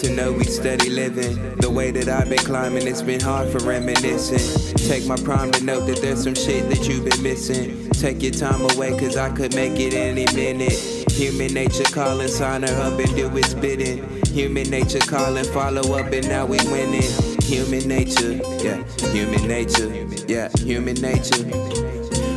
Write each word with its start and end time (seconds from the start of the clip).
to 0.00 0.10
know 0.14 0.32
we 0.32 0.44
steady 0.44 0.88
living. 0.88 1.56
The 1.56 1.70
way 1.70 1.90
that 1.90 2.08
I've 2.08 2.28
been 2.28 2.38
climbing, 2.38 2.86
it's 2.86 3.02
been 3.02 3.20
hard 3.20 3.48
for 3.50 3.58
reminiscing. 3.58 4.74
Take 4.88 5.06
my 5.06 5.16
prime 5.16 5.52
to 5.52 5.64
note 5.64 5.86
that 5.86 6.00
there's 6.00 6.22
some 6.24 6.34
shit 6.34 6.68
that 6.70 6.88
you've 6.88 7.04
been 7.04 7.22
missing. 7.22 7.90
Take 7.90 8.22
your 8.22 8.32
time 8.32 8.62
away, 8.72 8.90
cause 8.98 9.16
I 9.16 9.28
could 9.30 9.54
make 9.54 9.78
it 9.78 9.92
any 9.92 10.24
minute. 10.34 10.72
Human 11.12 11.52
nature 11.52 11.84
calling, 11.84 12.28
sign 12.28 12.62
her 12.62 12.82
up 12.82 12.98
and 12.98 13.14
do 13.14 13.36
its 13.36 13.52
bidding. 13.52 14.08
Human 14.26 14.70
nature 14.70 15.00
calling, 15.00 15.44
follow 15.44 15.98
up, 15.98 16.12
and 16.12 16.26
now 16.28 16.46
we 16.46 16.56
winning. 16.70 17.10
Human 17.42 17.86
nature, 17.86 18.40
yeah, 18.64 18.82
human 19.10 19.46
nature, 19.46 19.88
yeah, 20.28 20.48
human 20.60 20.94
nature. 20.94 21.89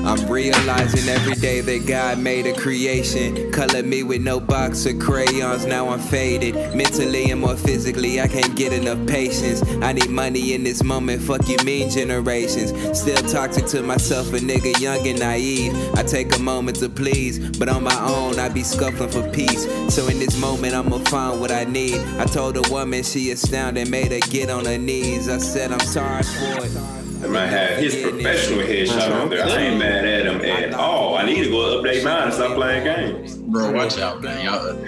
I'm 0.06 0.30
realizing 0.30 1.08
every 1.08 1.36
day 1.36 1.62
that 1.62 1.88
God 1.88 2.20
made 2.20 2.46
a 2.46 2.54
creation. 2.54 3.52
Color 3.54 3.84
me 3.84 4.04
with 4.04 4.22
no 4.22 4.40
box 4.40 4.86
of 4.86 5.00
crayons, 5.00 5.66
now 5.66 5.88
I'm 5.88 6.00
faded. 6.00 6.56
Mentally 6.76 7.32
and 7.32 7.40
more 7.40 7.56
physically, 7.56 8.20
I 8.20 8.28
can't 8.28 8.54
get 8.56 8.74
enough 8.74 9.08
patience. 9.08 9.64
I 9.82 9.94
need 9.94 10.10
money 10.10 10.56
in 10.56 10.64
this 10.66 10.84
moment, 10.84 11.22
fuck 11.22 11.48
you 11.48 11.56
mean 11.64 11.90
generations. 11.90 12.74
Still 13.00 13.22
toxic 13.30 13.66
to 13.68 13.82
myself, 13.82 14.34
a 14.34 14.40
nigga 14.40 14.78
young 14.82 15.08
and 15.08 15.20
naive. 15.20 15.74
I 15.96 16.04
take 16.04 16.36
a 16.36 16.40
moment 16.40 16.80
to 16.82 16.90
please, 16.90 17.40
but 17.58 17.70
on 17.70 17.84
my 17.84 17.98
own, 18.02 18.40
I 18.40 18.50
be 18.50 18.64
scuffling 18.64 19.10
for 19.10 19.28
peace. 19.32 19.64
So 19.94 20.08
in 20.08 20.20
this 20.20 20.38
moment, 20.38 20.74
I'ma 20.74 21.00
find 21.06 21.40
what 21.40 21.52
I 21.52 21.64
need. 21.64 22.00
I 22.20 22.26
told 22.26 22.58
a 22.58 22.70
woman 22.70 23.04
she 23.04 23.32
astounded, 23.32 23.90
made 23.90 24.12
her 24.12 24.20
get 24.30 24.50
on 24.50 24.66
her 24.66 24.78
knees. 24.78 25.30
I 25.30 25.38
said, 25.38 25.72
I'm 25.72 25.80
sorry 25.80 26.24
for 26.24 26.66
it. 26.66 26.93
That 27.24 27.30
man 27.30 27.48
had 27.48 27.80
his 27.82 27.96
professional 28.02 28.60
headshot 28.60 29.22
on 29.22 29.30
there. 29.30 29.46
I 29.46 29.56
ain't 29.62 29.80
mad 29.80 30.04
at 30.04 30.26
him 30.26 30.42
at 30.42 30.74
all. 30.74 31.16
I 31.16 31.26
need 31.26 31.46
to 31.46 31.50
go 31.50 31.82
update 31.82 32.04
mine 32.04 32.24
and 32.24 32.34
stop 32.34 32.56
playing 32.56 32.84
games. 32.84 33.38
Bro, 33.38 33.72
watch 33.72 33.98
out, 33.98 34.22
man. 34.22 34.44
Y'all. 34.44 34.76
but, 34.76 34.86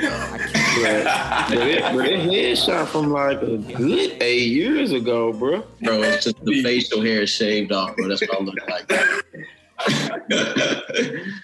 it, 1.65 1.81
but 1.95 2.05
it 2.05 2.19
headshot 2.29 2.87
from 2.87 3.11
like 3.11 3.41
a 3.41 3.55
good 3.55 4.21
eight 4.21 4.49
years 4.49 4.91
ago, 4.91 5.31
bro. 5.31 5.63
Bro, 5.81 6.03
it's 6.03 6.25
just 6.25 6.43
the 6.43 6.61
facial 6.61 7.01
hair 7.01 7.25
shaved 7.25 7.71
off, 7.71 7.95
bro. 7.95 8.09
That's 8.09 8.19
what 8.19 8.37
I 8.37 8.43
look 8.43 8.57
like. 8.67 8.91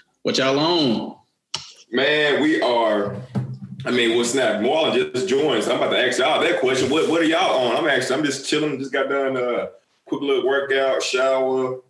what 0.24 0.36
y'all 0.36 0.58
on? 0.58 1.16
Man, 1.90 2.42
we 2.42 2.60
are. 2.60 3.16
I 3.86 3.92
mean, 3.92 4.18
what's 4.18 4.34
that? 4.34 4.60
Marlon 4.60 5.10
just 5.14 5.26
joined, 5.26 5.64
so 5.64 5.72
I'm 5.72 5.78
about 5.78 5.88
to 5.92 6.06
ask 6.06 6.18
y'all 6.18 6.38
that 6.42 6.60
question. 6.60 6.90
What 6.90 7.08
What 7.08 7.22
are 7.22 7.24
y'all 7.24 7.66
on? 7.66 7.78
I'm 7.78 7.88
actually, 7.88 8.16
I'm 8.16 8.24
just 8.24 8.46
chilling. 8.46 8.78
Just 8.78 8.92
got 8.92 9.08
done. 9.08 9.38
Uh, 9.38 9.68
quick 10.12 10.28
little 10.28 10.46
workout, 10.46 11.02
shower, 11.02 11.80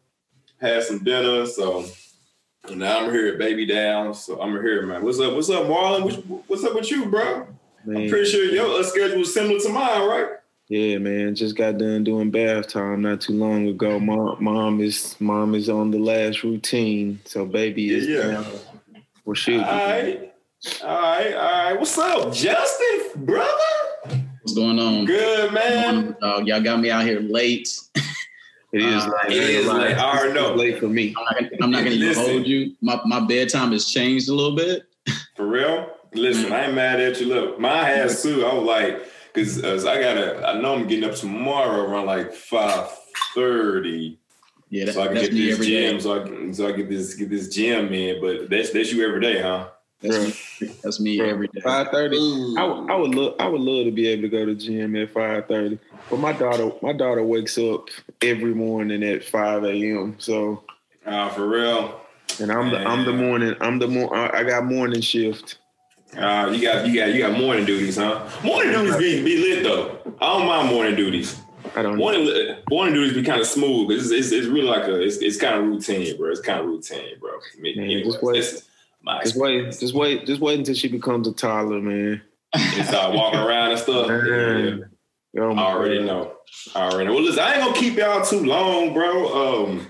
had 0.61 0.85
some 0.85 1.03
dinner. 1.03 1.45
So 1.47 1.85
and 2.69 2.79
now 2.79 3.01
I'm 3.01 3.11
here, 3.13 3.37
baby 3.37 3.67
down. 3.67 4.15
So 4.15 4.41
I'm 4.41 4.53
here, 4.53 4.87
man. 4.87 5.03
What's 5.03 5.19
up? 5.19 5.35
What's 5.35 5.51
up, 5.51 5.65
Marlon? 5.65 6.45
What's 6.47 6.63
up 6.63 6.75
with 6.75 6.89
you, 6.91 7.07
bro? 7.07 7.49
Man. 7.85 8.03
I'm 8.03 8.09
pretty 8.09 8.31
sure 8.31 8.45
your 8.45 8.79
uh, 8.79 8.85
schedule 8.85 9.23
is 9.23 9.35
similar 9.35 9.59
to 9.59 9.69
mine, 9.71 10.09
right? 10.09 10.27
Yeah, 10.69 10.99
man. 10.99 11.35
Just 11.35 11.57
got 11.57 11.79
done 11.79 12.05
doing 12.05 12.31
bath 12.31 12.69
time 12.69 13.03
not 13.03 13.21
too 13.21 13.33
long 13.33 13.67
ago. 13.67 13.99
Mom, 13.99 14.37
mom 14.39 14.81
is 14.81 15.17
mom 15.21 15.57
is 15.57 15.69
on 15.69 15.91
the 15.91 15.99
last 15.99 16.45
routine, 16.45 17.19
so 17.25 17.45
baby 17.45 17.93
is 17.93 18.07
yeah, 18.07 18.43
yeah. 18.43 19.01
We're 19.25 19.35
shooting. 19.35 19.65
All 19.65 19.71
right, 19.71 20.33
all 20.85 20.89
right, 20.89 21.35
all 21.35 21.65
right. 21.65 21.79
What's 21.79 21.99
up, 21.99 22.33
Justin, 22.33 23.25
brother? 23.25 23.51
What's 24.43 24.55
going 24.55 24.79
on? 24.79 25.07
Good, 25.07 25.53
man. 25.53 26.17
Dog, 26.21 26.47
y'all 26.47 26.61
got 26.61 26.81
me 26.81 26.91
out 26.91 27.05
here 27.05 27.21
late. 27.21 27.69
It 28.73 28.81
is. 28.81 29.05
Uh, 29.05 29.11
late. 29.29 29.37
It 29.37 29.51
is 29.51 29.67
late. 29.67 29.97
I 29.97 30.19
already 30.19 30.33
know. 30.33 30.55
late 30.55 30.79
for 30.79 30.89
me. 30.89 31.15
I'm 31.61 31.71
not 31.71 31.85
gonna, 31.85 31.91
even 31.91 32.15
hold 32.15 32.47
you. 32.47 32.75
My 32.81 33.01
my 33.05 33.21
bedtime 33.21 33.73
has 33.73 33.87
changed 33.87 34.29
a 34.29 34.35
little 34.35 34.57
bit. 34.57 34.85
For 35.37 35.47
real? 35.47 35.91
Listen, 36.15 36.53
I 36.53 36.67
ain't 36.67 36.75
mad 36.75 37.01
at 37.01 37.21
you. 37.21 37.27
Look, 37.27 37.59
mine 37.59 37.85
has 37.85 38.23
too. 38.23 38.45
I 38.45 38.55
was 38.55 38.65
like, 38.65 39.03
because 39.33 39.63
uh, 39.63 39.91
I 39.91 40.01
gotta. 40.01 40.47
I 40.47 40.61
know 40.61 40.75
I'm 40.75 40.87
getting 40.87 41.09
up 41.09 41.17
tomorrow 41.17 41.83
around 41.83 42.07
like 42.07 42.33
five 42.33 42.89
thirty. 43.35 44.19
Yeah, 44.71 44.87
that, 44.87 44.95
so 44.95 45.03
I 45.03 45.07
can 45.09 45.17
get 45.17 45.33
this 45.33 45.59
gym. 45.59 46.01
So 46.01 46.21
I 46.21 46.25
can, 46.27 46.55
so 46.55 46.69
I 46.69 46.73
get 46.73 46.89
this 46.89 47.15
get 47.15 47.29
this 47.29 47.49
gym 47.49 47.93
in. 47.93 48.23
But 48.23 48.49
that's 48.49 48.71
that's 48.71 48.91
you 48.93 49.07
every 49.07 49.21
day, 49.21 49.43
huh? 49.43 49.69
That's 50.01 50.19
me, 50.19 50.35
that's 50.83 51.01
me 51.01 51.21
every 51.21 51.49
day. 51.49 51.61
Five 51.61 51.89
thirty. 51.89 52.17
I, 52.59 52.65
would, 52.65 52.91
I 52.91 52.97
would 52.97 53.15
love 53.15 53.35
I 53.39 53.49
would 53.49 53.61
love 53.61 53.85
to 53.87 53.91
be 53.93 54.07
able 54.09 54.23
to 54.23 54.29
go 54.29 54.47
to 54.47 54.55
gym 54.55 54.97
at 54.97 55.11
five 55.11 55.47
thirty. 55.47 55.79
But 56.11 56.19
my 56.19 56.33
daughter 56.33 56.73
my 56.83 56.93
daughter 56.93 57.23
wakes 57.23 57.59
up 57.59 57.89
every 58.23 58.55
morning 58.55 59.03
at 59.03 59.25
five 59.25 59.65
a.m. 59.65 60.17
So. 60.19 60.65
Uh, 61.05 61.29
for 61.31 61.49
real. 61.49 62.01
And 62.41 62.53
I'm 62.53 62.71
Man. 62.71 62.85
the 62.85 62.89
I'm 62.89 63.05
the 63.05 63.13
morning 63.13 63.57
I'm 63.61 63.81
the 63.81 63.89
more 63.89 64.15
I 64.15 64.45
got 64.45 64.65
morning 64.65 65.01
shift. 65.01 65.59
Uh, 66.17 66.49
you 66.55 66.63
got 66.63 66.87
you 66.87 66.95
got 66.95 67.13
you 67.13 67.19
got 67.19 67.37
morning 67.37 67.65
duties, 67.65 67.97
huh? 67.97 68.29
Morning 68.45 68.71
duties 68.71 68.97
be, 68.99 69.25
be 69.25 69.39
lit 69.39 69.65
though. 69.65 69.99
I 70.21 70.39
don't 70.39 70.47
mind 70.47 70.69
morning 70.69 70.95
duties. 70.95 71.41
I 71.75 71.83
don't 71.83 71.97
morning 71.97 72.57
morning 72.71 72.95
duties 72.95 73.15
be 73.15 73.25
kind 73.25 73.41
of 73.41 73.49
smooth. 73.49 73.91
It's, 73.91 74.13
it's, 74.13 74.31
it's 74.31 74.47
really 74.47 74.69
like 74.69 74.85
a 74.85 75.01
it's, 75.01 75.17
it's 75.17 75.39
kind 75.39 75.57
of 75.57 75.65
routine, 75.65 76.17
bro. 76.17 76.31
It's 76.31 76.41
kind 76.41 76.61
of 76.61 76.67
routine, 76.67 77.19
bro. 77.19 77.33
Me, 77.59 77.75
Man, 77.75 77.85
anyways, 77.87 78.13
just 78.13 78.23
wait, 78.23 78.63
just 79.23 79.37
wait, 79.37 79.79
just 79.79 79.95
wait, 79.95 80.27
just 80.27 80.41
wait 80.41 80.59
until 80.59 80.75
she 80.75 80.89
becomes 80.89 81.27
a 81.29 81.33
toddler, 81.33 81.81
man. 81.81 82.23
and 82.55 82.87
start 82.87 83.15
walking 83.15 83.41
around 83.41 83.71
and 83.73 83.81
stuff. 83.81 84.09
Man. 84.09 84.91
Yeah. 85.33 85.43
Oh 85.43 85.55
I 85.55 85.73
already 85.73 85.99
God. 85.99 86.07
know. 86.07 86.37
I 86.75 86.91
already 86.91 87.07
know. 87.07 87.15
Well, 87.15 87.23
listen, 87.23 87.43
I 87.43 87.55
ain't 87.55 87.65
gonna 87.65 87.79
keep 87.79 87.97
y'all 87.97 88.25
too 88.25 88.45
long, 88.45 88.93
bro. 88.93 89.65
Um, 89.65 89.87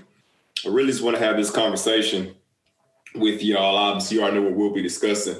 I 0.65 0.69
really 0.69 0.91
just 0.91 1.03
want 1.03 1.17
to 1.17 1.23
have 1.23 1.35
this 1.35 1.51
conversation 1.51 2.33
with 3.15 3.43
y'all. 3.43 3.75
Obviously, 3.75 4.17
you 4.17 4.23
already 4.23 4.39
know 4.39 4.43
what 4.43 4.55
we'll 4.55 4.73
be 4.73 4.81
discussing. 4.81 5.37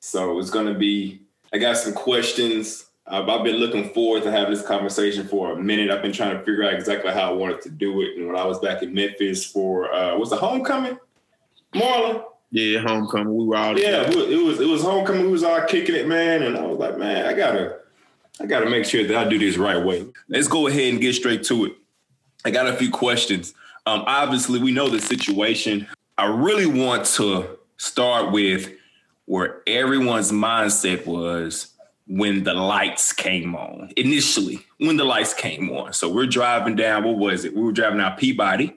So 0.00 0.38
it's 0.38 0.50
gonna 0.50 0.74
be. 0.74 1.22
I 1.52 1.58
got 1.58 1.78
some 1.78 1.94
questions. 1.94 2.84
Uh, 3.06 3.24
I've 3.26 3.44
been 3.44 3.56
looking 3.56 3.90
forward 3.90 4.24
to 4.24 4.30
having 4.30 4.52
this 4.52 4.66
conversation 4.66 5.26
for 5.26 5.52
a 5.52 5.56
minute. 5.56 5.90
I've 5.90 6.02
been 6.02 6.12
trying 6.12 6.36
to 6.36 6.44
figure 6.44 6.64
out 6.64 6.74
exactly 6.74 7.12
how 7.12 7.30
I 7.30 7.32
wanted 7.32 7.62
to 7.62 7.70
do 7.70 8.02
it. 8.02 8.16
And 8.16 8.26
when 8.26 8.36
I 8.36 8.44
was 8.44 8.58
back 8.58 8.82
in 8.82 8.92
Memphis 8.92 9.46
for 9.46 9.92
uh, 9.92 10.16
was 10.18 10.30
the 10.30 10.36
homecoming, 10.36 10.98
Marlon. 11.74 12.24
Yeah, 12.50 12.80
homecoming. 12.80 13.34
We 13.34 13.44
were 13.44 13.56
all 13.56 13.78
yeah. 13.78 14.08
It 14.08 14.42
was 14.42 14.60
it 14.60 14.68
was 14.68 14.82
homecoming. 14.82 15.26
We 15.26 15.32
was 15.32 15.42
all 15.42 15.62
kicking 15.62 15.94
it, 15.94 16.06
man. 16.06 16.42
And 16.42 16.56
I 16.56 16.64
was 16.64 16.78
like, 16.78 16.98
man, 16.98 17.26
I 17.26 17.32
gotta 17.32 17.78
I 18.40 18.46
gotta 18.46 18.70
make 18.70 18.84
sure 18.84 19.04
that 19.06 19.16
I 19.16 19.28
do 19.28 19.38
this 19.38 19.56
right 19.56 19.84
way. 19.84 20.06
Let's 20.28 20.48
go 20.48 20.66
ahead 20.66 20.92
and 20.92 21.00
get 21.00 21.14
straight 21.14 21.42
to 21.44 21.66
it. 21.66 21.72
I 22.44 22.50
got 22.50 22.68
a 22.68 22.76
few 22.76 22.90
questions. 22.90 23.52
Um, 23.86 24.04
obviously, 24.06 24.60
we 24.60 24.72
know 24.72 24.88
the 24.88 25.00
situation. 25.00 25.88
I 26.18 26.26
really 26.26 26.66
want 26.66 27.04
to 27.06 27.58
start 27.78 28.32
with 28.32 28.72
where 29.26 29.62
everyone's 29.66 30.30
mindset 30.30 31.04
was 31.04 31.72
when 32.06 32.44
the 32.44 32.54
lights 32.54 33.12
came 33.12 33.56
on. 33.56 33.92
Initially, 33.96 34.60
when 34.78 34.96
the 34.96 35.04
lights 35.04 35.34
came 35.34 35.70
on. 35.70 35.92
So 35.92 36.08
we're 36.08 36.26
driving 36.26 36.76
down. 36.76 37.04
What 37.04 37.18
was 37.18 37.44
it? 37.44 37.54
We 37.54 37.62
were 37.62 37.72
driving 37.72 37.98
down 37.98 38.16
Peabody. 38.16 38.76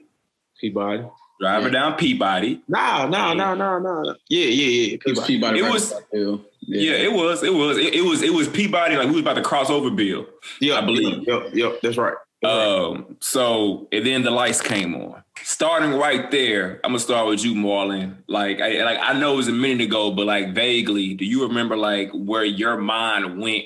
Peabody 0.60 1.04
driving 1.40 1.72
yeah. 1.72 1.80
down 1.80 1.94
Peabody. 1.96 2.62
No, 2.68 3.08
no, 3.08 3.32
no, 3.32 3.54
no, 3.54 3.78
no. 3.78 4.14
Yeah, 4.28 4.44
yeah, 4.46 4.90
yeah. 4.92 4.96
Peabody. 5.04 5.26
Peabody 5.26 5.58
it 5.60 5.70
was. 5.70 5.94
Yeah. 6.12 6.36
yeah. 6.66 6.92
it 6.92 7.12
was. 7.12 7.42
It 7.42 7.54
was. 7.54 7.78
It, 7.78 7.94
it, 7.94 8.02
was. 8.02 8.22
It 8.22 8.32
was 8.32 8.48
Peabody. 8.48 8.96
Like 8.96 9.06
we 9.06 9.12
was 9.12 9.22
about 9.22 9.34
to 9.34 9.42
cross 9.42 9.70
over 9.70 9.90
Bill. 9.90 10.26
Yeah, 10.60 10.76
I 10.76 10.82
believe. 10.82 11.26
Yep, 11.26 11.50
yep. 11.54 11.80
That's 11.82 11.96
right. 11.96 12.14
That's 12.42 12.54
um. 12.54 12.94
Right. 12.94 13.06
So 13.20 13.88
and 13.90 14.06
then 14.06 14.22
the 14.22 14.30
lights 14.30 14.60
came 14.60 14.94
on. 14.94 15.24
Starting 15.42 15.94
right 15.94 16.30
there, 16.30 16.80
I'm 16.84 16.90
gonna 16.90 16.98
start 16.98 17.26
with 17.26 17.42
you, 17.42 17.54
Marlon. 17.54 18.16
Like, 18.28 18.60
I 18.60 18.84
like 18.84 18.98
I 19.00 19.18
know 19.18 19.32
it 19.32 19.36
was 19.36 19.48
a 19.48 19.52
minute 19.52 19.86
ago, 19.86 20.10
but 20.10 20.26
like 20.26 20.54
vaguely, 20.54 21.14
do 21.14 21.24
you 21.24 21.46
remember 21.46 21.76
like 21.76 22.10
where 22.12 22.44
your 22.44 22.76
mind 22.76 23.40
went 23.40 23.64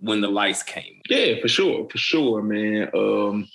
when 0.00 0.20
the 0.20 0.28
lights 0.28 0.64
came? 0.64 1.00
Yeah, 1.08 1.40
for 1.40 1.46
sure, 1.46 1.88
for 1.88 1.98
sure, 1.98 2.42
man. 2.42 2.90
Um, 2.92 3.48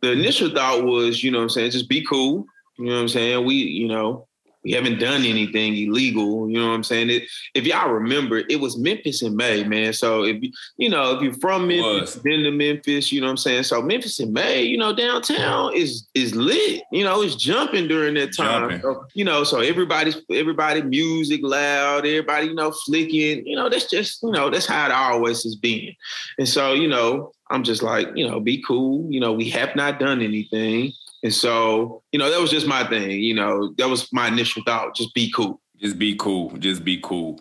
the 0.00 0.12
initial 0.12 0.50
thought 0.50 0.84
was, 0.84 1.22
you 1.22 1.30
know, 1.30 1.38
what 1.38 1.44
I'm 1.44 1.50
saying, 1.50 1.70
just 1.72 1.88
be 1.88 2.04
cool 2.04 2.46
you 2.78 2.86
know 2.86 2.94
what 2.94 3.00
I'm 3.02 3.08
saying? 3.08 3.44
We, 3.44 3.54
you 3.54 3.88
know, 3.88 4.26
we 4.64 4.72
haven't 4.72 4.98
done 4.98 5.24
anything 5.24 5.76
illegal. 5.76 6.48
You 6.48 6.58
know 6.58 6.68
what 6.68 6.74
I'm 6.74 6.84
saying? 6.84 7.10
It, 7.10 7.24
if 7.52 7.66
y'all 7.66 7.90
remember, 7.90 8.42
it 8.48 8.60
was 8.60 8.78
Memphis 8.78 9.22
in 9.22 9.36
May, 9.36 9.62
man. 9.62 9.92
So 9.92 10.24
if 10.24 10.42
you, 10.42 10.50
you 10.78 10.88
know, 10.88 11.14
if 11.14 11.22
you're 11.22 11.34
from 11.34 11.68
Memphis, 11.68 12.16
been 12.16 12.42
to 12.44 12.50
Memphis, 12.50 13.12
you 13.12 13.20
know 13.20 13.26
what 13.26 13.32
I'm 13.32 13.36
saying? 13.36 13.64
So 13.64 13.82
Memphis 13.82 14.20
in 14.20 14.32
May, 14.32 14.62
you 14.62 14.78
know, 14.78 14.94
downtown 14.94 15.74
is 15.74 16.08
is 16.14 16.34
lit. 16.34 16.82
You 16.90 17.04
know, 17.04 17.20
it's 17.20 17.36
jumping 17.36 17.88
during 17.88 18.14
that 18.14 18.34
time. 18.34 18.80
So, 18.80 19.04
you 19.12 19.24
know, 19.24 19.44
so 19.44 19.60
everybody's 19.60 20.16
everybody 20.30 20.80
music 20.80 21.40
loud, 21.42 22.06
everybody, 22.06 22.46
you 22.46 22.54
know, 22.54 22.72
flicking. 22.86 23.46
You 23.46 23.56
know, 23.56 23.68
that's 23.68 23.90
just, 23.90 24.22
you 24.22 24.30
know, 24.30 24.48
that's 24.48 24.66
how 24.66 24.86
it 24.86 24.92
always 24.92 25.42
has 25.42 25.56
been. 25.56 25.94
And 26.38 26.48
so, 26.48 26.72
you 26.72 26.88
know, 26.88 27.32
I'm 27.50 27.64
just 27.64 27.82
like, 27.82 28.08
you 28.14 28.26
know, 28.26 28.40
be 28.40 28.62
cool. 28.62 29.12
You 29.12 29.20
know, 29.20 29.34
we 29.34 29.50
have 29.50 29.76
not 29.76 30.00
done 30.00 30.22
anything. 30.22 30.92
And 31.24 31.32
so, 31.32 32.02
you 32.12 32.18
know, 32.18 32.30
that 32.30 32.38
was 32.38 32.50
just 32.50 32.66
my 32.66 32.84
thing. 32.84 33.18
You 33.18 33.34
know, 33.34 33.74
that 33.78 33.88
was 33.88 34.12
my 34.12 34.28
initial 34.28 34.62
thought. 34.64 34.94
Just 34.94 35.14
be 35.14 35.32
cool. 35.32 35.58
Just 35.78 35.98
be 35.98 36.14
cool. 36.16 36.54
Just 36.58 36.84
be 36.84 37.00
cool. 37.02 37.40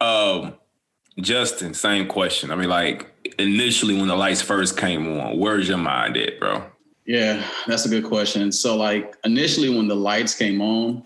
Um, 0.00 0.54
Justin, 1.20 1.74
same 1.74 2.08
question. 2.08 2.50
I 2.50 2.56
mean, 2.56 2.70
like 2.70 3.12
initially 3.38 3.96
when 3.98 4.08
the 4.08 4.16
lights 4.16 4.40
first 4.40 4.78
came 4.78 5.20
on, 5.20 5.38
where's 5.38 5.68
your 5.68 5.76
mind 5.76 6.16
at, 6.16 6.40
bro? 6.40 6.64
Yeah, 7.04 7.44
that's 7.66 7.84
a 7.84 7.88
good 7.90 8.04
question. 8.04 8.50
So, 8.50 8.76
like 8.76 9.14
initially 9.24 9.76
when 9.76 9.88
the 9.88 9.96
lights 9.96 10.34
came 10.34 10.62
on, 10.62 11.04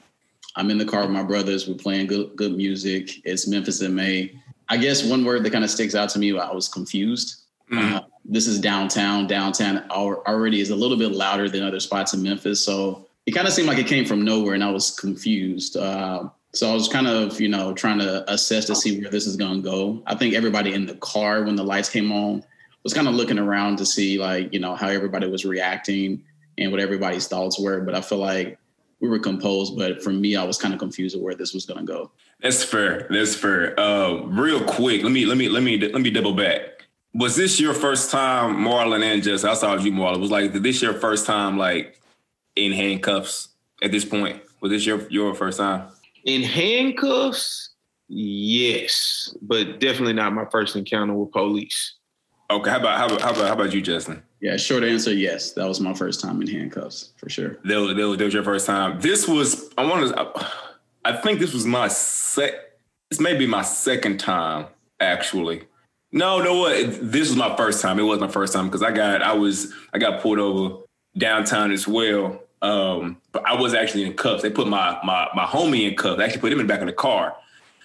I'm 0.54 0.70
in 0.70 0.78
the 0.78 0.84
car 0.84 1.02
with 1.02 1.10
my 1.10 1.25
brothers. 1.25 1.66
We're 1.66 1.75
playing 1.75 2.06
good 2.06 2.36
good 2.36 2.56
music. 2.56 3.10
It's 3.25 3.48
Memphis 3.48 3.82
in 3.82 3.96
May. 3.96 4.32
I 4.68 4.76
guess 4.76 5.02
one 5.02 5.25
word 5.25 5.42
that 5.42 5.50
kind 5.50 5.64
of 5.64 5.70
sticks 5.70 5.96
out 5.96 6.08
to 6.10 6.20
me, 6.20 6.38
I 6.38 6.52
was 6.52 6.68
confused. 6.68 7.42
Mm-hmm. 7.70 7.96
Uh, 7.96 8.00
this 8.24 8.46
is 8.46 8.60
downtown. 8.60 9.26
Downtown 9.26 9.88
already 9.90 10.60
is 10.60 10.70
a 10.70 10.76
little 10.76 10.96
bit 10.96 11.12
louder 11.12 11.48
than 11.48 11.62
other 11.62 11.80
spots 11.80 12.14
in 12.14 12.22
Memphis, 12.22 12.64
so 12.64 13.06
it 13.26 13.32
kind 13.32 13.46
of 13.46 13.52
seemed 13.52 13.69
like 13.69 13.78
it 13.78 13.86
came 13.86 14.04
from 14.04 14.24
nowhere, 14.24 14.54
and 14.54 14.64
I 14.64 14.70
was 14.70 14.90
confused. 14.90 15.76
Uh, 15.76 16.28
so 16.54 16.70
I 16.70 16.74
was 16.74 16.88
kind 16.88 17.06
of, 17.06 17.40
you 17.40 17.48
know, 17.48 17.72
trying 17.72 17.98
to 18.00 18.30
assess 18.30 18.66
to 18.66 18.74
see 18.74 19.00
where 19.00 19.10
this 19.10 19.26
is 19.26 19.36
going 19.36 19.62
to 19.62 19.70
go. 19.70 20.02
I 20.06 20.14
think 20.14 20.34
everybody 20.34 20.74
in 20.74 20.86
the 20.86 20.96
car 20.96 21.44
when 21.44 21.56
the 21.56 21.62
lights 21.62 21.88
came 21.88 22.12
on 22.12 22.44
was 22.82 22.92
kind 22.92 23.08
of 23.08 23.14
looking 23.14 23.38
around 23.38 23.78
to 23.78 23.86
see, 23.86 24.19
like, 24.19 24.52
you 24.52 24.60
know, 24.60 24.75
how 24.75 24.88
everybody 24.88 25.28
was 25.28 25.44
reacting 25.44 26.22
and 26.58 26.70
what 26.70 26.80
everybody's 26.80 27.26
thoughts 27.26 27.58
were. 27.58 27.80
But 27.80 27.94
I 27.94 28.02
feel 28.02 28.18
like 28.18 28.58
we 29.00 29.08
were 29.08 29.18
composed, 29.18 29.76
but 29.76 30.02
for 30.02 30.10
me, 30.10 30.36
I 30.36 30.44
was 30.44 30.58
kind 30.58 30.75
of 30.75 30.80
confused 30.80 31.16
of 31.16 31.22
where 31.22 31.34
this 31.34 31.54
was 31.54 31.64
going 31.64 31.86
to 31.86 31.92
go. 31.92 32.10
That's 32.40 32.62
fair. 32.62 33.06
That's 33.08 33.34
fair. 33.34 33.78
Uh, 33.78 34.25
real 34.26 34.62
quick, 34.64 35.02
let 35.02 35.12
me 35.12 35.25
let 35.25 35.38
me 35.38 35.48
let 35.48 35.62
me 35.62 35.78
let 35.78 36.02
me 36.02 36.10
double 36.10 36.34
back. 36.34 36.81
Was 37.14 37.37
this 37.37 37.61
your 37.61 37.75
first 37.75 38.11
time, 38.11 38.56
Marlon 38.56 39.03
and 39.03 39.23
just 39.23 39.44
I 39.44 39.55
saw 39.55 39.76
you, 39.76 39.93
Marlon. 39.93 40.20
Was 40.20 40.31
like 40.31 40.53
this 40.53 40.81
your 40.81 40.94
first 40.94 41.26
time, 41.26 41.59
like 41.59 42.00
in 42.56 42.73
handcuffs 42.73 43.49
at 43.82 43.93
this 43.93 44.05
point? 44.05 44.41
Was 44.61 44.70
this 44.70 44.87
your 44.87 45.06
your 45.11 45.35
first 45.35 45.59
time? 45.59 45.88
In 46.25 46.43
handcuffs, 46.43 47.70
yes, 48.09 49.37
but 49.43 49.79
definitely 49.81 50.14
not 50.14 50.32
my 50.32 50.47
first 50.47 50.75
encounter 50.75 51.12
with 51.12 51.32
police. 51.32 51.97
Okay, 52.50 52.70
how 52.70 52.79
about 52.79 52.99
how 52.99 53.06
about 53.06 53.20
how 53.20 53.31
about, 53.31 53.47
how 53.47 53.55
about 53.55 53.75
you, 53.75 53.82
Justin? 53.82 54.23
Yeah, 54.41 54.56
short 54.56 54.82
answer, 54.82 55.12
yes. 55.12 55.53
That 55.53 55.69
was 55.69 55.81
my 55.81 55.94
first 55.94 56.20
time 56.20 56.41
in 56.41 56.49
handcuffs 56.49 57.12
for 57.17 57.29
sure. 57.29 57.59
That 57.64 57.79
was, 57.79 57.97
that 57.97 58.06
was, 58.06 58.19
that 58.19 58.25
was 58.25 58.35
your 58.35 58.44
first 58.44 58.67
time. 58.67 59.00
This 59.00 59.29
was 59.29 59.70
I 59.76 59.85
want 59.85 60.14
to. 60.14 60.47
I 61.05 61.17
think 61.17 61.41
this 61.41 61.53
was 61.53 61.67
my 61.67 61.88
sec. 61.88 62.55
This 63.11 63.20
may 63.20 63.37
be 63.37 63.47
my 63.47 63.62
second 63.62 64.19
time 64.19 64.67
actually. 64.99 65.64
No, 66.12 66.43
no, 66.43 66.59
what? 66.59 66.76
This 67.00 67.29
was 67.29 67.37
my 67.37 67.56
first 67.56 67.81
time. 67.81 67.99
It 67.99 68.03
was 68.03 68.20
my 68.20 68.29
first 68.29 68.53
time 68.53 68.67
because 68.67 68.82
I 68.82 68.93
got 68.93 69.23
I 69.23 69.32
was 69.32 69.73
I 69.94 69.99
got 69.99 70.20
pulled 70.20 70.38
over 70.38 70.82
downtown 71.17 71.73
as 71.73 71.88
well. 71.88 72.41
Um, 72.61 73.17
but 73.32 73.44
I 73.47 73.55
was 73.61 73.75
actually 73.75 74.05
in 74.05 74.12
cuffs. 74.14 74.43
They 74.43 74.50
put 74.50 74.69
my 74.69 74.99
my 75.03 75.29
my 75.35 75.44
homie 75.44 75.88
in 75.88 75.97
cuffs. 75.97 76.19
They 76.19 76.25
actually 76.25 76.43
put 76.43 76.53
him 76.53 76.61
in 76.61 76.67
the 76.67 76.73
back 76.73 76.81
of 76.81 76.87
the 76.87 76.93
car, 76.93 77.35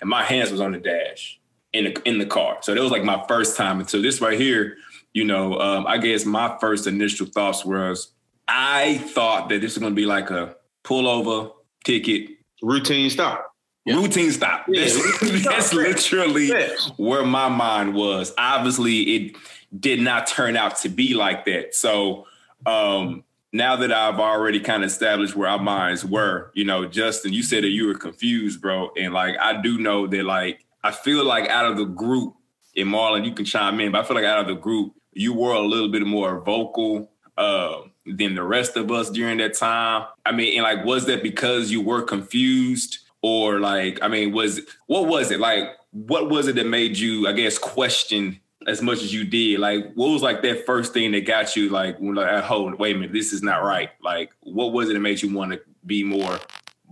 and 0.02 0.10
my 0.10 0.24
hands 0.24 0.52
was 0.52 0.60
on 0.60 0.74
the 0.74 0.78
dash 0.78 1.40
in 1.72 1.86
the 1.86 2.02
in 2.04 2.20
the 2.20 2.26
car. 2.26 2.58
So 2.62 2.76
that 2.76 2.82
was 2.82 2.92
like 2.92 3.04
my 3.04 3.24
first 3.30 3.56
time. 3.56 3.80
And 3.80 3.90
so 3.90 4.02
this 4.02 4.20
right 4.20 4.40
here, 4.40 4.76
you 5.14 5.24
know, 5.24 5.60
um, 5.60 5.88
I 5.88 5.98
guess 5.98 6.26
my 6.26 6.58
first 6.60 6.86
initial 6.86 7.28
thoughts 7.28 7.64
was 7.64 8.12
I 8.48 8.98
thought 8.98 9.48
that 9.50 9.62
this 9.62 9.76
was 9.76 9.82
gonna 9.82 9.96
be 9.96 10.06
like 10.06 10.30
a 10.32 10.58
pullover 10.84 11.54
ticket, 11.86 12.30
routine 12.62 13.10
stop. 13.10 13.47
Yeah. 13.88 13.96
Routine 13.96 14.32
stop. 14.32 14.66
Yeah, 14.68 14.82
that's, 14.84 15.44
that's 15.46 15.74
literally 15.74 16.52
where 16.98 17.26
my 17.26 17.48
mind 17.48 17.96
was. 17.96 18.34
Obviously, 18.38 19.02
it 19.02 19.38
did 19.80 20.02
not 20.02 20.28
turn 20.28 20.58
out 20.58 20.78
to 20.80 20.90
be 20.90 21.14
like 21.14 21.46
that. 21.46 21.74
So 21.74 22.28
um, 22.66 23.24
now 23.54 23.78
that 23.78 23.94
I've 23.94 24.20
already 24.20 24.60
kind 24.60 24.84
of 24.84 24.90
established 24.90 25.38
where 25.38 25.48
our 25.48 25.60
minds 25.60 26.04
were, 26.04 26.52
you 26.54 26.66
know, 26.66 26.86
Justin, 26.86 27.32
you 27.32 27.44
said 27.44 27.64
that 27.64 27.70
you 27.70 27.88
were 27.88 27.94
confused, 27.94 28.62
bro. 28.62 28.92
And 28.98 29.14
like, 29.14 29.38
I 29.40 29.62
do 29.62 29.78
know 29.78 30.06
that, 30.06 30.26
like, 30.26 30.66
I 30.84 30.92
feel 30.92 31.24
like 31.24 31.50
out 31.50 31.72
of 31.72 31.78
the 31.78 31.86
group, 31.86 32.36
and 32.76 32.90
Marlon, 32.90 33.26
you 33.26 33.34
can 33.34 33.46
chime 33.46 33.80
in, 33.80 33.94
but 33.94 34.04
I 34.04 34.04
feel 34.08 34.16
like 34.16 34.26
out 34.26 34.42
of 34.42 34.48
the 34.48 34.62
group, 34.62 34.94
you 35.14 35.34
were 35.34 35.54
a 35.54 35.62
little 35.62 35.90
bit 35.90 36.06
more 36.06 36.42
vocal 36.42 37.10
uh, 37.38 37.84
than 38.06 38.36
the 38.36 38.44
rest 38.44 38.76
of 38.76 38.92
us 38.92 39.10
during 39.10 39.38
that 39.38 39.58
time. 39.58 40.08
I 40.26 40.34
mean, 40.34 40.58
and 40.58 40.64
like, 40.64 40.86
was 40.86 41.06
that 41.06 41.24
because 41.24 41.72
you 41.72 41.82
were 41.82 42.02
confused? 42.02 43.00
Or 43.22 43.60
like, 43.60 44.00
I 44.02 44.08
mean, 44.08 44.32
was 44.32 44.62
what 44.86 45.08
was 45.08 45.32
it 45.32 45.40
like? 45.40 45.70
What 45.92 46.30
was 46.30 46.48
it 46.48 46.56
that 46.56 46.68
made 46.68 46.98
you, 46.98 47.28
I 47.28 47.34
guess, 47.34 47.58
question 47.58 48.40
as 48.68 48.82
much 48.82 49.02
as 49.02 49.14
you 49.14 49.24
did, 49.24 49.60
like 49.60 49.94
what 49.96 50.10
was 50.10 50.22
like 50.22 50.42
that 50.42 50.66
first 50.66 50.94
thing 50.94 51.14
that 51.14 51.26
got 51.26 51.56
you 51.56 51.70
like 51.70 51.98
when 52.00 52.16
like 52.16 52.52
oh 52.52 52.76
wait 52.76 52.96
a 52.96 53.00
minute, 53.00 53.14
this 53.14 53.32
is 53.32 53.42
not 53.42 53.64
right. 53.64 53.90
Like 54.04 54.32
what 54.42 54.74
was 54.74 54.90
it 54.90 54.94
that 54.94 55.00
made 55.00 55.22
you 55.22 55.34
want 55.34 55.54
to 55.54 55.62
be 55.86 56.04
more 56.04 56.38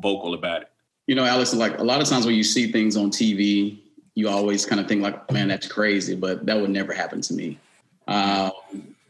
vocal 0.01 0.33
about 0.33 0.63
it? 0.63 0.71
You 1.05 1.15
know, 1.15 1.25
Alex, 1.25 1.53
like 1.53 1.77
a 1.77 1.83
lot 1.83 2.01
of 2.01 2.07
times 2.07 2.25
when 2.25 2.35
you 2.35 2.43
see 2.43 2.71
things 2.71 2.95
on 2.95 3.11
TV, 3.11 3.77
you 4.15 4.29
always 4.29 4.65
kind 4.65 4.79
of 4.79 4.87
think 4.87 5.01
like, 5.01 5.29
man, 5.31 5.49
that's 5.49 5.67
crazy, 5.67 6.15
but 6.15 6.45
that 6.45 6.59
would 6.59 6.69
never 6.69 6.93
happen 6.93 7.19
to 7.21 7.33
me. 7.33 7.59
Um, 8.07 8.51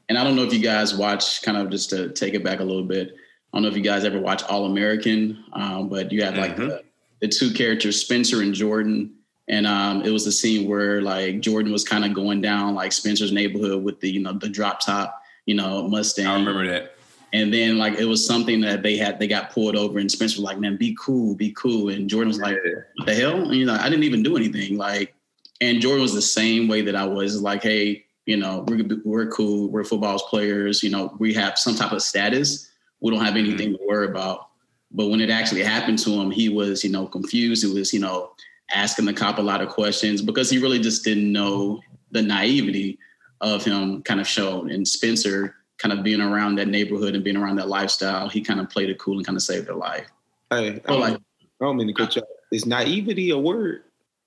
and 0.10 0.18
I 0.18 0.24
don't 0.24 0.36
know 0.36 0.44
if 0.44 0.54
you 0.54 0.60
guys 0.60 0.96
watch, 0.96 1.44
kind 1.44 1.58
of 1.58 1.70
just 1.70 1.92
to 1.92 2.10
take 2.10 2.34
it 2.34 2.44
back 2.44 2.60
a 2.60 2.64
little 2.64 2.84
bit. 2.84 3.16
I 3.54 3.58
don't 3.58 3.64
know 3.64 3.70
if 3.70 3.78
you 3.78 3.84
guys 3.84 4.04
ever 4.04 4.20
watch 4.20 4.44
All 4.44 4.66
American, 4.66 5.44
um, 5.54 5.88
but 5.88 6.12
you 6.12 6.24
have 6.24 6.36
like 6.36 6.56
mm-hmm. 6.56 6.70
the, 6.70 6.84
the 7.26 7.36
two 7.36 7.52
characters, 7.52 8.00
Spencer 8.00 8.42
and 8.42 8.54
Jordan 8.54 9.12
and 9.48 9.68
um, 9.68 10.02
it 10.02 10.10
was 10.10 10.26
a 10.26 10.32
scene 10.32 10.68
where 10.68 11.02
like 11.02 11.40
Jordan 11.40 11.72
was 11.72 11.84
kind 11.84 12.04
of 12.04 12.14
going 12.14 12.42
down 12.42 12.74
like 12.74 12.92
Spencer's 12.92 13.32
neighborhood 13.32 13.84
with 13.84 14.00
the 14.00 14.10
you 14.10 14.20
know 14.20 14.34
the 14.34 14.50
drop 14.50 14.80
top 14.80 15.22
you 15.46 15.56
know 15.56 15.88
Mustang. 15.88 16.28
I 16.28 16.36
remember 16.36 16.68
that. 16.68 16.96
And 17.34 17.54
then 17.54 17.78
like 17.78 17.96
it 17.96 18.06
was 18.06 18.26
something 18.26 18.62
that 18.62 18.82
they 18.82 18.98
had 18.98 19.20
they 19.20 19.28
got 19.28 19.52
pulled 19.52 19.76
over 19.76 20.00
and 20.00 20.12
Spencer 20.12 20.38
was 20.38 20.46
like, 20.46 20.60
man, 20.60 20.78
be 20.78 20.98
cool, 21.00 21.36
be 21.36 21.52
cool. 21.52 21.90
And 21.90 22.10
Jordan 22.10 22.30
was 22.30 22.40
like, 22.40 22.58
what 22.96 23.08
the 23.08 23.16
hell? 23.16 23.50
And, 23.50 23.56
you 23.56 23.66
know, 23.66 23.76
I 23.76 23.90
didn't 23.90 24.04
even 24.04 24.24
do 24.24 24.38
anything. 24.38 24.78
Like, 24.78 25.14
and 25.62 25.82
Jordan 25.82 26.02
was 26.02 26.14
the 26.14 26.22
same 26.22 26.68
way 26.68 26.82
that 26.82 26.96
I 26.96 27.06
was. 27.06 27.42
Like, 27.42 27.62
hey, 27.62 28.06
you 28.26 28.38
know, 28.38 28.66
we're 28.68 28.86
we're 29.04 29.28
cool, 29.28 29.70
we're 29.70 29.84
football 29.84 30.18
players. 30.20 30.82
You 30.82 30.92
know, 30.92 31.16
we 31.20 31.34
have 31.34 31.58
some 31.58 31.76
type 31.76 31.92
of 31.92 32.02
status. 32.02 32.72
We 33.02 33.12
don't 33.12 33.24
have 33.24 33.36
anything 33.36 33.74
mm-hmm. 33.74 33.84
to 33.84 33.88
worry 33.88 34.08
about. 34.08 34.48
But 34.92 35.08
when 35.08 35.20
it 35.22 35.30
actually 35.30 35.64
happened 35.64 36.00
to 36.00 36.12
him, 36.12 36.32
he 36.32 36.50
was, 36.50 36.84
you 36.84 36.92
know, 36.92 37.06
confused. 37.08 37.66
He 37.66 37.74
was, 37.74 37.94
you 37.94 38.00
know, 38.00 38.32
asking 38.74 39.06
the 39.06 39.14
cop 39.14 39.38
a 39.38 39.42
lot 39.42 39.62
of 39.62 39.70
questions 39.70 40.22
because 40.22 40.50
he 40.50 40.58
really 40.58 40.80
just 40.80 41.04
didn't 41.04 41.32
know 41.32 41.82
the 42.12 42.22
naivety 42.22 42.98
of 43.42 43.64
him 43.64 44.02
kind 44.04 44.20
of 44.22 44.28
shown. 44.28 44.72
And 44.72 44.88
Spencer 44.88 45.56
kind 45.78 45.92
of 45.92 46.04
being 46.04 46.22
around 46.22 46.56
that 46.56 46.70
neighborhood 46.70 47.16
and 47.16 47.24
being 47.24 47.36
around 47.36 47.58
that 47.58 47.68
lifestyle, 47.68 48.30
he 48.30 48.42
kind 48.42 48.60
of 48.60 48.70
played 48.70 48.90
it 48.90 48.98
cool 48.98 49.18
and 49.18 49.26
kind 49.26 49.36
of 49.36 49.42
saved 49.42 49.68
their 49.68 49.76
life. 49.76 50.08
Hey, 50.50 50.82
I 50.86 50.92
don't, 50.92 51.02
like, 51.02 51.16
I 51.16 51.66
don't 51.66 51.76
mean 51.76 51.88
to 51.88 51.94
cut 51.94 52.16
you 52.16 52.22
off. 52.22 52.28
Is 52.52 52.66
naivety 52.66 53.32
a 53.32 53.38
word? 53.38 53.84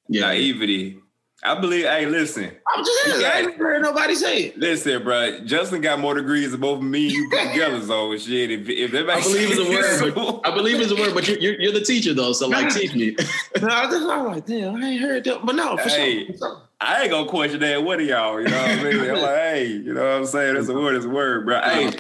Yeah. 0.09 0.27
Naivety. 0.27 1.01
I 1.45 1.55
believe. 1.61 1.85
Hey, 1.85 2.05
listen. 2.05 2.51
I'm 2.67 2.85
just 2.85 3.05
saying. 3.05 3.25
I 3.25 3.39
ain't 3.41 3.57
heard 3.57 3.83
nobody 3.83 4.17
say 4.17 4.45
it. 4.45 4.59
Listen, 4.59 5.05
bro. 5.05 5.41
Justin 5.45 5.81
got 5.81 6.01
more 6.01 6.15
degrees 6.15 6.51
than 6.51 6.61
both 6.61 6.79
of 6.79 6.85
me 6.85 7.07
and 7.07 7.13
you 7.13 7.31
put 7.31 7.53
together. 7.53 7.81
So 7.81 8.17
shit. 8.19 8.51
If, 8.51 8.69
if 8.69 8.91
that 8.91 9.09
I 9.09 9.21
believe 9.21 9.51
it's 9.53 9.61
a 9.61 10.05
word. 10.05 10.15
But, 10.15 10.41
I 10.45 10.55
believe 10.55 10.81
it's 10.81 10.91
a 10.91 10.97
word. 10.97 11.15
But 11.15 11.29
you're, 11.29 11.39
you're, 11.39 11.61
you're 11.61 11.73
the 11.73 11.81
teacher 11.81 12.13
though. 12.13 12.33
So 12.33 12.49
like, 12.49 12.75
teach 12.75 12.93
me. 12.95 13.17
no, 13.61 13.69
I 13.69 13.85
just 13.85 14.09
I'm 14.09 14.27
like, 14.27 14.47
damn, 14.47 14.83
I 14.83 14.89
ain't 14.89 15.01
heard 15.01 15.25
that. 15.25 15.47
But 15.47 15.55
no, 15.55 15.77
for 15.77 15.89
hey, 15.89 16.37
sure. 16.37 16.63
I 16.81 17.03
ain't 17.03 17.11
gonna 17.13 17.29
question 17.29 17.61
that. 17.61 17.85
What 17.85 18.01
are 18.01 18.03
y'all? 18.03 18.41
You 18.41 18.49
know 18.49 18.61
what 18.61 18.71
I 18.71 18.83
mean? 18.83 19.01
I'm 19.01 19.23
like, 19.23 19.37
hey, 19.37 19.67
you 19.67 19.95
know 19.95 20.03
what 20.03 20.13
I'm 20.13 20.27
saying? 20.27 20.57
It's 20.57 20.69
a 20.69 20.75
word. 20.75 20.97
It's 20.97 21.05
a 21.05 21.09
word, 21.09 21.47
bro. 21.47 21.61
Hey, 21.61 21.93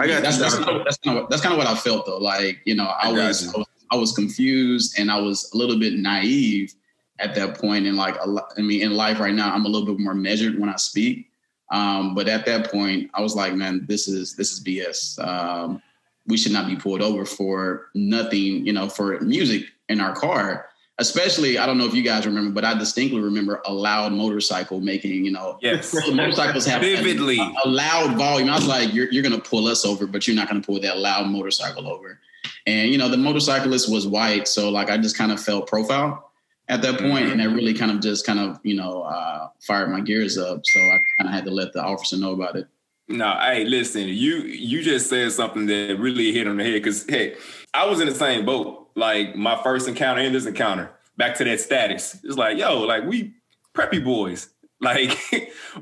I 0.00 0.08
got 0.08 0.22
that's 0.22 0.38
that's 0.38 0.56
kind, 0.56 0.68
of, 0.68 0.84
that's, 0.84 0.98
kind 0.98 1.18
of, 1.18 1.28
that's 1.30 1.42
kind 1.42 1.52
of 1.52 1.58
what 1.58 1.68
I 1.68 1.76
felt 1.76 2.06
though. 2.06 2.18
Like, 2.18 2.60
you 2.64 2.74
know, 2.74 2.86
I, 2.86 3.10
I 3.10 3.12
was, 3.12 3.54
I 3.54 3.58
was 3.58 3.66
I 3.92 3.96
was 3.96 4.12
confused 4.12 4.98
and 4.98 5.10
I 5.10 5.20
was 5.20 5.50
a 5.52 5.56
little 5.56 5.78
bit 5.78 5.94
naive 5.94 6.74
at 7.20 7.34
that 7.34 7.58
point 7.58 7.86
and 7.86 7.96
like 7.96 8.16
I 8.26 8.62
mean 8.62 8.82
in 8.82 8.94
life 8.94 9.20
right 9.20 9.34
now 9.34 9.52
I'm 9.54 9.66
a 9.66 9.68
little 9.68 9.86
bit 9.86 10.02
more 10.02 10.14
measured 10.14 10.58
when 10.58 10.68
I 10.68 10.76
speak. 10.76 11.30
Um, 11.70 12.14
but 12.16 12.28
at 12.28 12.46
that 12.46 12.70
point 12.70 13.10
I 13.14 13.20
was 13.20 13.36
like 13.36 13.54
man 13.54 13.84
this 13.86 14.08
is 14.08 14.34
this 14.34 14.52
is 14.52 14.64
BS 14.64 15.24
um, 15.24 15.82
we 16.26 16.36
should 16.36 16.52
not 16.52 16.66
be 16.66 16.76
pulled 16.76 17.02
over 17.02 17.24
for 17.24 17.88
nothing 17.94 18.66
you 18.66 18.72
know 18.72 18.88
for 18.88 19.20
music 19.20 19.66
in 19.88 20.00
our 20.00 20.14
car. 20.14 20.66
Especially 20.98 21.56
I 21.56 21.64
don't 21.64 21.78
know 21.78 21.86
if 21.86 21.94
you 21.94 22.02
guys 22.02 22.26
remember 22.26 22.50
but 22.50 22.64
I 22.64 22.76
distinctly 22.76 23.20
remember 23.20 23.62
a 23.66 23.72
loud 23.72 24.12
motorcycle 24.12 24.80
making 24.80 25.24
you 25.24 25.30
know 25.30 25.58
yes. 25.60 25.94
motorcycles 26.12 26.66
have 26.66 26.80
vividly. 26.80 27.38
a, 27.38 27.52
a, 27.64 27.68
loud 27.68 28.16
volume. 28.16 28.50
I 28.50 28.56
was 28.56 28.66
like 28.66 28.92
you're, 28.92 29.10
you're 29.12 29.22
gonna 29.22 29.38
pull 29.38 29.66
us 29.66 29.84
over 29.84 30.06
but 30.06 30.26
you're 30.26 30.36
not 30.36 30.48
gonna 30.48 30.62
pull 30.62 30.80
that 30.80 30.98
loud 30.98 31.28
motorcycle 31.28 31.86
over. 31.86 32.18
And 32.66 32.90
you 32.90 32.98
know 32.98 33.08
the 33.08 33.16
motorcyclist 33.18 33.90
was 33.90 34.06
white 34.06 34.48
so 34.48 34.70
like 34.70 34.90
I 34.90 34.96
just 34.96 35.16
kind 35.16 35.32
of 35.32 35.40
felt 35.40 35.66
profile 35.66 36.29
at 36.70 36.82
that 36.82 37.00
point, 37.00 37.26
and 37.26 37.40
that 37.40 37.48
really 37.48 37.74
kind 37.74 37.90
of 37.90 38.00
just 38.00 38.24
kind 38.24 38.38
of 38.38 38.58
you 38.62 38.76
know 38.76 39.02
uh, 39.02 39.48
fired 39.60 39.90
my 39.90 40.00
gears 40.00 40.38
up. 40.38 40.62
So 40.64 40.80
I 40.80 41.00
kind 41.18 41.28
of 41.28 41.30
had 41.30 41.44
to 41.44 41.50
let 41.50 41.72
the 41.72 41.82
officer 41.82 42.16
know 42.16 42.32
about 42.32 42.56
it. 42.56 42.68
No, 43.08 43.36
hey, 43.40 43.64
listen, 43.64 44.06
you 44.06 44.36
you 44.36 44.80
just 44.82 45.10
said 45.10 45.32
something 45.32 45.66
that 45.66 45.98
really 45.98 46.32
hit 46.32 46.46
on 46.46 46.56
the 46.56 46.64
head 46.64 46.74
because 46.74 47.04
hey, 47.06 47.34
I 47.74 47.86
was 47.86 48.00
in 48.00 48.06
the 48.06 48.14
same 48.14 48.46
boat. 48.46 48.88
Like 48.94 49.34
my 49.34 49.60
first 49.62 49.88
encounter 49.88 50.22
and 50.22 50.34
this 50.34 50.46
encounter, 50.46 50.90
back 51.16 51.36
to 51.36 51.44
that 51.44 51.60
status. 51.60 52.18
It's 52.22 52.36
like, 52.36 52.56
yo, 52.56 52.80
like 52.80 53.04
we 53.04 53.34
preppy 53.74 54.02
boys. 54.02 54.48
Like 54.82 55.18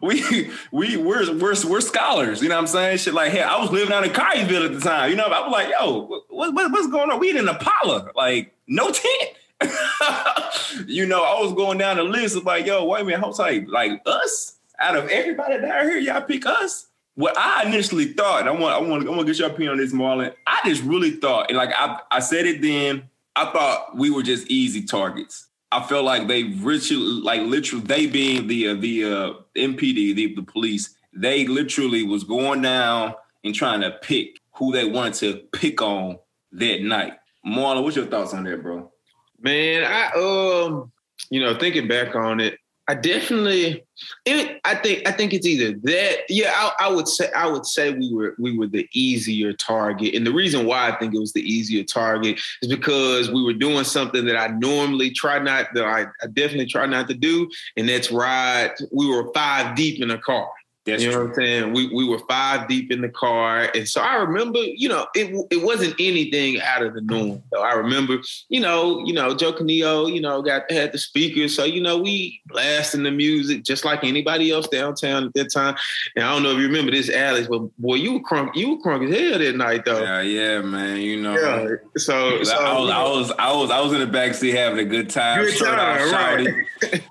we 0.03 0.51
we 0.73 0.97
we're 0.97 1.33
we're 1.39 1.55
we're 1.69 1.81
scholars, 1.81 2.43
you 2.43 2.49
know 2.49 2.57
what 2.57 2.63
I'm 2.63 2.67
saying? 2.67 2.99
Shit 2.99 3.15
like 3.15 3.31
hey, 3.31 3.43
I 3.43 3.57
was 3.61 3.71
living 3.71 3.95
out 3.95 4.05
in 4.05 4.13
Cartersville 4.13 4.65
at 4.65 4.73
the 4.73 4.81
time. 4.81 5.11
You 5.11 5.15
know, 5.15 5.27
I 5.27 5.41
was 5.41 5.53
like, 5.53 5.69
yo, 5.69 6.25
what, 6.31 6.53
what 6.53 6.73
what's 6.73 6.89
going 6.89 7.09
on? 7.09 7.21
We 7.21 7.31
in 7.31 7.49
Impala, 7.49 8.11
like 8.17 8.57
no 8.67 8.91
tent. 8.91 9.37
you 10.87 11.07
know, 11.07 11.23
I 11.23 11.41
was 11.41 11.53
going 11.55 11.79
down 11.79 11.97
the 11.97 12.05
list 12.05 12.37
of 12.37 12.45
like, 12.45 12.67
yo, 12.67 12.85
wait 12.85 13.03
a 13.03 13.05
minute, 13.05 13.21
hold 13.21 13.37
tight. 13.37 13.69
Like 13.69 14.01
us, 14.07 14.59
out 14.79 14.97
of 14.97 15.09
everybody 15.09 15.61
down 15.61 15.89
here, 15.89 15.99
y'all 15.99 16.23
pick 16.23 16.47
us. 16.47 16.87
What 17.15 17.37
I 17.37 17.67
initially 17.67 18.13
thought, 18.13 18.47
I 18.47 18.53
want, 18.53 18.75
I 18.75 18.79
want, 18.79 19.07
I 19.07 19.11
want 19.11 19.23
to 19.23 19.27
get 19.27 19.39
your 19.41 19.49
opinion 19.49 19.73
on 19.73 19.79
this, 19.79 19.93
Marlon. 19.93 20.33
I 20.47 20.61
just 20.65 20.85
really 20.85 21.13
thought, 21.13 21.49
and 21.49 21.59
like 21.59 21.71
I, 21.75 21.99
I 22.13 22.21
said 22.21 22.47
it 22.47 22.63
then, 22.63 23.09
I 23.35 23.51
thought 23.51 23.97
we 23.97 24.11
were 24.11 24.23
just 24.23 24.47
easy 24.49 24.85
targets. 24.85 25.49
I 25.73 25.83
feel 25.83 26.03
like 26.03 26.29
they 26.29 26.45
literally, 26.45 27.21
like 27.21 27.43
literally, 27.43 27.85
they 27.85 28.07
being 28.07 28.47
the 28.47 28.69
uh, 28.69 28.75
the 28.75 29.05
uh, 29.05 29.33
MPD, 29.57 30.15
the, 30.15 30.35
the 30.35 30.43
police, 30.43 30.95
they 31.13 31.47
literally 31.47 32.05
was 32.05 32.25
going 32.25 32.63
down 32.63 33.15
and 33.45 33.55
trying 33.55 33.81
to 33.81 33.91
pick 34.03 34.39
who 34.53 34.73
they 34.73 34.85
wanted 34.85 35.15
to 35.15 35.59
pick 35.59 35.83
on 35.83 36.19
that 36.53 36.83
night. 36.83 37.15
Marlon, 37.47 37.83
what's 37.83 37.97
your 37.97 38.07
thoughts 38.07 38.33
on 38.33 38.45
that, 38.45 38.63
bro? 38.63 38.91
Man, 39.41 39.85
I 39.85 40.11
um, 40.17 40.93
you 41.31 41.41
know, 41.41 41.55
thinking 41.59 41.89
back 41.89 42.15
on 42.15 42.41
it, 42.41 42.59
I 42.91 42.95
definitely, 42.95 43.85
it, 44.25 44.61
I 44.65 44.75
think, 44.75 45.07
I 45.07 45.13
think 45.13 45.35
it's 45.35 45.47
either 45.47 45.79
that. 45.83 46.21
Yeah, 46.31 46.53
I, 46.55 46.87
I, 46.87 46.89
would 46.89 47.07
say, 47.07 47.31
I 47.37 47.47
would 47.47 47.67
say 47.67 47.93
we 47.93 48.15
were, 48.15 48.35
we 48.39 48.57
were 48.57 48.67
the 48.67 48.89
easier 48.95 49.53
target, 49.53 50.15
and 50.15 50.27
the 50.27 50.33
reason 50.33 50.65
why 50.65 50.89
I 50.89 50.97
think 50.97 51.15
it 51.15 51.19
was 51.19 51.35
the 51.35 51.43
easier 51.43 51.85
target 51.85 52.41
is 52.63 52.75
because 52.75 53.31
we 53.31 53.45
were 53.45 53.53
doing 53.53 53.85
something 53.85 54.25
that 54.25 54.37
I 54.37 54.47
normally 54.49 55.11
try 55.11 55.39
not, 55.39 55.67
that 55.75 55.85
I, 55.85 56.07
I 56.23 56.29
definitely 56.33 56.67
try 56.67 56.87
not 56.87 57.09
to 57.09 57.15
do, 57.15 57.51
and 57.77 57.87
that's 57.87 58.11
ride. 58.11 58.73
We 58.91 59.07
were 59.07 59.31
five 59.35 59.77
deep 59.77 60.03
in 60.03 60.11
a 60.11 60.19
car. 60.19 60.49
That's 60.89 61.03
you 61.03 61.11
know 61.11 61.17
true. 61.17 61.23
what 61.25 61.31
I'm 61.31 61.35
saying? 61.37 61.73
We 61.73 61.89
we 61.89 62.09
were 62.09 62.19
five 62.29 62.69
deep 62.69 62.91
in 62.91 63.01
the 63.01 63.09
car, 63.09 63.71
and 63.75 63.89
so 63.89 64.01
I 64.01 64.17
remember, 64.17 64.59
you 64.59 64.89
know, 64.89 65.07
it 65.15 65.35
it 65.51 65.63
wasn't 65.63 65.95
anything 65.99 66.61
out 66.61 66.83
of 66.83 66.95
the 66.95 67.01
norm. 67.01 67.43
Though 67.53 67.63
I 67.63 67.75
remember, 67.75 68.19
you 68.49 68.61
know, 68.61 69.05
you 69.07 69.13
know, 69.13 69.35
Joe 69.35 69.53
Canio, 69.53 70.07
you 70.07 70.21
know, 70.21 70.43
got 70.43 70.71
had 70.71 70.93
the 70.93 70.99
speakers, 70.99 71.55
so 71.55 71.65
you 71.65 71.81
know, 71.81 71.99
we 71.99 72.41
blasting 72.47 73.03
the 73.03 73.11
music 73.11 73.63
just 73.65 73.85
like 73.85 74.05
anybody 74.05 74.51
else 74.51 74.69
downtown 74.69 75.27
at 75.27 75.35
that 75.35 75.53
time. 75.53 75.77
And 76.17 76.25
I 76.25 76.33
don't 76.33 76.43
know 76.43 76.53
if 76.53 76.59
you 76.59 76.67
remember 76.67 76.93
this, 76.93 77.11
Alex, 77.11 77.49
but 77.49 77.61
boy, 77.79 77.97
you 77.97 78.15
were 78.15 78.21
crunk, 78.21 78.55
you 78.55 78.71
were 78.71 78.83
crunk 78.83 79.09
as 79.09 79.19
hell 79.19 79.39
that 79.39 79.57
night, 79.57 79.85
though. 79.85 80.03
Yeah, 80.03 80.21
yeah, 80.21 80.61
man. 80.61 80.99
You 80.99 81.21
know, 81.21 81.37
yeah. 81.37 81.77
So, 81.97 82.43
so 82.43 82.57
I, 82.57 82.79
was, 82.79 82.91
I 82.91 83.03
was, 83.03 83.33
I 83.39 83.53
was, 83.53 83.71
I 83.71 83.81
was 83.81 83.93
in 83.93 84.01
the 84.01 84.19
backseat 84.19 84.55
having 84.55 84.79
a 84.79 84.85
good 84.85 85.11
time, 85.11 85.45
good 85.45 85.59
time, 85.59 86.13
right. 86.13 86.49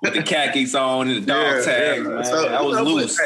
with 0.02 0.14
the 0.14 0.24
khakis 0.24 0.76
on 0.76 1.08
and 1.08 1.24
the 1.24 1.26
dog 1.26 1.58
yeah, 1.58 1.62
tag. 1.62 2.04
Yeah. 2.04 2.22
So, 2.24 2.48
I 2.48 2.62
was 2.62 2.80
loose. 2.80 3.20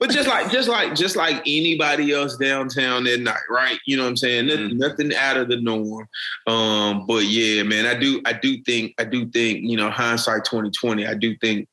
But 0.00 0.10
just 0.10 0.26
like 0.26 0.50
just 0.50 0.66
like 0.66 0.94
just 0.94 1.14
like 1.14 1.36
anybody 1.40 2.12
else 2.12 2.38
downtown 2.38 3.04
that 3.04 3.20
night, 3.20 3.36
right? 3.50 3.78
You 3.86 3.98
know 3.98 4.04
what 4.04 4.08
I'm 4.08 4.16
saying? 4.16 4.46
Nothing, 4.46 4.68
mm-hmm. 4.70 4.78
nothing 4.78 5.14
out 5.14 5.36
of 5.36 5.48
the 5.48 5.60
norm. 5.60 6.08
Um, 6.46 7.06
but 7.06 7.24
yeah, 7.26 7.62
man, 7.64 7.84
I 7.84 7.94
do 7.94 8.22
I 8.24 8.32
do 8.32 8.62
think 8.62 8.94
I 8.98 9.04
do 9.04 9.28
think, 9.28 9.60
you 9.62 9.76
know, 9.76 9.90
hindsight 9.90 10.46
2020, 10.46 11.06
I 11.06 11.14
do 11.14 11.36
think 11.36 11.68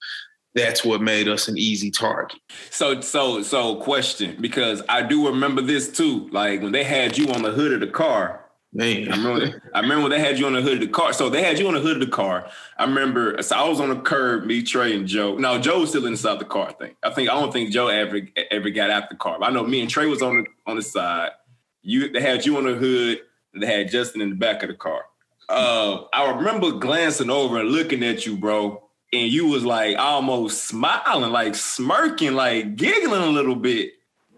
that's 0.55 0.83
what 0.83 1.01
made 1.01 1.29
us 1.29 1.47
an 1.47 1.57
easy 1.57 1.89
target. 1.89 2.37
So 2.69 2.99
so 2.99 3.41
so 3.43 3.77
question, 3.77 4.35
because 4.41 4.83
I 4.89 5.03
do 5.03 5.27
remember 5.27 5.61
this 5.61 5.89
too. 5.89 6.27
Like 6.31 6.61
when 6.61 6.73
they 6.73 6.83
had 6.83 7.17
you 7.17 7.31
on 7.31 7.43
the 7.43 7.51
hood 7.51 7.71
of 7.71 7.79
the 7.79 7.87
car, 7.87 8.46
Man. 8.73 9.11
I 9.11 9.15
remember, 9.15 9.61
I 9.73 9.79
remember 9.79 10.09
they 10.09 10.19
had 10.19 10.37
you 10.37 10.45
on 10.45 10.53
the 10.53 10.61
hood 10.61 10.73
of 10.73 10.79
the 10.81 10.87
car. 10.87 11.13
So 11.13 11.29
they 11.29 11.41
had 11.41 11.57
you 11.57 11.67
on 11.67 11.73
the 11.73 11.79
hood 11.79 12.01
of 12.01 12.01
the 12.01 12.13
car. 12.13 12.49
I 12.77 12.83
remember, 12.83 13.41
so 13.41 13.55
I 13.55 13.67
was 13.67 13.79
on 13.79 13.89
the 13.89 13.95
curb, 13.99 14.45
me, 14.45 14.61
Trey, 14.61 14.95
and 14.95 15.07
Joe. 15.07 15.37
No, 15.37 15.57
Joe 15.57 15.79
was 15.79 15.89
still 15.89 16.05
inside 16.05 16.39
the 16.39 16.45
car. 16.45 16.69
I 16.69 16.73
think. 16.73 16.95
I 17.01 17.09
think 17.11 17.29
I 17.29 17.39
don't 17.39 17.51
think 17.51 17.71
Joe 17.71 17.87
ever 17.87 18.21
ever 18.51 18.69
got 18.69 18.89
out 18.89 19.09
the 19.09 19.15
car. 19.15 19.37
But 19.39 19.49
I 19.49 19.51
know 19.51 19.63
me 19.63 19.81
and 19.81 19.89
Trey 19.89 20.05
was 20.05 20.21
on 20.21 20.43
the 20.43 20.45
on 20.65 20.75
the 20.75 20.81
side. 20.81 21.31
You 21.81 22.11
they 22.11 22.21
had 22.21 22.45
you 22.45 22.57
on 22.57 22.65
the 22.65 22.75
hood, 22.75 23.21
and 23.53 23.63
they 23.63 23.67
had 23.67 23.89
Justin 23.89 24.21
in 24.21 24.29
the 24.31 24.35
back 24.35 24.63
of 24.63 24.69
the 24.69 24.75
car. 24.75 25.03
Uh, 25.49 26.03
I 26.13 26.31
remember 26.31 26.71
glancing 26.71 27.29
over 27.29 27.59
and 27.59 27.69
looking 27.69 28.03
at 28.03 28.25
you, 28.25 28.35
bro, 28.35 28.83
and 29.13 29.31
you 29.31 29.47
was 29.47 29.63
like 29.63 29.97
almost 29.97 30.65
smiling, 30.65 31.31
like 31.31 31.55
smirking, 31.55 32.33
like 32.33 32.75
giggling 32.75 33.21
a 33.21 33.27
little 33.27 33.55
bit. 33.55 33.91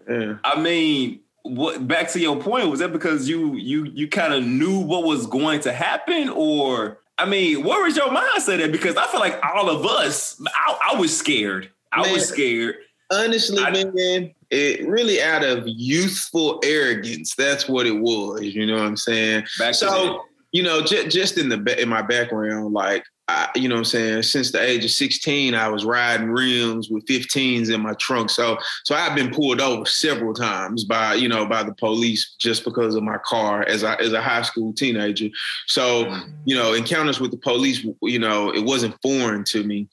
Yeah. 0.08 0.36
I 0.44 0.60
mean, 0.60 1.20
what 1.42 1.86
back 1.86 2.10
to 2.10 2.20
your 2.20 2.36
point 2.36 2.68
was 2.68 2.80
that 2.80 2.92
because 2.92 3.28
you 3.28 3.54
you 3.54 3.84
you 3.84 4.08
kind 4.08 4.34
of 4.34 4.44
knew 4.44 4.78
what 4.78 5.04
was 5.04 5.26
going 5.26 5.60
to 5.60 5.72
happen? 5.72 6.28
Or 6.28 6.98
i 7.18 7.26
mean 7.26 7.64
where 7.64 7.82
was 7.82 7.96
your 7.96 8.08
mindset 8.08 8.62
at? 8.62 8.72
Because 8.72 8.96
i 8.96 9.06
feel 9.06 9.20
like 9.20 9.38
all 9.44 9.68
of 9.68 9.84
us 9.84 10.40
i, 10.46 10.92
I 10.92 11.00
was 11.00 11.16
scared. 11.16 11.70
I 11.92 12.02
man, 12.02 12.12
was 12.14 12.28
scared. 12.28 12.76
honestly 13.10 13.62
I, 13.62 13.70
man 13.70 14.32
it 14.50 14.86
really 14.88 15.22
out 15.22 15.44
of 15.44 15.64
youthful 15.66 16.60
arrogance 16.64 17.34
that's 17.34 17.68
what 17.68 17.86
it 17.86 17.98
was 17.98 18.42
you 18.42 18.66
know 18.66 18.74
what 18.74 18.84
i'm 18.84 18.96
saying? 18.96 19.46
So 19.72 20.24
you 20.52 20.62
know 20.62 20.82
just, 20.82 21.08
just 21.08 21.38
in 21.38 21.48
the 21.48 21.80
in 21.80 21.88
my 21.88 22.02
background 22.02 22.72
like 22.72 23.04
I, 23.30 23.48
you 23.54 23.68
know 23.68 23.76
what 23.76 23.80
I'm 23.80 23.84
saying, 23.84 24.22
since 24.24 24.50
the 24.50 24.60
age 24.60 24.84
of 24.84 24.90
16, 24.90 25.54
I 25.54 25.68
was 25.68 25.84
riding 25.84 26.30
rims 26.30 26.90
with 26.90 27.06
15s 27.06 27.72
in 27.72 27.80
my 27.80 27.94
trunk. 27.94 28.30
So 28.30 28.58
so 28.84 28.94
I've 28.94 29.14
been 29.14 29.30
pulled 29.30 29.60
over 29.60 29.86
several 29.86 30.34
times 30.34 30.84
by, 30.84 31.14
you 31.14 31.28
know, 31.28 31.46
by 31.46 31.62
the 31.62 31.74
police 31.74 32.34
just 32.38 32.64
because 32.64 32.94
of 32.94 33.02
my 33.02 33.18
car 33.24 33.62
as 33.68 33.84
I 33.84 33.94
as 33.96 34.12
a 34.12 34.20
high 34.20 34.42
school 34.42 34.72
teenager. 34.72 35.28
So, 35.66 36.04
mm-hmm. 36.04 36.30
you 36.44 36.56
know, 36.56 36.74
encounters 36.74 37.20
with 37.20 37.30
the 37.30 37.36
police, 37.36 37.84
you 38.02 38.18
know, 38.18 38.50
it 38.50 38.64
wasn't 38.64 39.00
foreign 39.02 39.44
to 39.44 39.62
me. 39.62 39.88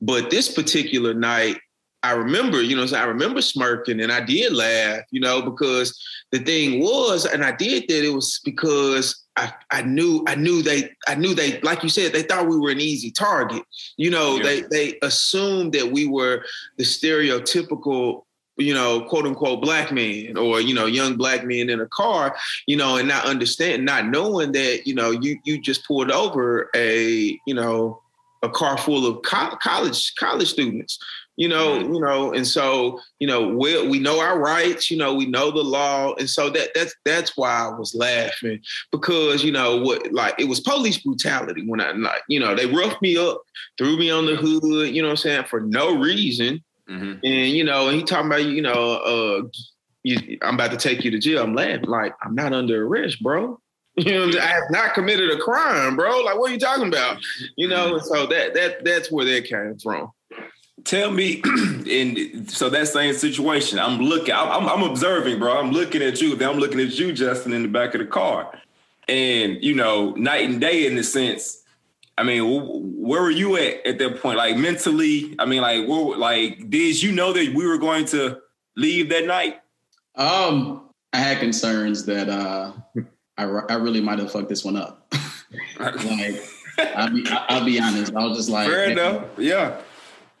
But 0.00 0.30
this 0.30 0.52
particular 0.52 1.12
night, 1.12 1.58
I 2.02 2.12
remember, 2.12 2.62
you 2.62 2.76
know, 2.76 2.86
I 2.96 3.04
remember 3.04 3.42
smirking 3.42 4.00
and 4.00 4.12
I 4.12 4.20
did 4.20 4.52
laugh, 4.52 5.02
you 5.10 5.20
know, 5.20 5.42
because 5.42 6.00
the 6.30 6.38
thing 6.38 6.80
was, 6.80 7.24
and 7.24 7.44
I 7.44 7.52
did 7.52 7.88
that, 7.88 8.04
it 8.04 8.14
was 8.14 8.40
because 8.44 9.24
I, 9.36 9.52
I 9.70 9.82
knew 9.82 10.24
I 10.26 10.34
knew 10.34 10.62
they 10.62 10.90
I 11.06 11.14
knew 11.14 11.34
they 11.34 11.60
like 11.60 11.82
you 11.82 11.88
said 11.88 12.12
they 12.12 12.22
thought 12.22 12.48
we 12.48 12.58
were 12.58 12.70
an 12.70 12.80
easy 12.80 13.10
target. 13.10 13.62
You 13.96 14.10
know, 14.10 14.36
yeah. 14.36 14.42
they 14.42 14.60
they 14.62 14.98
assumed 15.02 15.72
that 15.74 15.92
we 15.92 16.06
were 16.06 16.44
the 16.76 16.84
stereotypical 16.84 18.24
you 18.58 18.74
know, 18.74 19.02
quote 19.02 19.24
unquote 19.24 19.62
black 19.62 19.92
man 19.92 20.36
or, 20.36 20.60
you 20.60 20.74
know, 20.74 20.86
young 20.86 21.16
black 21.16 21.44
man 21.44 21.70
in 21.70 21.80
a 21.80 21.86
car, 21.86 22.36
you 22.66 22.76
know, 22.76 22.96
and 22.96 23.06
not 23.06 23.24
understand, 23.24 23.84
not 23.84 24.06
knowing 24.06 24.50
that, 24.52 24.84
you 24.84 24.94
know, 24.94 25.12
you 25.12 25.38
you 25.44 25.60
just 25.60 25.86
pulled 25.86 26.10
over 26.10 26.68
a, 26.74 27.38
you 27.46 27.54
know, 27.54 28.02
a 28.42 28.48
car 28.48 28.76
full 28.76 29.06
of 29.06 29.22
co- 29.22 29.56
college 29.62 30.14
college 30.16 30.48
students 30.48 30.98
you 31.38 31.48
know 31.48 31.78
you 31.78 32.00
know 32.00 32.32
and 32.34 32.46
so 32.46 33.00
you 33.20 33.26
know 33.26 33.48
we 33.48 33.88
we 33.88 33.98
know 34.00 34.20
our 34.20 34.38
rights 34.40 34.90
you 34.90 34.96
know 34.96 35.14
we 35.14 35.24
know 35.24 35.52
the 35.52 35.62
law 35.62 36.12
and 36.16 36.28
so 36.28 36.50
that 36.50 36.70
that's 36.74 36.94
that's 37.04 37.36
why 37.36 37.48
i 37.48 37.68
was 37.68 37.94
laughing 37.94 38.60
because 38.90 39.44
you 39.44 39.52
know 39.52 39.76
what 39.76 40.12
like 40.12 40.34
it 40.38 40.48
was 40.48 40.58
police 40.60 40.98
brutality 40.98 41.64
when 41.66 41.80
i 41.80 41.92
like 41.92 42.22
you 42.28 42.40
know 42.40 42.56
they 42.56 42.66
roughed 42.66 43.00
me 43.00 43.16
up 43.16 43.40
threw 43.78 43.96
me 43.96 44.10
on 44.10 44.26
the 44.26 44.34
hood 44.34 44.92
you 44.92 45.00
know 45.00 45.08
what 45.08 45.12
i'm 45.12 45.16
saying 45.16 45.44
for 45.44 45.60
no 45.60 45.96
reason 45.96 46.62
mm-hmm. 46.90 47.12
and 47.24 47.52
you 47.52 47.62
know 47.62 47.86
and 47.86 47.96
he 47.96 48.02
talking 48.02 48.26
about 48.26 48.44
you 48.44 48.60
know 48.60 48.96
uh 48.96 49.42
you, 50.02 50.38
i'm 50.42 50.54
about 50.54 50.72
to 50.72 50.76
take 50.76 51.04
you 51.04 51.10
to 51.12 51.20
jail 51.20 51.44
i'm 51.44 51.54
laughing 51.54 51.84
like 51.84 52.14
i'm 52.22 52.34
not 52.34 52.52
under 52.52 52.84
arrest 52.84 53.22
bro 53.22 53.58
you 53.96 54.12
know, 54.12 54.38
I 54.38 54.46
have 54.46 54.70
not 54.70 54.94
committed 54.94 55.28
a 55.32 55.38
crime, 55.38 55.96
bro. 55.96 56.20
Like, 56.20 56.38
what 56.38 56.50
are 56.50 56.54
you 56.54 56.60
talking 56.60 56.86
about? 56.86 57.18
You 57.56 57.66
know, 57.66 57.98
so 57.98 58.26
that 58.26 58.54
that 58.54 58.84
that's 58.84 59.10
where 59.10 59.24
that 59.24 59.46
came 59.46 59.76
from. 59.82 60.12
Tell 60.84 61.10
me, 61.10 61.42
and 61.44 62.50
so 62.50 62.68
that 62.70 62.88
same 62.88 63.14
situation, 63.14 63.78
I'm 63.78 63.98
looking, 63.98 64.34
I'm, 64.34 64.68
I'm 64.68 64.82
observing, 64.82 65.38
bro. 65.38 65.58
I'm 65.58 65.70
looking 65.70 66.02
at 66.02 66.20
you. 66.20 66.36
Then 66.36 66.50
I'm 66.50 66.58
looking 66.58 66.80
at 66.80 66.98
you, 66.98 67.12
Justin, 67.12 67.52
in 67.52 67.62
the 67.62 67.68
back 67.68 67.94
of 67.94 68.00
the 68.00 68.06
car, 68.06 68.58
and 69.08 69.62
you 69.62 69.74
know, 69.74 70.12
night 70.12 70.48
and 70.48 70.60
day 70.60 70.86
in 70.86 70.96
the 70.96 71.04
sense. 71.04 71.62
I 72.16 72.24
mean, 72.24 72.42
where 73.00 73.22
were 73.22 73.30
you 73.30 73.56
at 73.56 73.86
at 73.86 73.98
that 73.98 74.20
point? 74.20 74.38
Like 74.38 74.56
mentally, 74.56 75.36
I 75.38 75.44
mean, 75.44 75.62
like, 75.62 75.86
where, 75.86 76.16
like, 76.16 76.68
did 76.68 77.00
you 77.00 77.12
know 77.12 77.32
that 77.32 77.54
we 77.54 77.64
were 77.64 77.78
going 77.78 78.06
to 78.06 78.40
leave 78.76 79.08
that 79.10 79.24
night? 79.24 79.60
Um, 80.16 80.90
I 81.12 81.18
had 81.18 81.38
concerns 81.38 82.04
that 82.06 82.28
uh, 82.28 82.72
I, 83.36 83.44
I 83.44 83.74
really 83.74 84.00
might 84.00 84.18
have 84.18 84.32
fucked 84.32 84.48
this 84.48 84.64
one 84.64 84.76
up. 84.76 85.14
like, 85.78 86.42
I'll 86.78 87.10
be, 87.10 87.24
I'll 87.28 87.64
be 87.64 87.80
honest. 87.80 88.14
I 88.14 88.24
was 88.24 88.36
just 88.36 88.50
like, 88.50 88.68
fair 88.68 88.86
hey, 88.86 88.92
enough, 88.92 89.24
yeah. 89.38 89.80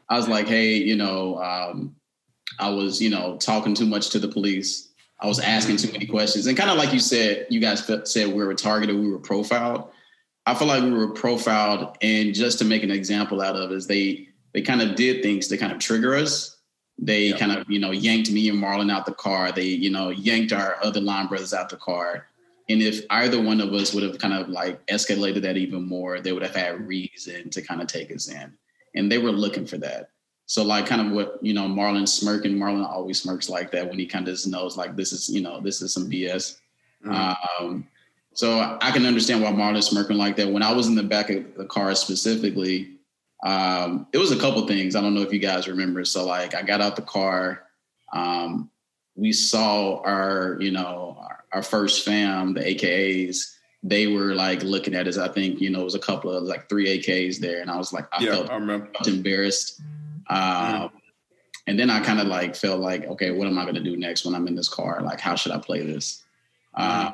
I 0.08 0.16
was 0.16 0.28
like, 0.28 0.46
hey, 0.46 0.74
you 0.76 0.96
know, 0.96 1.42
um, 1.42 1.94
I 2.58 2.70
was, 2.70 3.00
you 3.00 3.10
know, 3.10 3.36
talking 3.36 3.74
too 3.74 3.86
much 3.86 4.10
to 4.10 4.18
the 4.18 4.28
police. 4.28 4.88
I 5.20 5.26
was 5.26 5.40
asking 5.40 5.76
too 5.78 5.92
many 5.92 6.06
questions. 6.06 6.46
And 6.46 6.56
kind 6.56 6.70
of 6.70 6.78
like 6.78 6.92
you 6.92 7.00
said, 7.00 7.46
you 7.50 7.60
guys 7.60 7.90
said 8.04 8.28
we 8.28 8.44
were 8.44 8.54
targeted, 8.54 8.96
we 8.96 9.10
were 9.10 9.18
profiled. 9.18 9.90
I 10.46 10.54
feel 10.54 10.68
like 10.68 10.82
we 10.82 10.92
were 10.92 11.10
profiled, 11.10 11.98
and 12.00 12.34
just 12.34 12.58
to 12.60 12.64
make 12.64 12.82
an 12.82 12.90
example 12.90 13.42
out 13.42 13.54
of 13.54 13.70
is 13.70 13.86
they 13.86 14.28
they 14.54 14.62
kind 14.62 14.80
of 14.80 14.94
did 14.94 15.22
things 15.22 15.46
to 15.48 15.58
kind 15.58 15.72
of 15.72 15.78
trigger 15.78 16.14
us. 16.14 16.56
They 16.98 17.32
kind 17.32 17.52
of, 17.52 17.68
you 17.68 17.78
know, 17.78 17.90
yanked 17.90 18.30
me 18.30 18.48
and 18.48 18.58
Marlon 18.58 18.90
out 18.90 19.04
the 19.04 19.12
car. 19.12 19.52
They, 19.52 19.66
you 19.66 19.90
know, 19.90 20.08
yanked 20.08 20.52
our 20.52 20.78
other 20.82 21.02
line 21.02 21.26
brothers 21.26 21.52
out 21.52 21.68
the 21.68 21.76
car. 21.76 22.26
And 22.70 22.80
if 22.80 23.04
either 23.10 23.40
one 23.40 23.60
of 23.60 23.72
us 23.74 23.92
would 23.92 24.02
have 24.02 24.18
kind 24.18 24.34
of 24.34 24.48
like 24.48 24.84
escalated 24.86 25.42
that 25.42 25.58
even 25.58 25.86
more, 25.86 26.20
they 26.20 26.32
would 26.32 26.42
have 26.42 26.56
had 26.56 26.88
reason 26.88 27.50
to 27.50 27.62
kind 27.62 27.82
of 27.82 27.86
take 27.86 28.10
us 28.10 28.28
in 28.28 28.56
and 28.94 29.10
they 29.10 29.18
were 29.18 29.32
looking 29.32 29.66
for 29.66 29.78
that. 29.78 30.10
So 30.46 30.64
like 30.64 30.86
kind 30.86 31.06
of 31.06 31.12
what 31.12 31.38
you 31.42 31.52
know, 31.52 31.68
Marlon 31.68 32.08
smirking. 32.08 32.56
Marlon 32.56 32.88
always 32.88 33.20
smirks 33.20 33.50
like 33.50 33.70
that 33.72 33.88
when 33.88 33.98
he 33.98 34.06
kind 34.06 34.26
of 34.26 34.34
just 34.34 34.46
knows 34.46 34.76
like 34.76 34.96
this 34.96 35.12
is 35.12 35.28
you 35.28 35.42
know 35.42 35.60
this 35.60 35.82
is 35.82 35.92
some 35.92 36.10
BS. 36.10 36.56
Mm-hmm. 37.04 37.64
Um, 37.64 37.86
so 38.32 38.78
I 38.80 38.90
can 38.90 39.04
understand 39.04 39.42
why 39.42 39.50
Marlon's 39.50 39.88
smirking 39.88 40.16
like 40.16 40.36
that. 40.36 40.50
When 40.50 40.62
I 40.62 40.72
was 40.72 40.86
in 40.86 40.94
the 40.94 41.02
back 41.02 41.28
of 41.28 41.54
the 41.54 41.66
car 41.66 41.94
specifically, 41.94 42.98
um, 43.42 44.06
it 44.12 44.18
was 44.18 44.32
a 44.32 44.38
couple 44.38 44.66
things. 44.66 44.96
I 44.96 45.00
don't 45.00 45.14
know 45.14 45.22
if 45.22 45.32
you 45.32 45.38
guys 45.38 45.68
remember. 45.68 46.04
So 46.04 46.24
like 46.24 46.54
I 46.54 46.62
got 46.62 46.80
out 46.80 46.96
the 46.96 47.02
car, 47.02 47.64
um, 48.12 48.70
we 49.16 49.32
saw 49.32 50.00
our 50.02 50.56
you 50.60 50.70
know 50.70 51.18
our, 51.20 51.44
our 51.52 51.62
first 51.62 52.04
fam, 52.06 52.54
the 52.54 52.60
AKAs, 52.60 53.57
they 53.82 54.06
were 54.08 54.34
like 54.34 54.62
looking 54.62 54.94
at 54.94 55.06
us. 55.06 55.18
I 55.18 55.28
think 55.28 55.60
you 55.60 55.70
know 55.70 55.80
it 55.80 55.84
was 55.84 55.94
a 55.94 56.00
couple 56.00 56.30
of 56.30 56.44
like 56.44 56.68
three 56.68 56.98
AKs 56.98 57.38
there, 57.38 57.60
and 57.60 57.70
I 57.70 57.76
was 57.76 57.92
like, 57.92 58.06
I 58.12 58.22
yeah, 58.22 58.32
felt 58.32 58.50
I 58.50 59.08
embarrassed. 59.08 59.80
Um, 60.28 60.90
And 61.66 61.78
then 61.78 61.90
I 61.90 62.00
kind 62.00 62.18
of 62.18 62.26
like 62.26 62.56
felt 62.56 62.80
like, 62.80 63.04
okay, 63.04 63.30
what 63.30 63.46
am 63.46 63.58
I 63.58 63.62
going 63.64 63.74
to 63.74 63.82
do 63.82 63.94
next 63.94 64.24
when 64.24 64.34
I'm 64.34 64.46
in 64.46 64.54
this 64.54 64.70
car? 64.70 65.02
Like, 65.02 65.20
how 65.20 65.34
should 65.34 65.52
I 65.52 65.58
play 65.58 65.84
this? 65.84 66.24
Uh, 66.74 67.10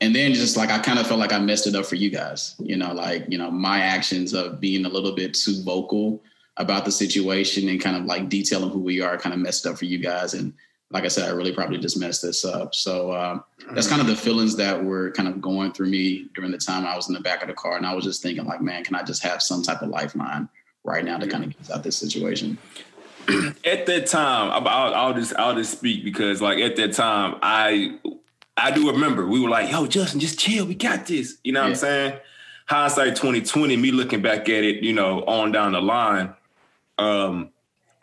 and 0.00 0.14
then 0.14 0.34
just 0.34 0.56
like 0.56 0.70
I 0.70 0.78
kind 0.78 0.98
of 0.98 1.06
felt 1.06 1.18
like 1.18 1.32
I 1.32 1.38
messed 1.38 1.66
it 1.66 1.74
up 1.74 1.86
for 1.86 1.96
you 1.96 2.10
guys. 2.10 2.54
You 2.58 2.76
know, 2.76 2.92
like 2.92 3.24
you 3.28 3.38
know 3.38 3.50
my 3.50 3.80
actions 3.80 4.34
of 4.34 4.60
being 4.60 4.84
a 4.84 4.88
little 4.88 5.14
bit 5.14 5.34
too 5.34 5.62
vocal 5.62 6.22
about 6.58 6.84
the 6.84 6.92
situation 6.92 7.68
and 7.68 7.80
kind 7.80 7.96
of 7.96 8.04
like 8.04 8.28
detailing 8.28 8.70
who 8.70 8.80
we 8.80 9.00
are 9.00 9.18
kind 9.18 9.34
of 9.34 9.40
messed 9.40 9.66
up 9.66 9.78
for 9.78 9.84
you 9.84 9.98
guys. 9.98 10.34
And 10.34 10.52
like 10.90 11.04
I 11.04 11.08
said, 11.08 11.28
I 11.28 11.32
really 11.32 11.52
probably 11.52 11.78
just 11.78 11.98
messed 11.98 12.22
this 12.22 12.44
up. 12.44 12.74
So 12.74 13.12
um, 13.12 13.42
that's 13.72 13.88
kind 13.88 14.00
of 14.00 14.06
the 14.06 14.14
feelings 14.14 14.54
that 14.56 14.82
were 14.82 15.10
kind 15.12 15.28
of 15.28 15.40
going 15.40 15.72
through 15.72 15.88
me 15.88 16.28
during 16.34 16.52
the 16.52 16.58
time 16.58 16.86
I 16.86 16.94
was 16.94 17.08
in 17.08 17.14
the 17.14 17.20
back 17.20 17.42
of 17.42 17.48
the 17.48 17.54
car, 17.54 17.76
and 17.76 17.84
I 17.84 17.94
was 17.94 18.04
just 18.04 18.22
thinking 18.22 18.44
like, 18.44 18.60
man, 18.60 18.84
can 18.84 18.94
I 18.94 19.02
just 19.02 19.22
have 19.22 19.42
some 19.42 19.62
type 19.62 19.82
of 19.82 19.88
lifeline 19.88 20.48
right 20.84 21.04
now 21.04 21.18
to 21.18 21.26
kind 21.26 21.44
of 21.44 21.50
get 21.50 21.70
out 21.70 21.82
this 21.82 21.96
situation? 21.96 22.56
at 23.64 23.86
that 23.86 24.06
time, 24.06 24.50
I'll, 24.52 24.94
I'll, 24.94 25.14
just 25.14 25.34
I'll 25.36 25.54
just 25.54 25.72
speak 25.72 26.04
because 26.04 26.40
like 26.40 26.58
at 26.58 26.76
that 26.76 26.92
time, 26.92 27.36
I 27.42 27.98
I 28.56 28.70
do 28.70 28.90
remember 28.90 29.26
we 29.26 29.40
were 29.40 29.50
like, 29.50 29.70
"Yo, 29.70 29.86
Justin, 29.86 30.20
just 30.20 30.38
chill, 30.38 30.66
we 30.66 30.76
got 30.76 31.06
this." 31.06 31.38
You 31.42 31.52
know 31.52 31.62
what 31.62 31.66
yeah. 31.66 31.72
I'm 31.72 31.76
saying? 31.76 32.18
Hindsight 32.68 33.16
2020, 33.16 33.76
me 33.76 33.90
looking 33.90 34.22
back 34.22 34.48
at 34.48 34.64
it, 34.64 34.82
you 34.82 34.92
know, 34.92 35.24
on 35.24 35.52
down 35.52 35.72
the 35.72 35.80
line. 35.80 36.34
Um, 36.98 37.50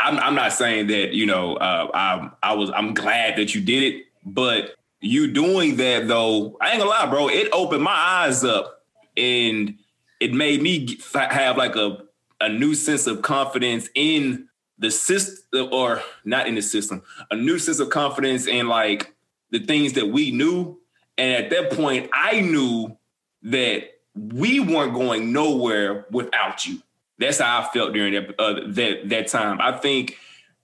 I'm, 0.03 0.19
I'm 0.19 0.35
not 0.35 0.53
saying 0.53 0.87
that 0.87 1.13
you 1.13 1.25
know 1.25 1.55
uh, 1.55 1.89
I 1.93 2.29
I 2.41 2.53
was 2.53 2.69
I'm 2.71 2.93
glad 2.93 3.37
that 3.37 3.55
you 3.55 3.61
did 3.61 3.83
it, 3.93 4.05
but 4.25 4.75
you 5.01 5.31
doing 5.31 5.75
that 5.77 6.07
though, 6.07 6.57
I 6.61 6.71
ain't 6.71 6.79
gonna 6.79 6.89
lie, 6.89 7.05
bro. 7.07 7.29
It 7.29 7.49
opened 7.51 7.83
my 7.83 7.91
eyes 7.91 8.43
up 8.43 8.83
and 9.17 9.77
it 10.19 10.33
made 10.33 10.61
me 10.61 10.97
have 11.13 11.57
like 11.57 11.75
a 11.75 12.03
a 12.41 12.49
new 12.49 12.75
sense 12.75 13.07
of 13.07 13.21
confidence 13.21 13.89
in 13.95 14.49
the 14.77 14.91
system 14.91 15.69
or 15.71 16.01
not 16.25 16.47
in 16.47 16.55
the 16.55 16.61
system, 16.61 17.01
a 17.31 17.35
new 17.35 17.57
sense 17.57 17.79
of 17.79 17.89
confidence 17.89 18.47
in 18.47 18.67
like 18.67 19.15
the 19.51 19.59
things 19.59 19.93
that 19.93 20.07
we 20.07 20.31
knew. 20.31 20.79
And 21.17 21.45
at 21.45 21.49
that 21.51 21.71
point, 21.71 22.09
I 22.11 22.41
knew 22.41 22.97
that 23.43 23.83
we 24.15 24.59
weren't 24.59 24.93
going 24.93 25.31
nowhere 25.31 26.05
without 26.11 26.65
you. 26.65 26.81
That's 27.25 27.39
how 27.39 27.61
I 27.61 27.73
felt 27.73 27.93
during 27.93 28.13
that 28.13 28.39
uh, 28.39 28.61
that 28.67 29.09
that 29.09 29.27
time. 29.27 29.59
I 29.61 29.71
think 29.73 30.17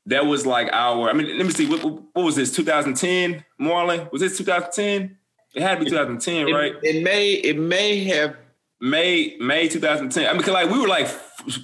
that 0.05 0.25
was 0.25 0.45
like 0.45 0.69
our. 0.71 1.09
I 1.09 1.13
mean, 1.13 1.37
let 1.37 1.45
me 1.45 1.53
see. 1.53 1.67
What, 1.67 1.83
what 1.83 2.25
was 2.25 2.35
this? 2.35 2.51
2010, 2.55 3.43
Marlon? 3.59 4.11
Was 4.11 4.21
this 4.21 4.37
2010? 4.37 5.17
It 5.55 5.61
had 5.61 5.79
to 5.79 5.85
be 5.85 5.89
2010, 5.89 6.47
it, 6.47 6.53
right? 6.53 6.75
It 6.83 7.03
may. 7.03 7.31
It 7.33 7.57
may 7.57 8.03
have 8.05 8.35
May 8.81 9.35
May 9.39 9.67
2010. 9.67 10.25
I 10.25 10.31
mean, 10.31 10.41
cause 10.41 10.53
like 10.53 10.69
we 10.69 10.79
were 10.79 10.87
like 10.87 11.07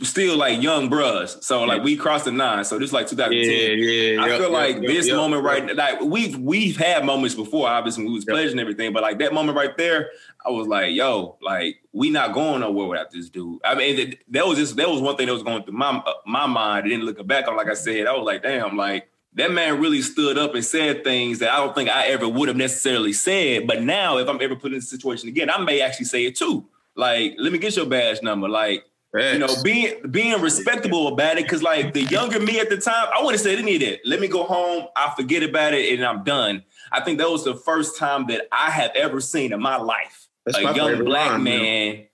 still 0.03 0.35
like 0.37 0.61
young 0.61 0.89
bros, 0.89 1.45
so 1.45 1.63
like 1.63 1.81
we 1.81 1.95
crossed 1.95 2.25
the 2.25 2.31
nine. 2.31 2.65
So 2.65 2.77
this 2.77 2.89
is 2.89 2.93
like 2.93 3.07
2010. 3.07 3.41
Yeah, 3.41 3.85
yeah. 3.85 4.21
I 4.21 4.27
yep, 4.27 4.39
feel 4.39 4.51
like 4.51 4.75
yep, 4.75 4.85
this 4.85 5.07
yep, 5.07 5.15
moment 5.15 5.43
right, 5.43 5.75
like 5.75 6.01
we've 6.01 6.37
we've 6.37 6.75
had 6.75 7.05
moments 7.05 7.33
before. 7.33 7.69
Obviously, 7.69 8.03
we 8.05 8.11
was 8.11 8.25
pledging 8.25 8.59
everything, 8.59 8.91
but 8.91 9.01
like 9.01 9.19
that 9.19 9.33
moment 9.33 9.57
right 9.57 9.77
there, 9.77 10.09
I 10.45 10.49
was 10.49 10.67
like, 10.67 10.93
yo, 10.93 11.37
like 11.41 11.77
we 11.93 12.09
not 12.09 12.33
going 12.33 12.59
nowhere 12.59 12.87
without 12.87 13.11
this 13.11 13.29
dude. 13.29 13.61
I 13.63 13.75
mean, 13.75 13.95
that, 13.95 14.17
that 14.31 14.45
was 14.45 14.57
just 14.57 14.75
that 14.75 14.89
was 14.89 14.99
one 15.01 15.15
thing 15.15 15.27
that 15.27 15.33
was 15.33 15.43
going 15.43 15.63
through 15.63 15.77
my 15.77 15.91
uh, 16.05 16.13
my 16.25 16.47
mind. 16.47 16.83
And 16.83 16.91
then 16.91 17.01
looking 17.01 17.27
back 17.27 17.47
on, 17.47 17.55
like 17.55 17.69
I 17.69 17.75
said, 17.75 18.07
I 18.07 18.11
was 18.11 18.25
like, 18.25 18.43
damn, 18.43 18.75
like 18.75 19.09
that 19.35 19.51
man 19.51 19.79
really 19.79 20.01
stood 20.01 20.37
up 20.37 20.53
and 20.53 20.65
said 20.65 21.05
things 21.05 21.39
that 21.39 21.51
I 21.51 21.57
don't 21.57 21.73
think 21.73 21.89
I 21.89 22.07
ever 22.07 22.27
would 22.27 22.49
have 22.49 22.57
necessarily 22.57 23.13
said. 23.13 23.67
But 23.67 23.83
now, 23.83 24.17
if 24.17 24.27
I'm 24.27 24.41
ever 24.41 24.57
put 24.57 24.73
in 24.73 24.79
this 24.79 24.89
situation 24.89 25.29
again, 25.29 25.49
I 25.49 25.59
may 25.59 25.79
actually 25.79 26.07
say 26.07 26.25
it 26.25 26.35
too. 26.35 26.65
Like, 26.95 27.35
let 27.37 27.51
me 27.51 27.57
get 27.57 27.75
your 27.75 27.85
badge 27.85 28.21
number. 28.21 28.47
Like, 28.47 28.85
you 29.13 29.39
know, 29.39 29.47
being 29.63 29.93
being 30.11 30.41
respectable 30.41 31.07
about 31.07 31.37
it. 31.37 31.47
Cause 31.47 31.63
like 31.63 31.93
the 31.93 32.03
younger 32.03 32.39
me 32.39 32.59
at 32.59 32.69
the 32.69 32.77
time, 32.77 33.07
I 33.17 33.23
wouldn't 33.23 33.41
say 33.41 33.55
any 33.55 33.75
of 33.75 33.81
that. 33.81 33.99
Let 34.05 34.19
me 34.19 34.27
go 34.27 34.43
home, 34.43 34.87
I 34.95 35.13
forget 35.15 35.41
about 35.41 35.73
it, 35.73 35.93
and 35.93 36.05
I'm 36.05 36.23
done. 36.23 36.63
I 36.91 37.01
think 37.01 37.19
that 37.19 37.29
was 37.29 37.45
the 37.45 37.55
first 37.55 37.97
time 37.97 38.27
that 38.27 38.47
I 38.51 38.71
have 38.71 38.91
ever 38.95 39.21
seen 39.21 39.53
in 39.53 39.61
my 39.61 39.77
life 39.77 40.27
That's 40.45 40.57
a 40.57 40.63
my 40.63 40.75
young 40.75 41.03
black 41.05 41.31
line, 41.31 41.43
man, 41.43 42.07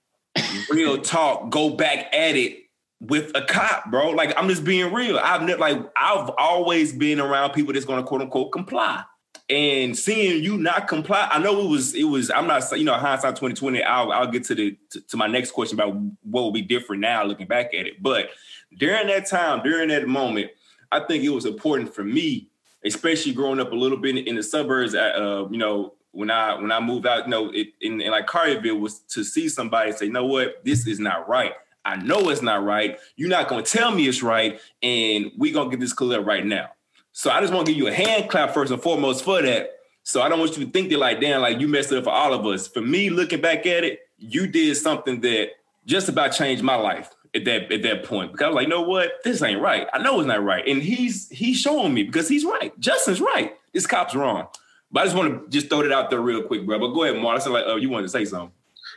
real 0.70 0.98
talk, 0.98 1.50
go 1.50 1.70
back 1.70 2.14
at 2.14 2.36
it 2.36 2.58
with 3.00 3.32
a 3.34 3.42
cop, 3.42 3.90
bro. 3.90 4.10
Like 4.10 4.32
I'm 4.38 4.48
just 4.48 4.64
being 4.64 4.92
real. 4.92 5.18
I've 5.18 5.42
never 5.42 5.58
like 5.58 5.78
I've 5.96 6.30
always 6.38 6.92
been 6.92 7.18
around 7.18 7.52
people 7.52 7.72
that's 7.72 7.84
gonna 7.84 8.04
quote 8.04 8.22
unquote 8.22 8.52
comply 8.52 9.02
and 9.52 9.96
seeing 9.96 10.42
you 10.42 10.56
not 10.56 10.88
comply, 10.88 11.28
I 11.30 11.38
know 11.38 11.60
it 11.60 11.68
was 11.68 11.94
it 11.94 12.04
was. 12.04 12.30
I'm 12.30 12.46
not 12.46 12.64
you 12.72 12.84
know 12.84 12.94
hindsight 12.94 13.36
2020. 13.36 13.82
I'll 13.82 14.10
I'll 14.10 14.26
get 14.26 14.44
to 14.44 14.54
the 14.54 14.78
to, 14.90 15.00
to 15.02 15.16
my 15.18 15.26
next 15.26 15.50
question 15.50 15.78
about 15.78 15.94
what 16.22 16.42
will 16.42 16.52
be 16.52 16.62
different 16.62 17.02
now 17.02 17.22
looking 17.24 17.46
back 17.46 17.74
at 17.74 17.86
it. 17.86 18.02
But 18.02 18.30
during 18.78 19.08
that 19.08 19.26
time, 19.26 19.62
during 19.62 19.90
that 19.90 20.08
moment, 20.08 20.52
I 20.90 21.00
think 21.00 21.22
it 21.22 21.28
was 21.28 21.44
important 21.44 21.94
for 21.94 22.02
me, 22.02 22.48
especially 22.82 23.34
growing 23.34 23.60
up 23.60 23.72
a 23.72 23.76
little 23.76 23.98
bit 23.98 24.26
in 24.26 24.36
the 24.36 24.42
suburbs. 24.42 24.94
Uh, 24.94 25.46
you 25.50 25.58
know, 25.58 25.94
when 26.12 26.30
I 26.30 26.54
when 26.54 26.72
I 26.72 26.80
moved 26.80 27.06
out, 27.06 27.24
you 27.26 27.30
know, 27.30 27.50
it, 27.50 27.68
in, 27.82 28.00
in 28.00 28.10
like 28.10 28.26
Collierville, 28.26 28.80
was 28.80 29.00
to 29.10 29.22
see 29.22 29.50
somebody 29.50 29.92
say, 29.92 30.06
"You 30.06 30.12
know 30.12 30.24
what? 30.24 30.64
This 30.64 30.86
is 30.86 30.98
not 30.98 31.28
right." 31.28 31.52
I 31.84 31.96
know 31.96 32.30
it's 32.30 32.42
not 32.42 32.64
right. 32.64 32.98
You're 33.16 33.28
not 33.28 33.48
gonna 33.48 33.64
tell 33.64 33.90
me 33.90 34.08
it's 34.08 34.22
right, 34.22 34.58
and 34.82 35.30
we're 35.36 35.52
gonna 35.52 35.68
get 35.68 35.80
this 35.80 35.92
clear 35.92 36.20
right 36.20 36.46
now. 36.46 36.70
So 37.12 37.30
I 37.30 37.40
just 37.40 37.52
want 37.52 37.66
to 37.66 37.72
give 37.72 37.78
you 37.78 37.88
a 37.88 37.92
hand 37.92 38.30
clap 38.30 38.54
first 38.54 38.72
and 38.72 38.82
foremost 38.82 39.24
for 39.24 39.42
that. 39.42 39.70
So 40.02 40.22
I 40.22 40.28
don't 40.28 40.40
want 40.40 40.56
you 40.56 40.64
to 40.64 40.70
think 40.70 40.90
that 40.90 40.98
like, 40.98 41.20
damn, 41.20 41.40
like 41.40 41.60
you 41.60 41.68
messed 41.68 41.92
up 41.92 42.04
for 42.04 42.10
all 42.10 42.32
of 42.34 42.44
us. 42.46 42.66
For 42.66 42.80
me, 42.80 43.10
looking 43.10 43.40
back 43.40 43.66
at 43.66 43.84
it, 43.84 44.00
you 44.18 44.46
did 44.46 44.76
something 44.76 45.20
that 45.20 45.50
just 45.86 46.08
about 46.08 46.28
changed 46.30 46.62
my 46.62 46.74
life 46.74 47.10
at 47.34 47.44
that 47.44 47.70
at 47.72 47.82
that 47.82 48.04
point. 48.04 48.32
Because 48.32 48.44
I 48.44 48.48
was 48.48 48.54
like, 48.56 48.64
you 48.64 48.70
know 48.70 48.82
what? 48.82 49.12
This 49.24 49.42
ain't 49.42 49.60
right. 49.60 49.86
I 49.92 49.98
know 49.98 50.18
it's 50.18 50.26
not 50.26 50.42
right. 50.42 50.66
And 50.66 50.82
he's 50.82 51.28
he's 51.28 51.58
showing 51.60 51.94
me 51.94 52.02
because 52.02 52.28
he's 52.28 52.44
right. 52.44 52.78
Justin's 52.80 53.20
right. 53.20 53.56
This 53.72 53.86
cop's 53.86 54.14
wrong. 54.14 54.48
But 54.90 55.00
I 55.00 55.04
just 55.04 55.16
want 55.16 55.44
to 55.44 55.50
just 55.50 55.68
throw 55.70 55.80
it 55.80 55.92
out 55.92 56.10
there 56.10 56.20
real 56.20 56.42
quick, 56.42 56.66
bro. 56.66 56.78
But 56.78 56.88
go 56.88 57.04
ahead, 57.04 57.20
Mark. 57.20 57.40
I 57.40 57.42
said 57.42 57.52
like, 57.52 57.64
oh, 57.66 57.76
you 57.76 57.88
wanted 57.88 58.04
to 58.04 58.08
say 58.10 58.24
something. 58.24 58.52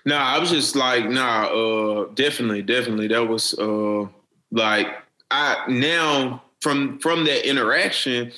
Nah, 0.06 0.36
I 0.36 0.39
was 0.39 0.49
just 0.49 0.75
like, 0.75 1.10
nah, 1.10 1.45
uh, 1.45 2.06
definitely, 2.13 2.62
definitely. 2.62 3.08
That 3.08 3.28
was 3.28 3.58
uh 3.58 4.08
like 4.51 4.88
I 5.32 5.65
now 5.69 6.43
from 6.62 7.00
from 7.00 7.26
that 7.26 7.48
interaction 7.48 8.32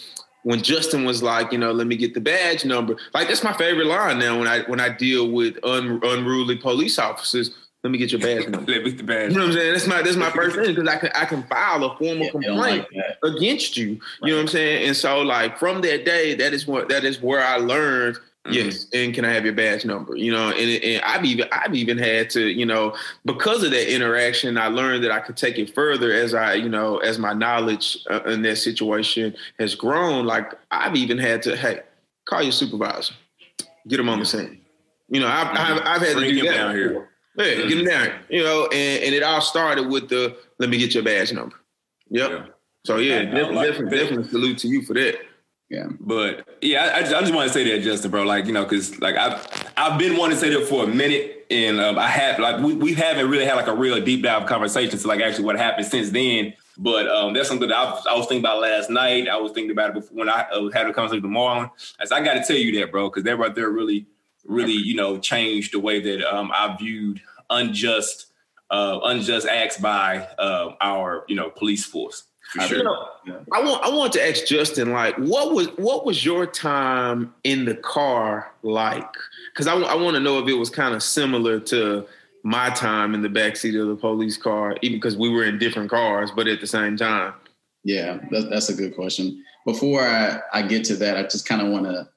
when 0.43 0.61
Justin 0.61 1.03
was 1.03 1.21
like, 1.21 1.51
you 1.51 1.57
know, 1.57 1.73
let 1.73 1.87
me 1.87 1.97
get 1.97 2.13
the 2.13 2.21
badge 2.21 2.63
number. 2.63 2.95
Like 3.13 3.27
that's 3.27 3.43
my 3.43 3.53
favorite 3.53 3.87
line 3.87 4.19
now 4.19 4.39
when 4.39 4.47
I 4.47 4.61
when 4.61 4.79
I 4.79 4.89
deal 4.89 5.29
with 5.29 5.57
un, 5.63 5.99
unruly 6.03 6.55
police 6.55 6.97
officers. 6.97 7.55
Let 7.83 7.91
me 7.91 7.97
get 7.97 8.11
your 8.11 8.21
badge 8.21 8.47
number. 8.47 8.71
let 8.71 8.83
me 8.83 8.91
get 8.91 8.97
the 8.97 9.03
badge. 9.03 9.31
You 9.31 9.37
know 9.37 9.43
what 9.43 9.51
I'm 9.51 9.57
saying? 9.57 9.73
That's 9.73 9.87
my 9.87 10.01
that's 10.01 10.15
my 10.15 10.31
first 10.31 10.55
thing 10.55 10.73
because 10.73 10.87
I 10.87 10.97
can 10.97 11.09
I 11.15 11.25
can 11.25 11.43
file 11.43 11.83
a 11.83 11.97
formal 11.97 12.25
yeah, 12.25 12.29
complaint 12.31 12.87
like 12.95 13.17
against 13.23 13.75
you. 13.75 13.89
Right. 13.91 13.99
You 14.23 14.29
know 14.29 14.35
what 14.35 14.41
I'm 14.41 14.47
saying? 14.47 14.87
And 14.87 14.95
so 14.95 15.21
like 15.21 15.57
from 15.57 15.81
that 15.81 16.05
day, 16.05 16.33
that 16.35 16.53
is 16.53 16.65
what 16.65 16.87
that 16.89 17.03
is 17.03 17.21
where 17.21 17.41
I 17.41 17.57
learned 17.57 18.17
Mm-hmm. 18.47 18.53
Yes, 18.53 18.87
and 18.93 19.13
can 19.13 19.25
I 19.25 19.33
have 19.33 19.43
your 19.43 19.53
badge 19.53 19.83
number? 19.83 20.15
You 20.15 20.31
know, 20.31 20.51
and, 20.51 20.83
and 20.83 21.01
I've 21.03 21.25
even 21.25 21.47
I've 21.51 21.75
even 21.75 21.97
had 21.97 22.29
to, 22.29 22.47
you 22.47 22.65
know, 22.65 22.95
because 23.25 23.61
of 23.63 23.71
that 23.71 23.93
interaction, 23.93 24.57
I 24.57 24.67
learned 24.67 25.03
that 25.03 25.11
I 25.11 25.19
could 25.19 25.35
take 25.35 25.57
it 25.57 25.75
further 25.75 26.13
as 26.13 26.33
I, 26.33 26.53
you 26.53 26.69
know, 26.69 26.99
as 26.99 27.19
my 27.19 27.33
knowledge 27.33 27.97
uh, 28.09 28.23
in 28.23 28.43
that 28.43 28.55
situation 28.55 29.35
has 29.59 29.75
grown. 29.75 30.25
Like 30.25 30.53
I've 30.71 30.95
even 30.95 31.17
had 31.17 31.41
to, 31.43 31.57
hey, 31.57 31.81
call 32.23 32.41
your 32.41 32.53
supervisor, 32.53 33.15
get 33.85 33.99
him 33.99 34.07
on 34.07 34.19
the 34.19 34.25
scene. 34.25 34.61
You 35.09 35.19
know, 35.19 35.27
I've 35.27 35.47
I've, 35.47 35.81
I've 35.85 36.01
had 36.01 36.15
Bring 36.15 36.29
to 36.29 36.41
do 36.41 36.47
that 36.47 36.55
down 36.55 36.75
here. 36.75 37.09
Yeah, 37.35 37.43
mm-hmm. 37.43 37.67
get 37.67 37.77
him 37.79 37.85
down. 37.85 38.05
Here. 38.05 38.21
You 38.29 38.43
know, 38.43 38.67
and, 38.67 39.03
and 39.03 39.13
it 39.13 39.23
all 39.23 39.41
started 39.41 39.89
with 39.89 40.07
the 40.07 40.37
let 40.57 40.69
me 40.69 40.77
get 40.77 40.93
your 40.93 41.03
badge 41.03 41.33
number. 41.33 41.57
Yep. 42.09 42.29
Yeah. 42.31 42.45
So 42.85 42.95
yeah, 42.95 43.23
definitely, 43.23 43.55
like 43.55 43.67
definitely, 43.67 43.97
definitely 43.97 44.29
salute 44.29 44.57
to 44.59 44.67
you 44.69 44.81
for 44.83 44.93
that. 44.93 45.19
Yeah, 45.69 45.87
but 45.99 46.47
yeah, 46.61 46.85
I, 46.85 46.97
I 46.97 47.01
just, 47.01 47.13
I 47.13 47.19
just 47.21 47.33
want 47.33 47.47
to 47.47 47.53
say 47.53 47.69
that, 47.69 47.83
Justin, 47.83 48.09
bro. 48.09 48.23
Like 48.23 48.45
you 48.45 48.53
know, 48.53 48.63
because 48.63 48.99
like 49.01 49.17
I've 49.17 49.73
I've 49.75 49.99
been 49.99 50.15
wanting 50.15 50.37
to 50.37 50.41
say 50.41 50.49
that 50.49 50.65
for 50.65 50.85
a 50.85 50.87
minute, 50.87 51.45
and 51.51 51.81
um, 51.81 51.99
I 51.99 52.07
have 52.07 52.39
like 52.39 52.61
we, 52.61 52.73
we 52.73 52.93
haven't 52.93 53.29
really 53.29 53.45
had 53.45 53.55
like 53.55 53.67
a 53.67 53.75
real 53.75 53.99
deep 54.01 54.23
dive 54.23 54.47
conversation 54.47 54.97
to 54.97 55.07
like 55.07 55.19
actually 55.19 55.43
what 55.43 55.57
happened 55.57 55.87
since 55.87 56.09
then. 56.11 56.53
But 56.77 57.07
um, 57.09 57.33
that's 57.33 57.49
something 57.49 57.67
that 57.67 57.75
I 57.75 57.91
was, 57.91 58.07
I 58.07 58.13
was, 58.15 58.27
thinking 58.27 58.45
about 58.45 58.61
last 58.61 58.89
night. 58.89 59.27
I 59.27 59.37
was 59.37 59.51
thinking 59.51 59.71
about 59.71 59.89
it 59.89 59.93
before 59.95 60.17
when 60.17 60.29
I 60.29 60.43
uh, 60.53 60.69
had 60.69 60.87
a 60.87 60.93
conversation 60.93 61.23
with 61.23 61.31
Marlon. 61.31 61.71
As 61.99 62.11
I 62.11 62.23
got 62.23 62.35
to 62.35 62.43
tell 62.43 62.55
you 62.55 62.79
that, 62.79 62.91
bro, 62.91 63.09
because 63.09 63.23
that 63.23 63.35
right 63.37 63.53
there 63.53 63.69
really, 63.69 64.05
really, 64.45 64.73
you 64.73 64.95
know, 64.95 65.17
changed 65.17 65.73
the 65.73 65.79
way 65.79 65.99
that 65.99 66.23
um, 66.23 66.51
I 66.53 66.75
viewed 66.77 67.19
unjust, 67.49 68.27
uh, 68.69 68.99
unjust 69.03 69.47
acts 69.47 69.77
by 69.77 70.19
uh, 70.37 70.75
our, 70.79 71.25
you 71.27 71.35
know, 71.35 71.49
police 71.49 71.83
force. 71.83 72.25
For 72.51 72.61
sure. 72.61 72.77
You 72.77 72.83
know, 72.83 73.07
yeah. 73.25 73.39
I 73.53 73.61
want 73.61 73.83
I 73.83 73.89
want 73.89 74.13
to 74.13 74.25
ask 74.25 74.45
Justin, 74.45 74.91
like, 74.91 75.15
what 75.17 75.53
was 75.53 75.67
what 75.77 76.05
was 76.05 76.23
your 76.23 76.45
time 76.45 77.33
in 77.43 77.65
the 77.65 77.75
car 77.75 78.51
like? 78.63 79.13
Because 79.53 79.67
I, 79.67 79.75
I 79.75 79.95
want 79.95 80.15
to 80.15 80.21
know 80.21 80.39
if 80.39 80.47
it 80.47 80.53
was 80.53 80.69
kind 80.69 80.95
of 80.95 81.03
similar 81.03 81.59
to 81.61 82.07
my 82.43 82.69
time 82.69 83.13
in 83.13 83.21
the 83.21 83.29
backseat 83.29 83.79
of 83.79 83.89
the 83.89 83.95
police 83.95 84.37
car, 84.37 84.77
even 84.81 84.97
because 84.97 85.17
we 85.17 85.29
were 85.29 85.43
in 85.43 85.57
different 85.57 85.89
cars, 85.89 86.31
but 86.33 86.47
at 86.47 86.61
the 86.61 86.67
same 86.67 86.95
time. 86.95 87.33
Yeah, 87.83 88.19
that's, 88.31 88.49
that's 88.49 88.69
a 88.69 88.73
good 88.73 88.95
question. 88.95 89.43
Before 89.65 90.01
I, 90.01 90.39
I 90.53 90.61
get 90.61 90.85
to 90.85 90.95
that, 90.95 91.17
I 91.17 91.23
just 91.23 91.45
kind 91.45 91.61
of 91.61 91.67
want 91.67 91.85
to 91.85 92.07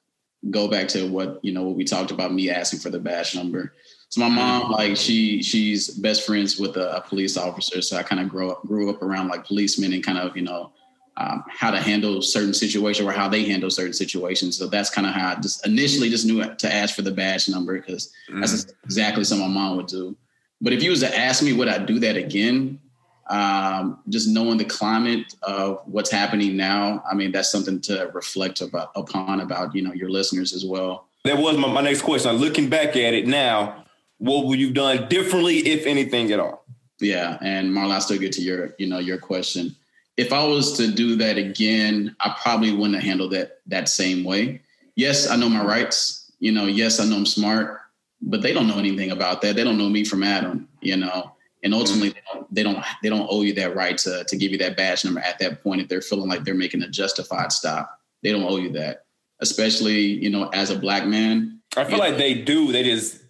go 0.49 0.69
back 0.69 0.87
to 0.89 1.09
what 1.09 1.39
you 1.43 1.51
know 1.51 1.63
what 1.63 1.75
we 1.75 1.83
talked 1.83 2.11
about 2.11 2.33
me 2.33 2.49
asking 2.49 2.79
for 2.79 2.89
the 2.89 2.99
badge 2.99 3.35
number. 3.35 3.73
So 4.11 4.19
my 4.19 4.27
mom, 4.27 4.71
like 4.71 4.97
she 4.97 5.41
she's 5.41 5.87
best 5.87 6.25
friends 6.25 6.59
with 6.59 6.75
a, 6.75 6.97
a 6.97 7.01
police 7.01 7.37
officer. 7.37 7.81
So 7.81 7.95
I 7.95 8.03
kind 8.03 8.21
of 8.21 8.27
grew 8.27 8.51
up 8.51 8.61
grew 8.63 8.89
up 8.89 9.01
around 9.01 9.29
like 9.29 9.45
policemen 9.45 9.93
and 9.93 10.03
kind 10.03 10.17
of 10.17 10.35
you 10.35 10.43
know 10.43 10.73
um, 11.15 11.45
how 11.47 11.71
to 11.71 11.79
handle 11.79 12.21
certain 12.21 12.53
situations 12.53 13.07
or 13.07 13.13
how 13.13 13.29
they 13.29 13.45
handle 13.45 13.69
certain 13.69 13.93
situations. 13.93 14.57
So 14.57 14.67
that's 14.67 14.89
kind 14.89 15.07
of 15.07 15.13
how 15.13 15.31
I 15.31 15.35
just 15.35 15.65
initially 15.65 16.09
just 16.09 16.25
knew 16.25 16.43
to 16.43 16.73
ask 16.73 16.93
for 16.93 17.03
the 17.03 17.11
badge 17.11 17.47
number 17.47 17.79
because 17.79 18.11
mm. 18.29 18.41
that's 18.41 18.73
exactly 18.83 19.23
something 19.23 19.47
my 19.47 19.53
mom 19.53 19.77
would 19.77 19.87
do. 19.87 20.13
But 20.59 20.73
if 20.73 20.83
you 20.83 20.89
was 20.89 20.99
to 20.99 21.17
ask 21.17 21.41
me 21.41 21.53
would 21.53 21.69
I 21.69 21.77
do 21.77 21.97
that 21.99 22.17
again, 22.17 22.81
um, 23.29 23.99
just 24.09 24.27
knowing 24.27 24.57
the 24.57 24.65
climate 24.65 25.35
of 25.41 25.83
what's 25.85 26.11
happening 26.11 26.57
now, 26.57 27.01
I 27.09 27.15
mean 27.15 27.31
that's 27.31 27.49
something 27.49 27.79
to 27.83 28.11
reflect 28.13 28.59
about 28.59 28.91
upon 28.93 29.39
about 29.39 29.73
you 29.73 29.83
know 29.83 29.93
your 29.93 30.09
listeners 30.09 30.51
as 30.53 30.65
well. 30.65 31.07
That 31.23 31.37
was 31.37 31.55
my, 31.55 31.71
my 31.71 31.81
next 31.81 32.01
question. 32.01 32.31
Looking 32.33 32.67
back 32.67 32.89
at 32.97 33.13
it 33.13 33.25
now, 33.25 33.80
what 34.21 34.45
would 34.45 34.59
you 34.59 34.67
have 34.67 34.75
done 34.75 35.09
differently, 35.09 35.57
if 35.57 35.85
anything 35.85 36.31
at 36.31 36.39
all? 36.39 36.65
Yeah, 36.99 37.37
and 37.41 37.71
Marla, 37.71 37.95
I 37.95 37.99
still 37.99 38.19
get 38.19 38.31
to 38.33 38.41
your 38.41 38.75
you 38.77 38.87
know 38.87 38.99
your 38.99 39.17
question 39.17 39.75
if 40.17 40.33
I 40.33 40.45
was 40.45 40.77
to 40.77 40.91
do 40.91 41.15
that 41.17 41.37
again, 41.37 42.15
I 42.19 42.35
probably 42.41 42.71
wouldn't 42.71 42.95
have 42.95 43.03
handled 43.03 43.31
that 43.31 43.61
that 43.67 43.89
same 43.89 44.23
way. 44.23 44.61
Yes, 44.95 45.29
I 45.29 45.35
know 45.35 45.49
my 45.49 45.63
rights. 45.63 46.31
You 46.39 46.51
know, 46.51 46.65
yes, 46.65 46.99
I 46.99 47.05
know 47.05 47.17
I'm 47.17 47.25
smart, 47.25 47.79
but 48.21 48.41
they 48.41 48.53
don't 48.53 48.67
know 48.67 48.77
anything 48.77 49.11
about 49.11 49.41
that. 49.41 49.55
They 49.55 49.63
don't 49.63 49.77
know 49.77 49.89
me 49.89 50.03
from 50.03 50.23
Adam. 50.23 50.67
You 50.81 50.97
know, 50.97 51.31
and 51.63 51.73
ultimately 51.73 52.11
mm. 52.11 52.13
they 52.13 52.21
don't 52.31 52.53
they 52.53 52.63
don't, 52.63 52.85
they 53.03 53.09
don't 53.09 53.27
owe 53.31 53.41
you 53.41 53.53
that 53.53 53.75
right 53.75 53.97
to 53.99 54.23
to 54.25 54.37
give 54.37 54.51
you 54.51 54.57
that 54.59 54.77
badge 54.77 55.05
number 55.05 55.21
at 55.21 55.39
that 55.39 55.63
point 55.63 55.81
if 55.81 55.87
they're 55.87 56.01
feeling 56.01 56.29
like 56.29 56.43
they're 56.43 56.53
making 56.53 56.83
a 56.83 56.87
justified 56.87 57.51
stop. 57.51 57.99
They 58.21 58.31
don't 58.31 58.43
owe 58.43 58.57
you 58.57 58.71
that, 58.73 59.05
especially 59.39 60.01
you 60.01 60.29
know 60.29 60.49
as 60.49 60.69
a 60.69 60.77
black 60.77 61.07
man. 61.07 61.61
I 61.77 61.85
feel 61.85 61.99
like 61.99 62.13
know, 62.13 62.17
they 62.19 62.33
do. 62.35 62.71
They 62.71 62.83
just 62.83 63.20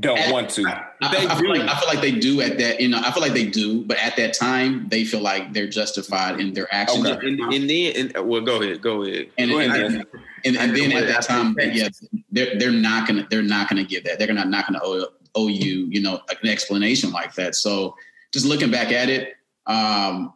don't 0.00 0.18
at, 0.18 0.32
want 0.32 0.48
to. 0.50 0.66
I, 0.66 0.86
I, 1.02 1.26
I, 1.30 1.38
feel 1.38 1.50
like, 1.50 1.60
I, 1.60 1.78
feel 1.78 1.88
like, 1.88 2.00
they 2.00 2.18
do 2.18 2.40
at 2.40 2.56
that. 2.58 2.80
You 2.80 2.88
know, 2.88 2.98
I 3.04 3.10
feel 3.12 3.22
like 3.22 3.34
they 3.34 3.44
do, 3.44 3.84
but 3.84 3.98
at 3.98 4.16
that 4.16 4.32
time, 4.32 4.88
they 4.88 5.04
feel 5.04 5.20
like 5.20 5.52
they're 5.52 5.68
justified 5.68 6.40
in 6.40 6.54
their 6.54 6.66
actions. 6.74 7.06
Okay. 7.06 7.28
And, 7.28 7.40
and 7.40 7.68
then, 7.68 8.12
and, 8.16 8.28
well, 8.28 8.40
go 8.40 8.62
ahead, 8.62 8.80
go 8.80 9.02
ahead. 9.02 9.28
And, 9.36 9.50
go 9.50 9.60
ahead, 9.60 9.80
and, 9.80 10.06
and, 10.46 10.56
and 10.56 10.74
then 10.76 10.92
at 10.92 11.06
that 11.08 11.24
time, 11.24 11.54
yeah, 11.58 11.88
they're 12.30 12.58
they're 12.58 12.70
not 12.70 13.06
gonna 13.06 13.26
they're 13.30 13.42
not 13.42 13.68
gonna 13.68 13.84
give 13.84 14.04
that. 14.04 14.18
They're 14.18 14.26
gonna 14.26 14.46
not 14.46 14.66
gonna 14.66 14.80
owe, 14.82 15.08
owe 15.34 15.48
you, 15.48 15.86
you 15.90 16.00
know, 16.00 16.20
an 16.28 16.48
explanation 16.48 17.12
like 17.12 17.34
that. 17.34 17.54
So 17.54 17.94
just 18.32 18.46
looking 18.46 18.70
back 18.70 18.92
at 18.92 19.10
it, 19.10 19.34
um, 19.66 20.32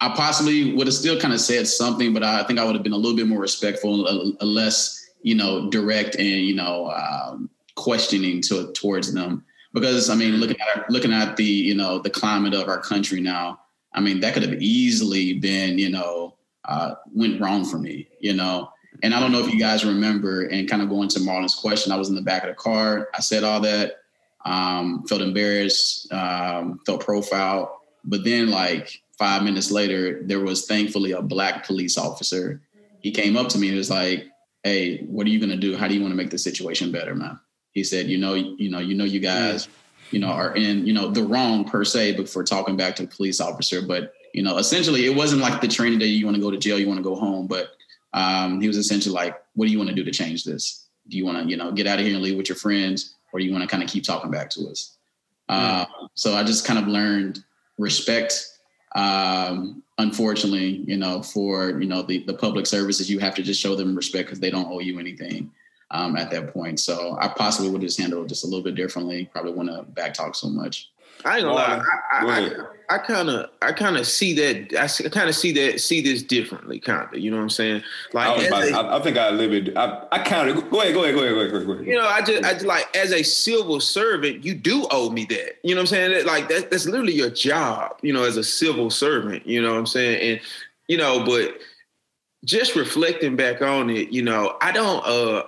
I 0.00 0.10
possibly 0.14 0.74
would 0.74 0.86
have 0.86 0.94
still 0.94 1.18
kind 1.20 1.34
of 1.34 1.40
said 1.40 1.66
something, 1.66 2.14
but 2.14 2.22
I 2.22 2.44
think 2.44 2.60
I 2.60 2.64
would 2.64 2.74
have 2.74 2.84
been 2.84 2.92
a 2.92 2.96
little 2.96 3.16
bit 3.16 3.26
more 3.26 3.40
respectful, 3.40 4.06
a, 4.06 4.32
a 4.44 4.46
less, 4.46 5.10
you 5.22 5.34
know, 5.34 5.68
direct 5.70 6.14
and 6.14 6.24
you 6.24 6.54
know. 6.54 6.90
Um, 6.90 7.50
questioning 7.76 8.42
to 8.42 8.72
towards 8.72 9.12
them. 9.12 9.44
Because 9.72 10.10
I 10.10 10.14
mean 10.14 10.36
looking 10.36 10.56
at 10.60 10.90
looking 10.90 11.12
at 11.12 11.36
the 11.36 11.44
you 11.44 11.74
know 11.74 11.98
the 11.98 12.10
climate 12.10 12.54
of 12.54 12.68
our 12.68 12.80
country 12.80 13.20
now 13.20 13.60
I 13.92 14.00
mean 14.00 14.20
that 14.20 14.34
could 14.34 14.42
have 14.42 14.60
easily 14.60 15.34
been 15.34 15.78
you 15.78 15.90
know 15.90 16.36
uh, 16.64 16.94
went 17.14 17.40
wrong 17.40 17.64
for 17.64 17.78
me 17.78 18.08
you 18.20 18.34
know? 18.34 18.70
And 19.02 19.14
I 19.14 19.20
don't 19.20 19.32
know 19.32 19.38
if 19.38 19.50
you 19.50 19.58
guys 19.58 19.84
remember 19.84 20.42
and 20.42 20.68
kind 20.68 20.82
of 20.82 20.88
going 20.88 21.08
to 21.10 21.20
Marlon's 21.20 21.54
question 21.54 21.92
I 21.92 21.96
was 21.96 22.08
in 22.08 22.16
the 22.16 22.22
back 22.22 22.42
of 22.42 22.48
the 22.48 22.54
car 22.54 23.08
I 23.14 23.20
said 23.20 23.44
all 23.44 23.60
that 23.60 23.98
um, 24.44 25.04
felt 25.08 25.20
embarrassed 25.20 26.12
um, 26.12 26.80
felt 26.84 27.04
profiled 27.04 27.68
but 28.04 28.24
then 28.24 28.50
like 28.50 29.00
five 29.18 29.44
minutes 29.44 29.70
later 29.70 30.22
there 30.24 30.40
was 30.40 30.66
thankfully 30.66 31.12
a 31.12 31.22
black 31.22 31.64
police 31.64 31.96
officer. 31.96 32.60
He 33.00 33.12
came 33.12 33.36
up 33.36 33.48
to 33.50 33.58
me 33.58 33.68
and 33.68 33.76
was 33.76 33.90
like 33.90 34.26
hey 34.64 35.04
what 35.04 35.28
are 35.28 35.30
you 35.30 35.38
to 35.38 35.56
do? 35.56 35.76
How 35.76 35.86
do 35.86 35.94
you 35.94 36.00
want 36.00 36.10
to 36.10 36.16
make 36.16 36.30
the 36.30 36.38
situation 36.38 36.90
better 36.90 37.14
man 37.14 37.38
he 37.72 37.84
said, 37.84 38.06
you 38.06 38.18
know, 38.18 38.34
you 38.34 38.70
know, 38.70 38.78
you 38.78 38.94
know, 38.94 39.04
you 39.04 39.20
guys, 39.20 39.68
you 40.10 40.18
know, 40.18 40.28
are 40.28 40.54
in, 40.56 40.86
you 40.86 40.92
know, 40.92 41.08
the 41.08 41.22
wrong 41.22 41.64
per 41.64 41.84
se, 41.84 42.16
but 42.16 42.28
for 42.28 42.42
talking 42.42 42.76
back 42.76 42.96
to 42.96 43.04
a 43.04 43.06
police 43.06 43.40
officer. 43.40 43.80
But, 43.80 44.12
you 44.34 44.42
know, 44.42 44.58
essentially 44.58 45.06
it 45.06 45.14
wasn't 45.14 45.42
like 45.42 45.60
the 45.60 45.68
training 45.68 45.98
day 45.98 46.06
you 46.06 46.24
want 46.24 46.36
to 46.36 46.42
go 46.42 46.50
to 46.50 46.58
jail, 46.58 46.78
you 46.78 46.88
want 46.88 46.98
to 46.98 47.04
go 47.04 47.14
home. 47.14 47.46
But 47.46 47.70
um, 48.12 48.60
he 48.60 48.66
was 48.66 48.76
essentially 48.76 49.14
like, 49.14 49.40
what 49.54 49.66
do 49.66 49.72
you 49.72 49.78
want 49.78 49.90
to 49.90 49.94
do 49.94 50.04
to 50.04 50.10
change 50.10 50.44
this? 50.44 50.88
Do 51.08 51.16
you 51.16 51.24
want 51.24 51.42
to, 51.42 51.48
you 51.48 51.56
know, 51.56 51.70
get 51.72 51.86
out 51.86 51.98
of 51.98 52.04
here 52.04 52.14
and 52.14 52.24
leave 52.24 52.36
with 52.36 52.48
your 52.48 52.56
friends, 52.56 53.14
or 53.32 53.38
do 53.38 53.46
you 53.46 53.52
want 53.52 53.62
to 53.62 53.68
kind 53.68 53.82
of 53.82 53.88
keep 53.88 54.04
talking 54.04 54.30
back 54.30 54.50
to 54.50 54.68
us? 54.68 54.96
Uh, 55.48 55.84
so 56.14 56.34
I 56.34 56.44
just 56.44 56.64
kind 56.64 56.78
of 56.78 56.86
learned 56.86 57.42
respect. 57.78 58.46
Um, 58.94 59.82
unfortunately, 59.98 60.84
you 60.86 60.96
know, 60.96 61.22
for 61.22 61.80
you 61.80 61.88
know 61.88 62.02
the 62.02 62.24
the 62.24 62.34
public 62.34 62.66
services, 62.66 63.10
you 63.10 63.18
have 63.18 63.34
to 63.34 63.42
just 63.42 63.60
show 63.60 63.74
them 63.74 63.96
respect 63.96 64.26
because 64.26 64.38
they 64.38 64.50
don't 64.50 64.70
owe 64.70 64.78
you 64.78 65.00
anything 65.00 65.50
um, 65.90 66.16
at 66.16 66.30
that 66.30 66.52
point. 66.52 66.80
So 66.80 67.16
I 67.20 67.28
possibly 67.28 67.70
would 67.70 67.80
just 67.80 67.98
handle 67.98 68.22
it 68.24 68.28
just 68.28 68.44
a 68.44 68.46
little 68.46 68.62
bit 68.62 68.74
differently. 68.74 69.28
Probably 69.32 69.52
want 69.52 69.68
to 69.70 69.82
back 69.82 70.14
talk 70.14 70.34
so 70.34 70.48
much. 70.48 70.90
I 71.24 71.36
ain't 71.36 71.44
gonna 71.44 71.54
lie. 71.54 71.82
I 72.88 72.98
kind 72.98 73.28
of, 73.28 73.50
I 73.62 73.72
kind 73.72 73.96
of 73.96 74.06
see 74.06 74.32
that. 74.34 74.74
I 74.80 75.08
kind 75.10 75.28
of 75.28 75.34
see 75.34 75.52
that, 75.52 75.80
see 75.80 76.00
this 76.00 76.22
differently, 76.22 76.80
kind 76.80 77.06
of. 77.12 77.20
You 77.20 77.30
know 77.30 77.36
what 77.36 77.44
I'm 77.44 77.50
saying? 77.50 77.82
Like, 78.12 78.26
I, 78.26 78.42
about, 78.44 78.64
a, 78.64 78.72
I, 78.72 78.98
I 78.98 79.02
think 79.02 79.18
I 79.18 79.30
live 79.30 79.52
it. 79.52 79.76
I, 79.76 80.06
I 80.10 80.18
kind 80.20 80.48
of 80.48 80.70
go 80.70 80.80
ahead, 80.80 80.94
go 80.94 81.04
ahead, 81.04 81.14
go 81.14 81.22
ahead, 81.22 81.34
go 81.34 81.40
ahead, 81.40 81.66
go 81.66 81.72
ahead. 81.74 81.86
You 81.86 81.96
know, 81.96 82.08
I 82.08 82.22
just, 82.22 82.44
I 82.44 82.54
just 82.54 82.64
like 82.64 82.96
as 82.96 83.12
a 83.12 83.22
civil 83.22 83.80
servant, 83.80 84.44
you 84.44 84.54
do 84.54 84.86
owe 84.90 85.10
me 85.10 85.26
that. 85.26 85.58
You 85.62 85.74
know 85.74 85.82
what 85.82 85.92
I'm 85.92 85.94
saying? 85.94 86.12
That, 86.12 86.26
like 86.26 86.48
that, 86.48 86.70
that's 86.70 86.86
literally 86.86 87.14
your 87.14 87.30
job. 87.30 87.98
You 88.02 88.14
know, 88.14 88.24
as 88.24 88.38
a 88.38 88.44
civil 88.44 88.90
servant. 88.90 89.46
You 89.46 89.60
know 89.60 89.72
what 89.72 89.78
I'm 89.78 89.86
saying? 89.86 90.22
And 90.22 90.40
you 90.88 90.96
know, 90.96 91.24
but 91.24 91.58
just 92.46 92.74
reflecting 92.74 93.36
back 93.36 93.60
on 93.60 93.90
it, 93.90 94.08
you 94.08 94.22
know, 94.22 94.56
I 94.62 94.72
don't. 94.72 95.04
uh 95.04 95.44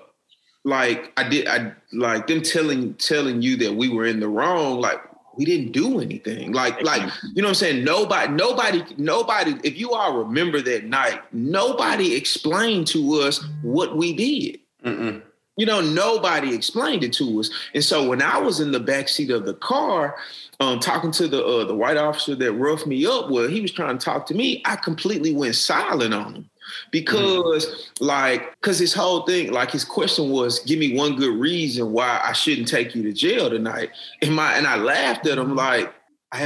like 0.64 1.12
I 1.16 1.28
did 1.28 1.48
I 1.48 1.72
like 1.92 2.26
them 2.26 2.42
telling 2.42 2.94
telling 2.94 3.42
you 3.42 3.56
that 3.58 3.74
we 3.74 3.88
were 3.88 4.06
in 4.06 4.20
the 4.20 4.28
wrong, 4.28 4.80
like 4.80 5.00
we 5.36 5.44
didn't 5.44 5.72
do 5.72 6.00
anything. 6.00 6.52
Like, 6.52 6.82
like, 6.82 7.02
you 7.34 7.42
know 7.42 7.48
what 7.48 7.50
I'm 7.50 7.54
saying? 7.54 7.84
Nobody, 7.84 8.32
nobody, 8.32 8.84
nobody, 8.98 9.54
if 9.64 9.78
you 9.78 9.92
all 9.92 10.18
remember 10.18 10.60
that 10.60 10.84
night, 10.84 11.20
nobody 11.32 12.14
explained 12.14 12.86
to 12.88 13.20
us 13.20 13.42
what 13.62 13.96
we 13.96 14.12
did. 14.12 14.60
Mm-mm. 14.84 15.22
You 15.56 15.66
know, 15.66 15.80
nobody 15.80 16.54
explained 16.54 17.04
it 17.04 17.12
to 17.14 17.40
us. 17.40 17.50
And 17.74 17.84
so 17.84 18.08
when 18.08 18.22
I 18.22 18.38
was 18.38 18.60
in 18.60 18.72
the 18.72 18.80
back 18.80 19.08
seat 19.08 19.30
of 19.30 19.44
the 19.44 19.54
car, 19.54 20.16
um, 20.60 20.80
talking 20.80 21.10
to 21.12 21.28
the 21.28 21.44
uh, 21.44 21.64
the 21.64 21.74
white 21.74 21.96
officer 21.96 22.34
that 22.34 22.52
roughed 22.52 22.86
me 22.86 23.04
up, 23.04 23.30
well, 23.30 23.48
he 23.48 23.60
was 23.60 23.72
trying 23.72 23.98
to 23.98 24.04
talk 24.04 24.26
to 24.26 24.34
me. 24.34 24.62
I 24.64 24.76
completely 24.76 25.34
went 25.34 25.54
silent 25.54 26.14
on 26.14 26.34
him 26.34 26.50
because 26.90 27.66
mm-hmm. 27.66 28.04
like 28.04 28.50
because 28.60 28.78
his 28.78 28.92
whole 28.92 29.22
thing 29.22 29.52
like 29.52 29.70
his 29.70 29.84
question 29.84 30.30
was 30.30 30.60
give 30.60 30.78
me 30.78 30.96
one 30.96 31.16
good 31.16 31.38
reason 31.38 31.92
why 31.92 32.20
i 32.24 32.32
shouldn't 32.32 32.68
take 32.68 32.94
you 32.94 33.02
to 33.02 33.12
jail 33.12 33.50
tonight 33.50 33.90
and 34.20 34.34
my 34.34 34.52
and 34.54 34.66
i 34.66 34.76
laughed 34.76 35.26
at 35.26 35.38
him 35.38 35.54
like 35.54 35.92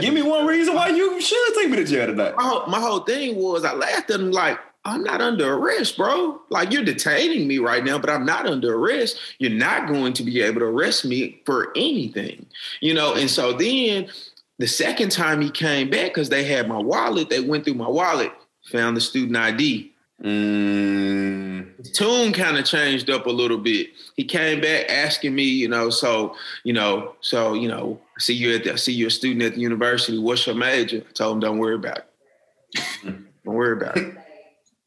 give 0.00 0.14
me 0.14 0.22
one 0.22 0.46
reason 0.46 0.74
why 0.74 0.88
you 0.88 1.20
should 1.20 1.54
take 1.54 1.70
me 1.70 1.76
to 1.76 1.84
jail 1.84 2.06
tonight 2.06 2.34
my 2.36 2.42
whole, 2.42 2.66
my 2.66 2.80
whole 2.80 3.00
thing 3.00 3.36
was 3.36 3.64
i 3.64 3.72
laughed 3.72 4.10
at 4.10 4.20
him 4.20 4.30
like 4.30 4.58
I'm 4.86 5.02
not 5.02 5.20
under 5.20 5.54
arrest, 5.54 5.96
bro. 5.96 6.40
Like 6.48 6.70
you're 6.70 6.84
detaining 6.84 7.48
me 7.48 7.58
right 7.58 7.84
now, 7.84 7.98
but 7.98 8.08
I'm 8.08 8.24
not 8.24 8.46
under 8.46 8.76
arrest. 8.76 9.18
You're 9.40 9.50
not 9.50 9.88
going 9.88 10.12
to 10.12 10.22
be 10.22 10.40
able 10.40 10.60
to 10.60 10.66
arrest 10.66 11.04
me 11.04 11.42
for 11.44 11.72
anything, 11.74 12.46
you 12.80 12.94
know. 12.94 13.14
And 13.14 13.28
so 13.28 13.52
then 13.52 14.08
the 14.58 14.68
second 14.68 15.10
time 15.10 15.40
he 15.40 15.50
came 15.50 15.90
back, 15.90 16.14
because 16.14 16.28
they 16.28 16.44
had 16.44 16.68
my 16.68 16.78
wallet, 16.78 17.28
they 17.28 17.40
went 17.40 17.64
through 17.64 17.74
my 17.74 17.88
wallet, 17.88 18.32
found 18.70 18.96
the 18.96 19.00
student 19.00 19.36
ID. 19.36 19.92
Mm. 20.22 21.92
Tune 21.92 22.33
kind 22.33 22.57
of 22.57 22.64
changed 22.64 23.11
up 23.11 23.26
a 23.26 23.31
little 23.31 23.59
bit. 23.59 23.88
He 24.16 24.24
came 24.24 24.61
back 24.61 24.88
asking 24.88 25.35
me, 25.35 25.44
you 25.44 25.68
know, 25.68 25.90
so 25.90 26.35
you 26.64 26.72
know, 26.72 27.14
so 27.20 27.52
you 27.52 27.68
know, 27.68 28.00
I 28.16 28.20
see 28.20 28.35
you 28.35 28.55
at 28.55 28.64
the, 28.64 28.72
I 28.72 28.76
see 28.76 28.92
you're 28.92 29.09
a 29.09 29.11
student 29.11 29.42
at 29.42 29.55
the 29.55 29.61
university. 29.61 30.18
What's 30.18 30.46
your 30.46 30.57
major? 30.57 31.05
I 31.09 31.12
told 31.12 31.35
him, 31.35 31.40
don't 31.40 31.59
worry 31.59 31.74
about 31.74 31.98
it. 31.98 32.07
don't 33.05 33.55
worry 33.55 33.72
about 33.72 33.96
it. 33.96 34.14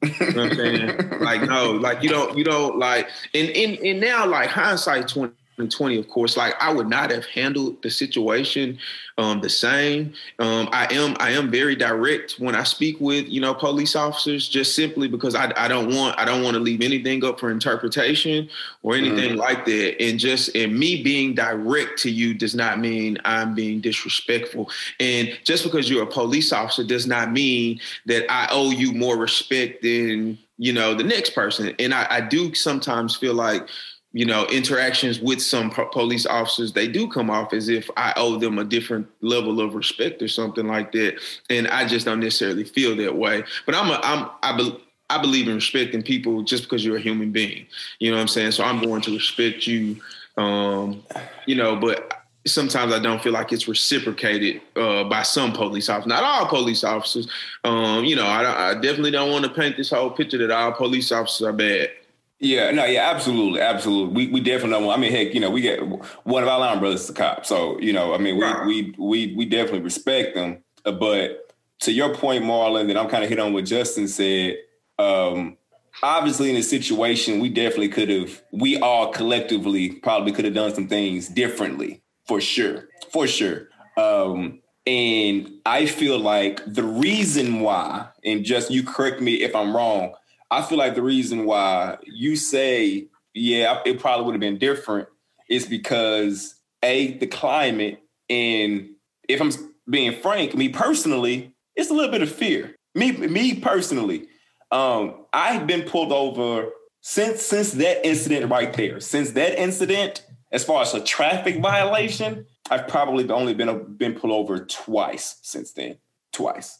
you 0.02 0.34
know 0.34 0.44
what 0.44 0.52
I'm 0.52 0.56
saying? 0.56 1.20
like 1.20 1.42
no, 1.44 1.72
like 1.74 2.02
you 2.02 2.10
don't, 2.10 2.38
you 2.38 2.44
don't 2.44 2.80
like, 2.80 3.08
and 3.34 3.50
and 3.50 3.78
and 3.80 4.00
now 4.00 4.26
like 4.26 4.50
hindsight 4.50 5.10
twenty 5.10 5.34
2020, 5.68 5.98
of 5.98 6.08
course, 6.08 6.38
like 6.38 6.56
I 6.62 6.72
would 6.72 6.88
not 6.88 7.12
have 7.12 7.26
handled 7.26 7.82
the 7.82 7.90
situation 7.90 8.78
um, 9.18 9.42
the 9.42 9.50
same. 9.50 10.14
Um, 10.40 10.70
I 10.72 10.88
am 10.94 11.16
I 11.20 11.32
am 11.32 11.52
very 11.52 11.76
direct 11.76 12.36
when 12.40 12.56
I 12.56 12.64
speak 12.64 13.00
with 13.00 13.28
you 13.28 13.42
know 13.42 13.54
police 13.54 13.96
officers, 13.96 14.48
just 14.48 14.76
simply 14.76 15.08
because 15.08 15.36
I, 15.36 15.52
I 15.58 15.68
don't 15.68 15.94
want 15.94 16.18
I 16.18 16.26
don't 16.26 16.42
want 16.42 16.56
to 16.56 16.60
leave 16.60 16.82
anything 16.82 17.24
up 17.26 17.40
for 17.40 17.52
interpretation 17.52 18.50
or 18.82 18.96
anything 18.96 19.32
mm-hmm. 19.32 19.40
like 19.40 19.66
that. 19.66 20.02
And 20.02 20.20
just 20.20 20.56
and 20.56 20.78
me 20.78 21.04
being 21.04 21.36
direct 21.36 22.00
to 22.00 22.10
you 22.12 22.34
does 22.34 22.56
not 22.56 22.80
mean 22.80 23.18
I'm 23.26 23.54
being 23.54 23.82
disrespectful. 23.82 24.70
And 25.00 25.38
just 25.44 25.64
because 25.64 25.90
you're 25.90 26.04
a 26.04 26.08
police 26.08 26.54
officer 26.54 26.84
does 26.84 27.06
not 27.06 27.32
mean 27.32 27.82
that 28.06 28.32
I 28.32 28.48
owe 28.52 28.72
you 28.72 28.94
more 28.94 29.18
respect 29.18 29.84
than 29.84 30.38
you 30.58 30.72
know 30.72 30.94
the 30.94 31.04
next 31.04 31.32
person. 31.32 31.76
And 31.78 31.94
I, 31.94 32.08
I 32.10 32.22
do 32.22 32.54
sometimes 32.54 33.18
feel 33.18 33.34
like 33.34 33.68
you 34.12 34.26
know, 34.26 34.46
interactions 34.48 35.20
with 35.20 35.42
some 35.42 35.70
po- 35.70 35.86
police 35.86 36.26
officers, 36.26 36.74
they 36.74 36.88
do 36.88 37.08
come 37.08 37.30
off 37.30 37.54
as 37.54 37.70
if 37.70 37.90
I 37.96 38.14
owe 38.16 38.38
them 38.38 38.58
a 38.58 38.64
different 38.64 39.08
level 39.22 39.62
of 39.62 39.76
respect 39.76 40.22
or 40.22 40.28
something 40.28 40.68
like 40.68 40.92
that. 40.94 41.20
And 41.50 41.68
I 41.68 41.88
just 41.88 42.06
don't 42.06 42.20
necessarily 42.20 42.64
feel 42.64 42.96
that 42.98 43.16
way. 43.16 43.44
But 43.66 43.76
I'm 43.76 43.90
a, 43.90 44.00
I'm, 44.04 44.30
I, 44.42 44.78
I 45.12 45.22
believe 45.22 45.48
in 45.48 45.56
respecting 45.56 46.02
people 46.02 46.44
just 46.44 46.64
because 46.64 46.84
you're 46.84 46.98
a 46.98 47.02
human 47.02 47.32
being. 47.32 47.68
You 48.00 48.12
know 48.12 48.18
what 48.18 48.22
I'm 48.22 48.28
saying? 48.28 48.52
So 48.52 48.64
I'm 48.64 48.82
going 48.82 49.02
to 49.02 49.12
respect 49.12 49.68
you. 49.68 49.98
Um, 50.38 51.04
you 51.46 51.56
know, 51.56 51.76
but 51.76 52.14
sometimes 52.48 52.94
I 52.94 53.00
don't 53.00 53.22
feel 53.22 53.34
like 53.34 53.52
it's 53.52 53.68
reciprocated 53.68 54.62
uh, 54.76 55.04
by 55.04 55.24
some 55.24 55.52
police 55.52 55.90
officers. 55.90 56.08
Not 56.08 56.24
all 56.24 56.48
police 56.48 56.84
officers. 56.84 57.30
Um, 57.64 58.06
you 58.06 58.16
know, 58.16 58.26
I, 58.26 58.72
I 58.72 58.74
definitely 58.76 59.12
don't 59.12 59.32
want 59.32 59.46
to 59.46 59.52
paint 59.52 59.78
this 59.78 59.90
whole 59.90 60.10
picture 60.10 60.38
that 60.40 60.52
all 60.52 60.72
police 60.72 61.12
officers 61.12 61.46
are 61.48 61.54
bad. 61.54 61.92
Yeah, 62.40 62.72
no, 62.72 62.86
yeah, 62.86 63.10
absolutely, 63.10 63.60
absolutely. 63.60 64.14
We 64.14 64.32
we 64.32 64.40
definitely 64.40 64.72
don't. 64.72 64.86
Want, 64.86 64.98
I 64.98 65.02
mean, 65.02 65.12
heck, 65.12 65.34
you 65.34 65.42
know, 65.42 65.52
we 65.52 65.60
get 65.60 65.82
one 66.24 66.42
of 66.42 66.48
our 66.48 66.60
line 66.60 66.80
brothers 66.80 67.02
is 67.02 67.10
a 67.10 67.14
cop, 67.14 67.46
so 67.46 67.78
you 67.80 67.92
know, 67.92 68.14
I 68.14 68.18
mean, 68.18 68.38
we 68.38 68.44
right. 68.44 68.66
we 68.66 68.96
we 68.98 69.36
we 69.36 69.46
definitely 69.46 69.82
respect 69.82 70.36
them. 70.36 70.64
Uh, 70.86 70.94
but 70.94 71.54
to 71.80 71.92
your 71.92 72.16
point, 72.16 72.46
Marlon, 72.46 72.88
that 72.88 72.98
I'm 72.98 73.10
kind 73.10 73.26
of 73.26 73.30
hit 73.30 73.40
on 73.40 73.52
what 73.52 73.66
Justin 73.66 74.08
said. 74.08 74.56
Um, 74.98 75.58
obviously, 76.02 76.50
in 76.50 76.56
a 76.56 76.64
situation, 76.64 77.42
we 77.42 77.50
definitely 77.50 77.90
could 77.90 78.10
have. 78.10 78.42
We 78.54 78.80
all 78.80 79.12
collectively 79.12 79.92
probably 79.96 80.32
could 80.32 80.46
have 80.46 80.54
done 80.54 80.74
some 80.74 80.88
things 80.88 81.28
differently, 81.28 82.02
for 82.26 82.40
sure, 82.40 82.88
for 83.12 83.28
sure. 83.28 83.68
Um, 83.98 84.62
and 84.88 85.52
I 85.66 85.88
feel 85.88 86.18
like 86.18 86.62
the 86.66 86.84
reason 86.84 87.60
why, 87.60 88.08
and 88.24 88.46
just 88.46 88.72
you 88.72 88.84
correct 88.84 89.20
me 89.20 89.36
if 89.36 89.54
I'm 89.54 89.76
wrong 89.76 90.14
I 90.52 90.62
feel 90.62 90.78
like 90.78 90.96
the 90.96 91.02
reason 91.02 91.46
why 91.46 91.98
you 92.04 92.36
say, 92.36 93.08
yeah, 93.34 93.82
it 93.86 94.00
probably 94.00 94.26
would 94.26 94.34
have 94.34 94.42
been 94.42 94.58
different 94.58 95.08
is 95.50 95.66
because 95.66 96.56
A, 96.84 97.18
the 97.18 97.28
climate, 97.28 98.02
and 98.30 98.90
if 99.28 99.42
I'm 99.42 99.52
being 99.90 100.20
frank, 100.22 100.56
me 100.56 100.70
personally, 100.70 101.54
it's 101.76 101.90
a 101.90 101.94
little 101.94 102.12
bit 102.12 102.22
of 102.22 102.32
fear. 102.32 102.76
Me, 102.96 103.12
me 103.12 103.56
personally, 103.60 104.28
um, 104.72 105.26
I've 105.34 105.68
been 105.68 105.84
pulled 105.84 106.12
over 106.12 106.70
since 107.02 107.42
since 107.42 107.72
that 107.74 108.06
incident 108.06 108.52
right 108.52 108.74
there. 108.74 109.00
Since 109.00 109.32
that 109.32 109.60
incident, 109.60 110.26
as 110.52 110.64
far 110.64 110.82
as 110.82 110.94
a 110.94 111.04
traffic 111.04 111.62
violation, 111.62 112.46
I've 112.70 112.88
probably 112.88 113.30
only 113.30 113.54
been 113.54 113.96
been 113.96 114.16
pulled 114.16 114.34
over 114.34 114.66
twice 114.66 115.38
since 115.42 115.72
then. 115.72 115.98
Twice. 116.32 116.80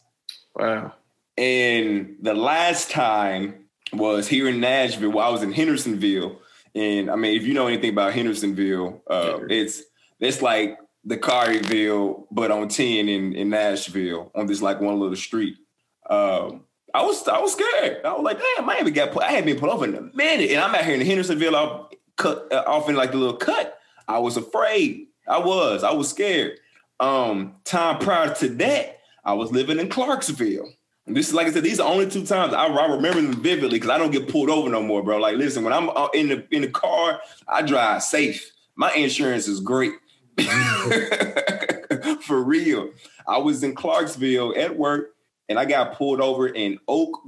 Wow. 0.56 0.94
And 1.40 2.18
the 2.22 2.34
last 2.34 2.92
time 2.92 3.70
was 3.94 4.28
here 4.28 4.50
in 4.50 4.60
Nashville. 4.60 5.12
Well, 5.12 5.26
I 5.26 5.32
was 5.32 5.42
in 5.42 5.54
Hendersonville, 5.54 6.38
and 6.76 7.10
I 7.10 7.16
mean, 7.16 7.40
if 7.40 7.48
you 7.48 7.54
know 7.54 7.68
anything 7.68 7.92
about 7.92 8.12
Hendersonville, 8.12 9.02
uh, 9.10 9.40
it's 9.50 9.82
it's 10.20 10.42
like 10.42 10.78
the 11.06 11.16
Collierville, 11.16 12.26
but 12.30 12.52
on 12.52 12.68
ten 12.68 13.08
in 13.08 13.32
in 13.34 13.50
Nashville 13.50 14.32
on 14.36 14.48
this 14.48 14.62
like 14.62 14.82
one 14.82 15.00
little 15.00 15.16
street. 15.16 15.56
Um, 16.10 16.66
I 16.94 17.04
was 17.04 17.26
I 17.26 17.40
was 17.40 17.54
scared. 17.54 18.04
I 18.04 18.12
was 18.12 18.24
like, 18.24 18.40
damn, 18.58 18.70
I 18.70 18.76
haven't 18.76 18.94
got 18.94 19.14
put. 19.14 19.24
I 19.24 19.32
haven't 19.32 19.46
been 19.46 19.60
put 19.60 19.70
over 19.70 19.86
in 19.86 19.96
a 19.96 20.02
minute, 20.14 20.52
and 20.52 20.60
I'm 20.60 20.76
out 20.76 20.84
here 20.84 20.96
in 20.96 21.02
Hendersonville, 21.02 21.56
off 21.56 21.94
cut 22.18 22.52
uh, 22.52 22.66
off 22.68 22.90
in 22.90 22.98
like 22.98 23.12
the 23.12 23.18
little 23.18 23.38
cut. 23.38 23.80
I 24.10 24.20
was 24.20 24.36
afraid. 24.36 25.08
I 25.26 25.40
was. 25.40 25.86
I 25.86 25.94
was 25.94 26.10
scared. 26.10 26.60
Um, 27.00 27.56
time 27.64 28.00
prior 28.00 28.36
to 28.36 28.50
that, 28.50 29.00
I 29.24 29.32
was 29.34 29.54
living 29.54 29.80
in 29.80 29.88
Clarksville. 29.88 30.70
This 31.14 31.30
is 31.30 31.34
like 31.34 31.48
I 31.48 31.52
said, 31.52 31.64
these 31.64 31.80
are 31.80 31.90
only 31.90 32.10
two 32.10 32.26
times 32.26 32.54
I, 32.54 32.66
I 32.66 32.86
remember 32.86 33.22
them 33.22 33.42
vividly 33.42 33.78
because 33.80 33.90
I 33.90 33.98
don't 33.98 34.12
get 34.12 34.30
pulled 34.30 34.50
over 34.50 34.70
no 34.70 34.82
more, 34.82 35.04
bro. 35.04 35.18
Like, 35.18 35.38
listen, 35.38 35.64
when 35.64 35.74
I'm 35.74 35.90
uh, 35.90 36.08
in 36.14 36.30
the 36.30 36.48
in 36.52 36.62
the 36.62 36.70
car, 36.70 37.20
I 37.48 37.62
drive 37.62 38.04
safe. 38.04 38.52
My 38.76 38.94
insurance 38.94 39.48
is 39.48 39.60
great. 39.60 39.94
For 42.22 42.42
real. 42.42 42.92
I 43.28 43.38
was 43.38 43.64
in 43.64 43.76
Clarksville 43.76 44.56
at 44.58 44.78
work 44.78 45.16
and 45.50 45.60
I 45.60 45.66
got 45.66 45.96
pulled 45.96 46.22
over 46.22 46.48
in 46.48 46.80
Oak. 46.88 47.20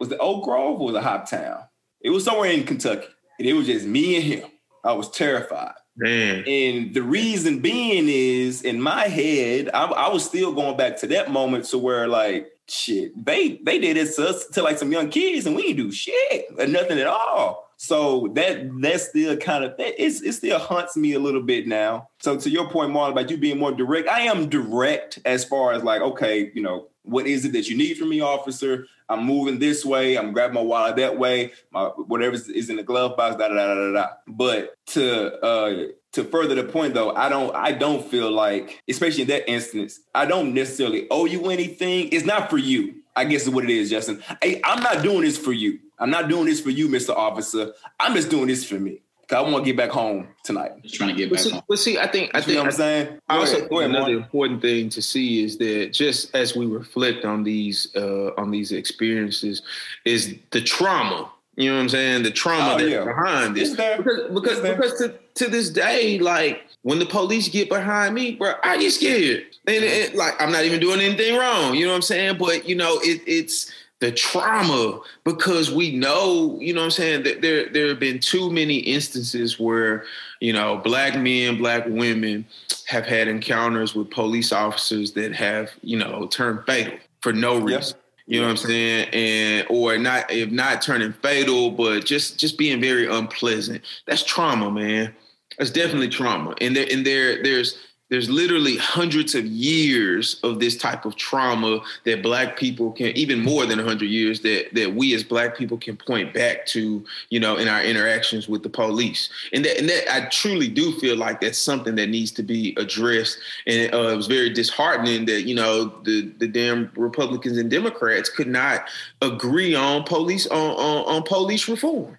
Was 0.00 0.10
it 0.10 0.18
Oak 0.20 0.44
Grove 0.44 0.80
or 0.80 0.86
was 0.86 0.96
it 0.96 1.02
Hoptown? 1.02 1.68
It 2.00 2.10
was 2.10 2.24
somewhere 2.24 2.50
in 2.50 2.64
Kentucky. 2.64 3.06
And 3.38 3.46
it 3.46 3.52
was 3.52 3.66
just 3.66 3.86
me 3.86 4.16
and 4.16 4.24
him. 4.24 4.50
I 4.84 4.92
was 4.92 5.10
terrified. 5.10 5.74
Man. 5.96 6.44
And 6.46 6.94
the 6.94 7.02
reason 7.02 7.60
being 7.60 8.08
is 8.08 8.62
in 8.62 8.80
my 8.80 9.04
head, 9.08 9.70
I, 9.74 9.86
I 9.86 10.08
was 10.12 10.24
still 10.24 10.52
going 10.52 10.76
back 10.76 10.96
to 10.98 11.06
that 11.08 11.30
moment 11.30 11.64
to 11.66 11.78
where 11.78 12.08
like 12.08 12.50
shit, 12.70 13.24
they 13.24 13.60
they 13.64 13.78
did 13.78 13.96
it 13.96 14.14
to 14.16 14.28
us 14.28 14.46
to 14.48 14.62
like 14.62 14.78
some 14.78 14.92
young 14.92 15.10
kids, 15.10 15.46
and 15.46 15.56
we 15.56 15.72
do 15.72 15.90
shit 15.90 16.46
or 16.58 16.66
nothing 16.66 16.98
at 16.98 17.06
all. 17.06 17.68
So 17.76 18.28
that 18.34 18.68
that 18.80 19.00
still 19.00 19.36
kind 19.36 19.64
of 19.64 19.74
it's 19.78 20.20
it 20.20 20.32
still 20.32 20.58
haunts 20.58 20.96
me 20.96 21.12
a 21.12 21.18
little 21.20 21.42
bit 21.42 21.66
now. 21.66 22.08
So 22.18 22.36
to 22.36 22.50
your 22.50 22.68
point, 22.70 22.92
Marlon, 22.92 23.12
about 23.12 23.30
you 23.30 23.36
being 23.36 23.58
more 23.58 23.72
direct, 23.72 24.08
I 24.08 24.22
am 24.22 24.48
direct 24.48 25.20
as 25.24 25.44
far 25.44 25.72
as 25.72 25.84
like, 25.84 26.02
okay, 26.02 26.50
you 26.54 26.62
know, 26.62 26.88
what 27.08 27.26
is 27.26 27.44
it 27.44 27.52
that 27.52 27.68
you 27.68 27.76
need 27.76 27.96
from 27.96 28.10
me, 28.10 28.20
officer? 28.20 28.86
I'm 29.08 29.24
moving 29.24 29.58
this 29.58 29.84
way. 29.84 30.16
I'm 30.16 30.32
grabbing 30.32 30.54
my 30.54 30.60
wallet 30.60 30.96
that 30.96 31.18
way. 31.18 31.52
My 31.70 31.86
whatever 31.86 32.34
is 32.34 32.68
in 32.68 32.76
the 32.76 32.82
glove 32.82 33.16
box. 33.16 33.36
Da 33.36 33.48
da 33.48 33.54
da 33.54 33.74
da 33.74 33.92
da. 33.92 34.08
But 34.26 34.74
to 34.88 35.42
uh, 35.42 35.86
to 36.12 36.24
further 36.24 36.54
the 36.54 36.64
point 36.64 36.94
though, 36.94 37.14
I 37.14 37.28
don't 37.28 37.54
I 37.54 37.72
don't 37.72 38.04
feel 38.04 38.30
like, 38.30 38.82
especially 38.88 39.22
in 39.22 39.28
that 39.28 39.48
instance, 39.50 40.00
I 40.14 40.26
don't 40.26 40.52
necessarily 40.52 41.06
owe 41.10 41.24
you 41.24 41.50
anything. 41.50 42.10
It's 42.12 42.26
not 42.26 42.50
for 42.50 42.58
you. 42.58 42.96
I 43.16 43.24
guess 43.24 43.42
is 43.42 43.50
what 43.50 43.64
it 43.64 43.70
is, 43.70 43.90
Justin. 43.90 44.22
Hey, 44.40 44.60
I'm 44.62 44.82
not 44.82 45.02
doing 45.02 45.22
this 45.22 45.36
for 45.36 45.52
you. 45.52 45.80
I'm 45.98 46.10
not 46.10 46.28
doing 46.28 46.44
this 46.44 46.60
for 46.60 46.70
you, 46.70 46.88
Mr. 46.88 47.16
Officer. 47.16 47.72
I'm 47.98 48.14
just 48.14 48.30
doing 48.30 48.46
this 48.46 48.64
for 48.64 48.78
me. 48.78 49.02
Cause 49.28 49.36
I 49.36 49.40
want 49.50 49.64
to 49.64 49.70
get 49.70 49.76
back 49.76 49.90
home 49.90 50.28
tonight. 50.42 50.82
Just 50.82 50.94
trying 50.94 51.10
to 51.10 51.14
get 51.14 51.30
back 51.30 51.40
see, 51.40 51.50
home. 51.50 51.62
But 51.68 51.78
see, 51.78 51.98
I 51.98 52.06
think 52.06 52.30
I 52.34 52.40
think 52.40 52.48
you 52.48 52.54
know 52.54 52.60
what 52.62 52.72
I'm 52.72 52.72
saying. 52.72 53.20
I 53.28 53.36
also 53.36 53.68
think 53.68 53.82
another 53.82 54.14
important 54.14 54.62
thing 54.62 54.88
to 54.90 55.02
see 55.02 55.44
is 55.44 55.58
that 55.58 55.92
just 55.92 56.34
as 56.34 56.56
we 56.56 56.64
reflect 56.66 57.24
on 57.24 57.42
these 57.42 57.94
uh, 57.94 58.30
on 58.38 58.50
these 58.50 58.72
experiences, 58.72 59.62
is 60.04 60.34
the 60.50 60.62
trauma 60.62 61.30
you 61.58 61.68
know 61.70 61.74
what 61.74 61.82
I'm 61.82 61.88
saying? 61.88 62.22
The 62.22 62.30
trauma 62.30 62.74
oh, 62.74 62.78
that's 62.78 62.88
yeah. 62.88 63.04
behind 63.04 63.56
this. 63.56 63.70
Because 63.70 64.32
because, 64.32 64.60
because 64.60 64.98
to, 64.98 65.18
to 65.34 65.50
this 65.50 65.70
day, 65.70 66.20
like 66.20 66.62
when 66.82 67.00
the 67.00 67.06
police 67.06 67.48
get 67.48 67.68
behind 67.68 68.14
me, 68.14 68.36
bro, 68.36 68.52
I 68.62 68.78
get 68.78 68.92
scared. 68.92 69.44
And 69.66 69.84
it, 69.84 70.14
like 70.14 70.40
I'm 70.40 70.52
not 70.52 70.62
even 70.62 70.78
doing 70.78 71.00
anything 71.00 71.36
wrong. 71.36 71.74
You 71.74 71.86
know 71.86 71.90
what 71.90 71.96
I'm 71.96 72.02
saying? 72.02 72.38
But 72.38 72.68
you 72.68 72.76
know, 72.76 73.00
it, 73.00 73.22
it's 73.26 73.72
the 74.00 74.12
trauma 74.12 75.00
because 75.24 75.72
we 75.72 75.96
know, 75.96 76.58
you 76.60 76.72
know 76.72 76.80
what 76.80 76.86
I'm 76.86 76.90
saying, 76.92 77.22
that 77.24 77.42
there 77.42 77.68
there 77.68 77.88
have 77.88 77.98
been 77.98 78.20
too 78.20 78.50
many 78.50 78.78
instances 78.78 79.58
where, 79.58 80.04
you 80.40 80.52
know, 80.52 80.76
black 80.78 81.18
men, 81.18 81.58
black 81.58 81.84
women 81.86 82.46
have 82.86 83.06
had 83.06 83.28
encounters 83.28 83.94
with 83.94 84.10
police 84.10 84.52
officers 84.52 85.12
that 85.12 85.34
have, 85.34 85.70
you 85.82 85.98
know, 85.98 86.26
turned 86.28 86.64
fatal 86.64 86.94
for 87.22 87.32
no 87.32 87.58
reason. 87.58 87.96
You 88.26 88.40
know 88.40 88.46
what 88.46 88.60
I'm 88.60 88.68
saying? 88.68 89.08
And 89.14 89.66
or 89.70 89.96
not 89.98 90.30
if 90.30 90.50
not 90.50 90.82
turning 90.82 91.14
fatal, 91.14 91.70
but 91.70 92.04
just 92.04 92.38
just 92.38 92.58
being 92.58 92.80
very 92.80 93.08
unpleasant. 93.08 93.82
That's 94.06 94.22
trauma, 94.22 94.70
man. 94.70 95.14
That's 95.58 95.70
definitely 95.70 96.08
trauma. 96.08 96.54
And 96.60 96.76
there 96.76 96.86
and 96.92 97.04
there 97.04 97.42
there's 97.42 97.78
there's 98.10 98.30
literally 98.30 98.76
hundreds 98.76 99.34
of 99.34 99.44
years 99.44 100.40
of 100.42 100.60
this 100.60 100.76
type 100.76 101.04
of 101.04 101.16
trauma 101.16 101.80
that 102.04 102.22
black 102.22 102.56
people 102.56 102.92
can 102.92 103.08
even 103.08 103.40
more 103.40 103.66
than 103.66 103.78
100 103.78 104.06
years 104.06 104.40
that 104.40 104.68
that 104.74 104.94
we 104.94 105.14
as 105.14 105.22
black 105.22 105.56
people 105.56 105.76
can 105.76 105.96
point 105.96 106.32
back 106.32 106.64
to 106.66 107.04
you 107.30 107.40
know 107.40 107.56
in 107.56 107.68
our 107.68 107.82
interactions 107.82 108.48
with 108.48 108.62
the 108.62 108.68
police. 108.68 109.28
And 109.52 109.64
that 109.64 109.78
and 109.78 109.88
that 109.88 110.12
i 110.12 110.26
truly 110.28 110.68
do 110.68 110.92
feel 110.98 111.16
like 111.16 111.40
that's 111.40 111.58
something 111.58 111.94
that 111.96 112.08
needs 112.08 112.30
to 112.32 112.42
be 112.42 112.74
addressed. 112.76 113.38
And 113.66 113.92
uh, 113.94 114.08
it 114.08 114.16
was 114.16 114.26
very 114.26 114.50
disheartening 114.50 115.26
that 115.26 115.42
you 115.42 115.54
know 115.54 115.86
the 116.04 116.32
the 116.38 116.48
damn 116.48 116.90
republicans 116.96 117.58
and 117.58 117.70
democrats 117.70 118.28
could 118.28 118.48
not 118.48 118.88
agree 119.22 119.74
on 119.74 120.04
police 120.04 120.46
on 120.46 120.58
on, 120.58 121.16
on 121.16 121.22
police 121.22 121.68
reform. 121.68 122.16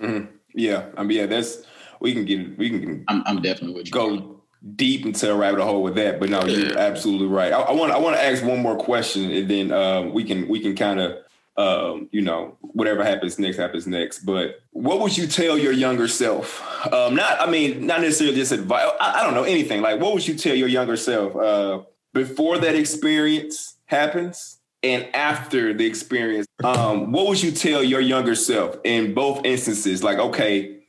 Mm-hmm. 0.00 0.34
yeah 0.54 0.86
i 0.96 1.04
mean 1.04 1.18
yeah 1.18 1.26
that's 1.26 1.62
we 2.00 2.12
can 2.12 2.24
get 2.24 2.58
we 2.58 2.70
can 2.70 3.04
i'm, 3.06 3.22
I'm 3.24 3.40
definitely 3.40 3.74
with 3.74 3.86
you. 3.86 3.92
go 3.92 4.31
deep 4.76 5.04
into 5.04 5.30
a 5.30 5.34
rabbit 5.34 5.62
hole 5.62 5.82
with 5.82 5.96
that, 5.96 6.20
but 6.20 6.28
no, 6.28 6.44
you're 6.44 6.78
absolutely 6.78 7.26
right. 7.26 7.52
I 7.52 7.72
want 7.72 7.92
I 7.92 7.98
want 7.98 8.16
to 8.16 8.24
ask 8.24 8.44
one 8.44 8.60
more 8.60 8.76
question, 8.76 9.30
and 9.30 9.48
then 9.48 9.72
um, 9.72 10.12
we 10.12 10.24
can 10.24 10.48
we 10.48 10.60
can 10.60 10.76
kind 10.76 11.00
of 11.00 11.18
um, 11.56 12.08
you 12.12 12.22
know 12.22 12.56
whatever 12.60 13.04
happens 13.04 13.38
next 13.38 13.56
happens 13.56 13.86
next. 13.86 14.20
But 14.20 14.60
what 14.70 15.00
would 15.00 15.16
you 15.16 15.26
tell 15.26 15.58
your 15.58 15.72
younger 15.72 16.06
self? 16.08 16.62
Um, 16.92 17.16
not 17.16 17.40
I 17.40 17.50
mean 17.50 17.86
not 17.86 18.00
necessarily 18.00 18.36
just 18.36 18.52
advice. 18.52 18.88
I, 19.00 19.20
I, 19.20 19.22
don't 19.24 19.34
know 19.34 19.44
anything. 19.44 19.82
Like 19.82 20.00
what 20.00 20.14
would 20.14 20.26
you 20.26 20.34
tell 20.34 20.54
your 20.54 20.68
younger 20.68 20.96
self 20.96 21.34
uh, 21.36 21.82
before 22.12 22.58
that 22.58 22.74
experience 22.74 23.76
happens? 23.86 24.58
And 24.84 25.08
after 25.14 25.72
the 25.72 25.86
experience, 25.86 26.46
um, 26.64 27.12
what 27.12 27.28
would 27.28 27.40
you 27.40 27.52
tell 27.52 27.84
your 27.84 28.00
younger 28.00 28.34
self 28.34 28.76
in 28.82 29.14
both 29.14 29.44
instances? 29.44 30.02
Like, 30.02 30.18
okay, 30.18 30.80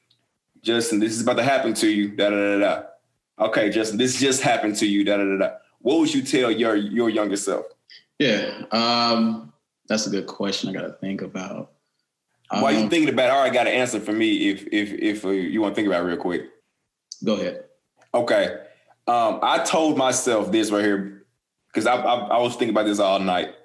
Justin, 0.63 0.99
this 0.99 1.13
is 1.13 1.21
about 1.21 1.37
to 1.37 1.43
happen 1.43 1.75
to 1.75 1.87
you. 1.87 2.09
Da 2.09 2.31
da 2.31 2.35
da 2.35 2.59
da 2.59 2.83
okay, 3.39 3.69
Justin, 3.69 3.97
this 3.97 4.19
just 4.19 4.41
happened 4.41 4.75
to 4.77 4.85
you. 4.85 5.03
Da 5.03 5.17
da 5.17 5.23
da 5.23 5.37
da. 5.37 5.55
What 5.79 5.99
would 5.99 6.13
you 6.13 6.21
tell 6.21 6.51
your 6.51 6.75
your 6.75 7.09
younger 7.09 7.37
self? 7.37 7.65
Yeah, 8.19 8.63
um, 8.71 9.53
that's 9.87 10.07
a 10.07 10.09
good 10.09 10.27
question. 10.27 10.69
I 10.69 10.73
got 10.73 10.87
to 10.87 10.93
think 10.93 11.21
about. 11.21 11.71
Um, 12.51 12.61
While 12.61 12.73
you 12.73 12.89
thinking 12.89 13.09
about, 13.09 13.25
it, 13.25 13.31
all 13.31 13.43
right, 13.43 13.53
got 13.53 13.67
an 13.67 13.73
answer 13.73 13.99
for 13.99 14.11
me. 14.11 14.49
If 14.49 14.67
if 14.71 14.93
if 14.93 15.25
uh, 15.25 15.29
you 15.29 15.61
want 15.61 15.73
to 15.73 15.75
think 15.75 15.87
about 15.87 16.03
it 16.03 16.07
real 16.07 16.17
quick. 16.17 16.43
Go 17.23 17.33
ahead. 17.33 17.65
Okay, 18.13 18.59
um, 19.07 19.39
I 19.41 19.63
told 19.63 19.97
myself 19.97 20.51
this 20.51 20.71
right 20.71 20.83
here 20.83 21.25
because 21.67 21.87
I, 21.87 21.95
I 21.95 22.15
I 22.15 22.37
was 22.39 22.53
thinking 22.53 22.69
about 22.69 22.85
this 22.85 22.99
all 22.99 23.19
night. 23.19 23.55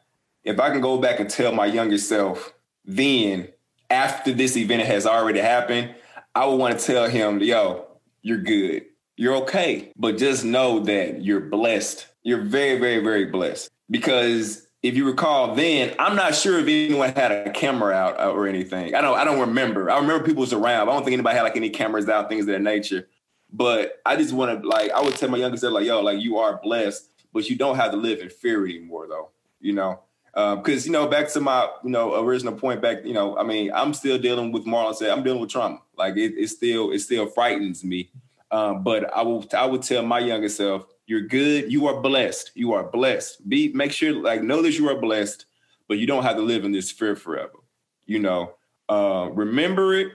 If 0.44 0.58
I 0.58 0.70
can 0.70 0.80
go 0.80 0.98
back 0.98 1.20
and 1.20 1.28
tell 1.28 1.52
my 1.52 1.66
younger 1.66 1.98
self 1.98 2.54
then 2.88 3.48
after 3.90 4.32
this 4.32 4.56
event 4.56 4.82
has 4.82 5.06
already 5.06 5.40
happened, 5.40 5.94
I 6.34 6.46
would 6.46 6.56
want 6.56 6.78
to 6.78 6.84
tell 6.84 7.08
him, 7.08 7.40
yo, 7.40 7.86
you're 8.22 8.38
good. 8.38 8.86
You're 9.18 9.34
okay. 9.38 9.92
But 9.96 10.16
just 10.16 10.44
know 10.44 10.78
that 10.84 11.22
you're 11.22 11.40
blessed. 11.40 12.06
You're 12.22 12.42
very, 12.42 12.78
very, 12.78 13.02
very 13.02 13.24
blessed. 13.26 13.68
Because 13.90 14.68
if 14.82 14.96
you 14.96 15.06
recall 15.06 15.56
then, 15.56 15.92
I'm 15.98 16.14
not 16.14 16.36
sure 16.36 16.60
if 16.60 16.68
anyone 16.68 17.12
had 17.12 17.32
a 17.32 17.50
camera 17.50 17.92
out 17.94 18.20
or 18.20 18.46
anything. 18.46 18.94
I 18.94 19.00
don't 19.00 19.18
I 19.18 19.24
don't 19.24 19.40
remember. 19.40 19.90
I 19.90 19.98
remember 19.98 20.24
people 20.24 20.42
was 20.42 20.52
around. 20.52 20.88
I 20.88 20.92
don't 20.92 21.02
think 21.02 21.14
anybody 21.14 21.36
had 21.36 21.42
like 21.42 21.56
any 21.56 21.68
cameras 21.68 22.08
out, 22.08 22.28
things 22.28 22.42
of 22.42 22.46
that 22.48 22.62
nature. 22.62 23.08
But 23.52 24.00
I 24.06 24.14
just 24.14 24.32
want 24.32 24.62
to 24.62 24.68
like 24.68 24.92
I 24.92 25.02
would 25.02 25.16
tell 25.16 25.30
my 25.30 25.38
younger 25.38 25.56
self, 25.56 25.74
like, 25.74 25.84
yo, 25.84 26.00
like 26.00 26.20
you 26.20 26.38
are 26.38 26.60
blessed, 26.62 27.10
but 27.32 27.50
you 27.50 27.56
don't 27.56 27.74
have 27.74 27.90
to 27.90 27.96
live 27.96 28.20
in 28.20 28.30
fear 28.30 28.64
anymore 28.64 29.08
though. 29.08 29.30
You 29.60 29.72
know? 29.72 30.00
because 30.34 30.86
um, 30.86 30.86
you 30.86 30.92
know 30.92 31.08
back 31.08 31.28
to 31.28 31.40
my 31.40 31.68
you 31.82 31.90
know 31.90 32.22
original 32.22 32.54
point 32.54 32.80
back 32.80 33.04
you 33.04 33.12
know 33.12 33.36
i 33.38 33.42
mean 33.42 33.72
i'm 33.74 33.92
still 33.92 34.18
dealing 34.18 34.52
with 34.52 34.64
marlon 34.66 34.94
said 34.94 35.10
i'm 35.10 35.24
dealing 35.24 35.40
with 35.40 35.50
trauma 35.50 35.80
like 35.96 36.16
it, 36.16 36.34
it 36.38 36.48
still 36.48 36.92
it 36.92 37.00
still 37.00 37.26
frightens 37.26 37.82
me 37.82 38.08
um, 38.50 38.82
but 38.82 39.12
i 39.14 39.22
will 39.22 39.44
i 39.56 39.64
would 39.66 39.82
tell 39.82 40.02
my 40.02 40.18
younger 40.18 40.48
self 40.48 40.86
you're 41.08 41.22
good. 41.22 41.72
You 41.72 41.86
are 41.86 42.02
blessed. 42.02 42.52
You 42.54 42.74
are 42.74 42.84
blessed. 42.84 43.48
Be 43.48 43.72
make 43.72 43.92
sure 43.92 44.12
like 44.12 44.42
know 44.42 44.60
that 44.60 44.78
you 44.78 44.88
are 44.90 45.00
blessed 45.00 45.46
but 45.88 45.96
you 45.96 46.06
don't 46.06 46.22
have 46.22 46.36
to 46.36 46.42
live 46.42 46.66
in 46.66 46.72
this 46.72 46.90
fear 46.90 47.16
forever. 47.16 47.58
You 48.04 48.18
know 48.20 48.52
uh, 48.90 49.30
remember 49.32 49.94
it 49.94 50.12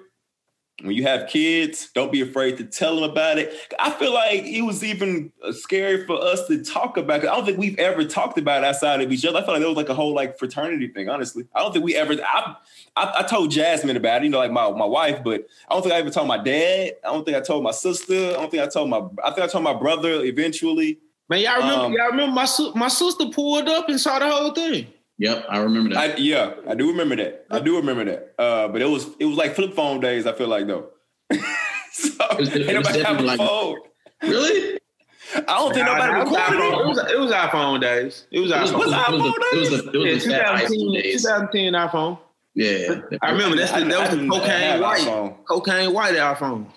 when 0.81 0.95
you 0.95 1.03
have 1.03 1.29
kids, 1.29 1.89
don't 1.93 2.11
be 2.11 2.21
afraid 2.21 2.57
to 2.57 2.63
tell 2.63 2.95
them 2.95 3.09
about 3.09 3.37
it. 3.37 3.53
I 3.79 3.91
feel 3.91 4.13
like 4.13 4.43
it 4.43 4.63
was 4.63 4.83
even 4.83 5.31
uh, 5.43 5.51
scary 5.51 6.05
for 6.05 6.19
us 6.21 6.47
to 6.47 6.63
talk 6.63 6.97
about. 6.97 7.23
It. 7.23 7.29
I 7.29 7.35
don't 7.35 7.45
think 7.45 7.59
we've 7.59 7.77
ever 7.77 8.03
talked 8.03 8.39
about 8.39 8.63
it 8.63 8.65
outside 8.65 8.99
of 9.01 9.11
each 9.11 9.23
other. 9.23 9.37
I 9.37 9.43
feel 9.43 9.53
like 9.53 9.61
it 9.61 9.67
was 9.67 9.77
like 9.77 9.89
a 9.89 9.93
whole 9.93 10.15
like 10.15 10.39
fraternity 10.39 10.87
thing. 10.87 11.09
Honestly, 11.09 11.45
I 11.53 11.59
don't 11.59 11.73
think 11.73 11.85
we 11.85 11.95
ever. 11.95 12.13
I, 12.13 12.55
I, 12.95 13.13
I 13.19 13.23
told 13.23 13.51
Jasmine 13.51 13.97
about 13.97 14.21
it, 14.21 14.25
you 14.25 14.31
know, 14.31 14.39
like 14.39 14.51
my, 14.51 14.69
my 14.71 14.85
wife, 14.85 15.23
but 15.23 15.45
I 15.69 15.75
don't 15.75 15.83
think 15.83 15.93
I 15.93 15.99
ever 15.99 16.09
told 16.09 16.27
my 16.27 16.41
dad. 16.41 16.93
I 17.03 17.13
don't 17.13 17.23
think 17.23 17.37
I 17.37 17.41
told 17.41 17.63
my 17.63 17.71
sister. 17.71 18.13
I 18.13 18.33
don't 18.33 18.49
think 18.49 18.63
I 18.63 18.67
told 18.67 18.89
my. 18.89 19.01
I 19.23 19.29
think 19.29 19.41
I 19.41 19.47
told 19.47 19.63
my 19.63 19.75
brother 19.75 20.25
eventually. 20.25 20.97
Man, 21.29 21.41
y'all 21.41 21.57
remember? 21.57 21.85
Um, 21.85 21.93
y'all 21.93 22.09
remember 22.09 22.33
my 22.33 22.47
my 22.75 22.87
sister 22.87 23.25
pulled 23.27 23.69
up 23.69 23.89
and 23.89 23.99
saw 23.99 24.17
the 24.17 24.29
whole 24.29 24.51
thing. 24.51 24.87
Yep, 25.19 25.45
I 25.47 25.59
remember 25.59 25.93
that. 25.93 25.97
I, 25.97 26.15
yeah, 26.17 26.53
I 26.67 26.75
do 26.75 26.89
remember 26.89 27.15
that. 27.17 27.45
I 27.51 27.59
do 27.59 27.77
remember 27.77 28.05
that. 28.05 28.33
Uh, 28.37 28.67
but 28.67 28.81
it 28.81 28.89
was 28.89 29.07
it 29.19 29.25
was 29.25 29.37
like 29.37 29.55
flip 29.55 29.73
phone 29.73 29.99
days. 29.99 30.25
I 30.25 30.33
feel 30.33 30.47
like 30.47 30.67
though. 30.67 30.89
so 31.31 31.37
it 32.31 32.39
was, 32.39 32.55
it 32.55 32.77
was 32.77 32.87
have 33.01 33.19
a 33.19 33.23
like, 33.23 33.37
phone. 33.37 33.77
Really? 34.23 34.79
I 35.35 35.41
don't 35.41 35.73
think 35.73 35.85
nobody 35.85 36.13
recorded 36.13 36.59
it. 36.59 36.73
It 36.73 36.87
was, 36.87 36.97
it 37.11 37.19
was 37.19 37.31
iPhone 37.31 37.81
days. 37.81 38.27
It 38.31 38.39
was 38.39 38.51
iPhone. 38.51 38.69
It 38.69 38.77
was, 38.77 38.93
iPhone 38.93 39.33
days. 39.51 39.67
It 39.67 39.71
was, 39.71 39.95
it 39.95 39.97
was, 39.97 40.27
yeah, 40.27 40.57
2010, 40.67 41.11
2010 41.13 41.73
iPhone. 41.73 42.19
Yeah, 42.55 43.01
I 43.21 43.31
remember 43.31 43.57
that's 43.57 43.71
the, 43.71 43.85
that 43.85 44.11
was 44.11 44.19
the 44.19 44.27
cocaine 44.27 44.81
white, 44.81 45.01
iPhone. 45.01 45.45
cocaine 45.45 45.93
white 45.93 46.15
iPhone. 46.15 46.67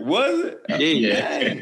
Was 0.00 0.40
it? 0.40 0.60
Yeah. 0.68 1.38
yeah. 1.40 1.60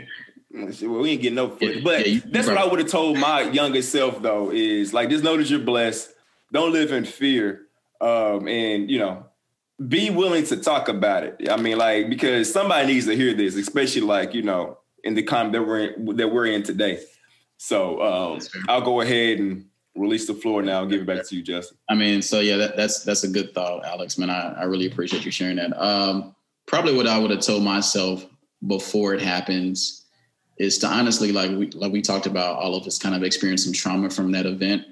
Well, 0.55 1.01
we 1.01 1.11
ain't 1.11 1.23
getting 1.23 1.35
no 1.35 1.51
footage, 1.51 1.83
but 1.83 2.09
yeah, 2.09 2.21
that's 2.27 2.47
what 2.47 2.57
I 2.57 2.65
would 2.65 2.79
have 2.79 2.89
told 2.89 3.19
my 3.19 3.43
younger 3.43 3.83
self 3.83 4.23
though. 4.23 4.53
Is 4.53 4.95
like 4.95 5.11
just 5.11 5.25
know 5.25 5.37
that 5.37 5.51
you're 5.51 5.59
blessed. 5.59 6.11
Don't 6.53 6.73
live 6.73 6.93
in 6.93 7.05
fear, 7.05 7.63
um, 8.01 8.47
and 8.47 8.89
you 8.89 9.01
know, 9.01 9.27
be 9.89 10.11
willing 10.11 10.45
to 10.47 10.57
talk 10.57 10.89
about 10.89 11.25
it. 11.25 11.51
I 11.51 11.57
mean, 11.57 11.77
like 11.77 12.09
because 12.09 12.53
somebody 12.53 12.87
needs 12.87 13.07
to 13.07 13.17
hear 13.17 13.35
this, 13.35 13.57
especially 13.57 14.03
like 14.03 14.33
you 14.33 14.43
know 14.43 14.79
in 15.03 15.15
the 15.15 15.25
time 15.25 15.51
that 15.53 15.67
we're 15.67 15.89
in, 15.89 16.17
that 16.17 16.29
we're 16.29 16.47
in 16.47 16.63
today. 16.63 17.03
So 17.57 18.01
um, 18.01 18.41
I'll 18.69 18.81
go 18.81 19.01
ahead 19.01 19.41
and 19.41 19.67
release 19.97 20.29
the 20.29 20.35
floor 20.35 20.63
now 20.63 20.83
and 20.83 20.91
give 20.91 21.01
it 21.01 21.07
back 21.07 21.27
to 21.27 21.37
you, 21.37 21.43
Justin. 21.43 21.79
I 21.89 21.97
mean, 21.97 22.23
so 22.23 22.39
yeah, 22.39 22.59
that, 22.59 22.77
that's 22.77 23.03
that's 23.03 23.25
a 23.25 23.29
good 23.29 23.55
thought, 23.55 23.85
Alex. 23.85 24.19
Man, 24.19 24.31
I, 24.31 24.53
I 24.53 24.65
really 24.65 24.87
appreciate 24.87 25.25
you 25.25 25.33
sharing 25.33 25.57
that. 25.57 25.77
Um, 25.77 26.37
probably 26.67 26.95
what 26.95 27.09
I 27.09 27.19
would 27.19 27.33
have 27.33 27.41
told 27.41 27.65
myself 27.65 28.25
before 28.65 29.15
it 29.15 29.21
happens 29.21 30.04
is 30.59 30.79
to 30.79 30.87
honestly 30.87 31.33
like 31.33 31.51
we 31.51 31.71
like 31.71 31.93
we 31.93 32.03
talked 32.03 32.27
about 32.27 32.57
all 32.57 32.75
of 32.75 32.87
us 32.87 32.99
kind 32.99 33.15
of 33.15 33.23
experienced 33.23 33.65
some 33.65 33.73
trauma 33.73 34.09
from 34.11 34.33
that 34.33 34.47
event 34.47 34.85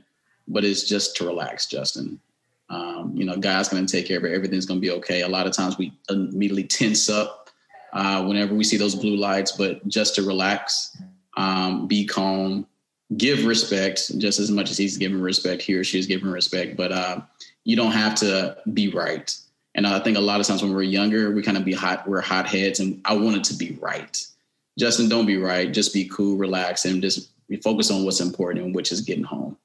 but 0.48 0.64
it's 0.64 0.88
just 0.88 1.16
to 1.16 1.26
relax 1.26 1.66
justin. 1.66 2.20
Um, 2.68 3.12
you 3.14 3.24
know 3.24 3.36
god's 3.36 3.68
going 3.68 3.84
to 3.84 3.92
take 3.92 4.06
care 4.06 4.18
of 4.18 4.24
it. 4.24 4.32
Everything's 4.32 4.66
going 4.66 4.80
to 4.80 4.86
be 4.86 4.92
okay. 4.92 5.22
A 5.22 5.28
lot 5.28 5.46
of 5.46 5.52
times 5.52 5.78
we 5.78 5.92
immediately 6.08 6.64
tense 6.64 7.08
up 7.10 7.50
uh, 7.92 8.24
whenever 8.24 8.54
we 8.54 8.64
see 8.64 8.76
those 8.76 8.94
blue 8.94 9.16
lights 9.16 9.52
but 9.52 9.86
just 9.86 10.14
to 10.16 10.22
relax 10.22 10.96
um, 11.36 11.86
be 11.86 12.06
calm 12.06 12.66
give 13.16 13.44
respect 13.44 14.18
just 14.18 14.40
as 14.40 14.50
much 14.50 14.70
as 14.70 14.78
he's 14.78 14.96
giving 14.96 15.20
respect 15.20 15.60
he 15.62 15.74
or 15.74 15.84
she 15.84 15.98
is 15.98 16.06
giving 16.06 16.30
respect 16.30 16.76
but 16.76 16.92
uh, 16.92 17.20
you 17.64 17.76
don't 17.76 17.92
have 17.92 18.14
to 18.14 18.56
be 18.72 18.88
right. 18.88 19.36
And 19.74 19.86
i 19.86 19.98
think 20.00 20.16
a 20.16 20.20
lot 20.20 20.40
of 20.40 20.46
times 20.46 20.62
when 20.62 20.74
we're 20.74 20.82
younger 20.82 21.30
we 21.30 21.42
kind 21.42 21.56
of 21.56 21.64
be 21.64 21.72
hot 21.72 22.08
we're 22.08 22.20
hot 22.20 22.46
heads 22.46 22.80
and 22.80 23.00
i 23.04 23.14
want 23.14 23.36
it 23.36 23.44
to 23.44 23.54
be 23.54 23.78
right 23.80 24.22
Justin, 24.78 25.08
don't 25.08 25.26
be 25.26 25.36
right. 25.36 25.72
Just 25.72 25.92
be 25.92 26.08
cool, 26.08 26.36
relax, 26.36 26.84
and 26.84 27.02
just 27.02 27.30
focus 27.62 27.90
on 27.90 28.04
what's 28.04 28.20
important, 28.20 28.74
which 28.74 28.92
is 28.92 29.00
getting 29.02 29.24
home. 29.24 29.56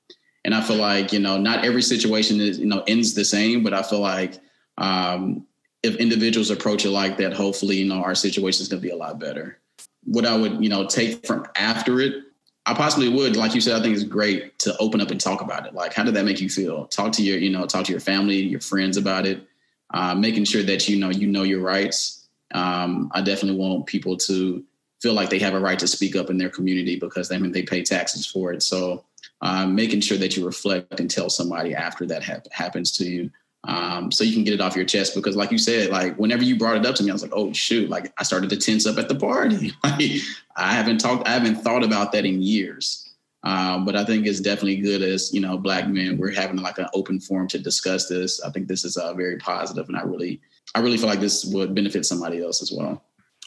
And 0.44 0.54
I 0.54 0.62
feel 0.62 0.78
like 0.78 1.14
you 1.14 1.20
know, 1.20 1.38
not 1.38 1.66
every 1.66 1.82
situation 1.82 2.40
is 2.40 2.60
you 2.60 2.66
know 2.66 2.84
ends 2.88 3.14
the 3.14 3.26
same, 3.26 3.64
but 3.64 3.74
I 3.74 3.84
feel 3.84 4.00
like 4.00 4.40
um, 4.78 5.46
if 5.84 5.96
individuals 5.96 6.50
approach 6.50 6.86
it 6.86 6.92
like 6.92 7.18
that, 7.18 7.34
hopefully, 7.34 7.78
you 7.78 7.86
know, 7.86 8.04
our 8.04 8.16
situation 8.16 8.62
is 8.62 8.68
going 8.68 8.82
to 8.82 8.88
be 8.88 8.94
a 8.94 8.98
lot 8.98 9.20
better. 9.20 9.60
What 10.04 10.26
I 10.26 10.36
would 10.36 10.64
you 10.64 10.70
know 10.70 10.86
take 10.86 11.26
from 11.26 11.46
after 11.56 12.00
it, 12.00 12.24
I 12.66 12.74
possibly 12.74 13.08
would, 13.08 13.38
like 13.38 13.56
you 13.56 13.62
said, 13.62 13.80
I 13.80 13.82
think 13.82 13.96
it's 13.96 14.04
great 14.04 14.60
to 14.60 14.78
open 14.78 15.00
up 15.00 15.10
and 15.10 15.22
talk 15.22 15.42
about 15.42 15.66
it. 15.66 15.74
Like, 15.74 15.94
how 15.94 16.04
did 16.04 16.14
that 16.16 16.26
make 16.26 16.42
you 16.42 16.50
feel? 16.50 16.86
Talk 16.88 17.14
to 17.14 17.24
your, 17.24 17.38
you 17.38 17.50
know, 17.50 17.66
talk 17.66 17.86
to 17.86 17.92
your 17.92 18.02
family, 18.02 18.36
your 18.36 18.60
friends 18.60 18.98
about 18.98 19.26
it. 19.26 19.48
Uh, 19.94 20.14
making 20.14 20.44
sure 20.44 20.64
that 20.64 20.90
you 20.90 21.00
know 21.00 21.10
you 21.10 21.28
know 21.28 21.44
your 21.44 21.62
rights. 21.62 22.28
Um, 22.54 23.10
I 23.14 23.22
definitely 23.22 23.58
want 23.58 23.86
people 23.86 24.18
to 24.18 24.64
feel 25.02 25.14
like 25.14 25.30
they 25.30 25.40
have 25.40 25.54
a 25.54 25.60
right 25.60 25.80
to 25.80 25.88
speak 25.88 26.16
up 26.16 26.30
in 26.30 26.38
their 26.38 26.50
community 26.50 26.98
because 26.98 27.30
they 27.30 27.36
I 27.36 27.40
mean 27.40 27.52
they 27.52 27.64
pay 27.64 27.84
taxes 27.84 28.26
for 28.26 28.54
it. 28.54 28.64
So 28.64 29.04
um, 29.42 29.76
making 29.76 30.02
sure 30.02 30.18
that 30.18 30.36
you 30.36 30.46
reflect 30.46 31.00
and 31.00 31.10
tell 31.10 31.30
somebody 31.30 31.76
after 31.76 32.06
that 32.08 32.24
ha- 32.24 32.42
happens 32.52 32.92
to 32.98 33.06
you. 33.06 33.30
Um, 33.64 34.12
so 34.12 34.24
you 34.24 34.34
can 34.34 34.44
get 34.44 34.54
it 34.54 34.62
off 34.62 34.76
your 34.76 34.86
chest. 34.86 35.14
Because 35.14 35.36
like 35.36 35.52
you 35.52 35.58
said 35.58 35.90
like 35.90 36.16
whenever 36.18 36.44
you 36.44 36.58
brought 36.58 36.78
it 36.78 36.86
up 36.86 36.96
to 36.96 37.04
me 37.04 37.10
i 37.10 37.14
was 37.14 37.22
like 37.22 37.34
oh 37.36 37.54
shoot. 37.54 37.90
Like 37.90 38.12
i 38.18 38.24
started 38.24 38.50
to 38.50 38.58
tense 38.58 38.86
up 38.86 38.98
at 38.98 39.10
the 39.10 39.16
party. 39.16 39.72
Like, 39.84 40.22
i 40.56 40.74
haven't 40.74 40.98
talked 40.98 41.28
i 41.28 41.32
haven't 41.32 41.58
thought 41.58 41.84
about 41.84 42.12
that 42.14 42.26
in 42.26 42.42
years. 42.42 43.04
Um, 43.44 43.86
but 43.86 43.96
i 43.96 44.04
think 44.04 44.26
it's 44.26 44.40
definitely 44.40 44.78
good 44.78 45.02
as 45.02 45.34
you 45.34 45.42
know 45.42 45.58
black 45.58 45.88
men 45.88 46.18
we're 46.18 46.34
having 46.34 46.58
like 46.58 46.80
an 46.80 46.88
open 46.94 47.20
forum 47.20 47.48
to 47.50 47.60
discuss 47.60 48.08
this. 48.08 48.42
I 48.42 48.50
think 48.50 48.68
this 48.68 48.84
is 48.84 48.98
uh, 48.98 49.14
very 49.14 49.38
positive 49.38 49.88
and 49.90 49.98
i 49.98 50.02
really 50.02 50.42
i 50.74 50.80
really 50.80 50.98
feel 50.98 51.08
like 51.08 51.20
this 51.20 51.46
would 51.46 51.76
benefit 51.76 52.06
somebody 52.06 52.42
else 52.42 52.62
as 52.62 52.72
well 52.72 53.04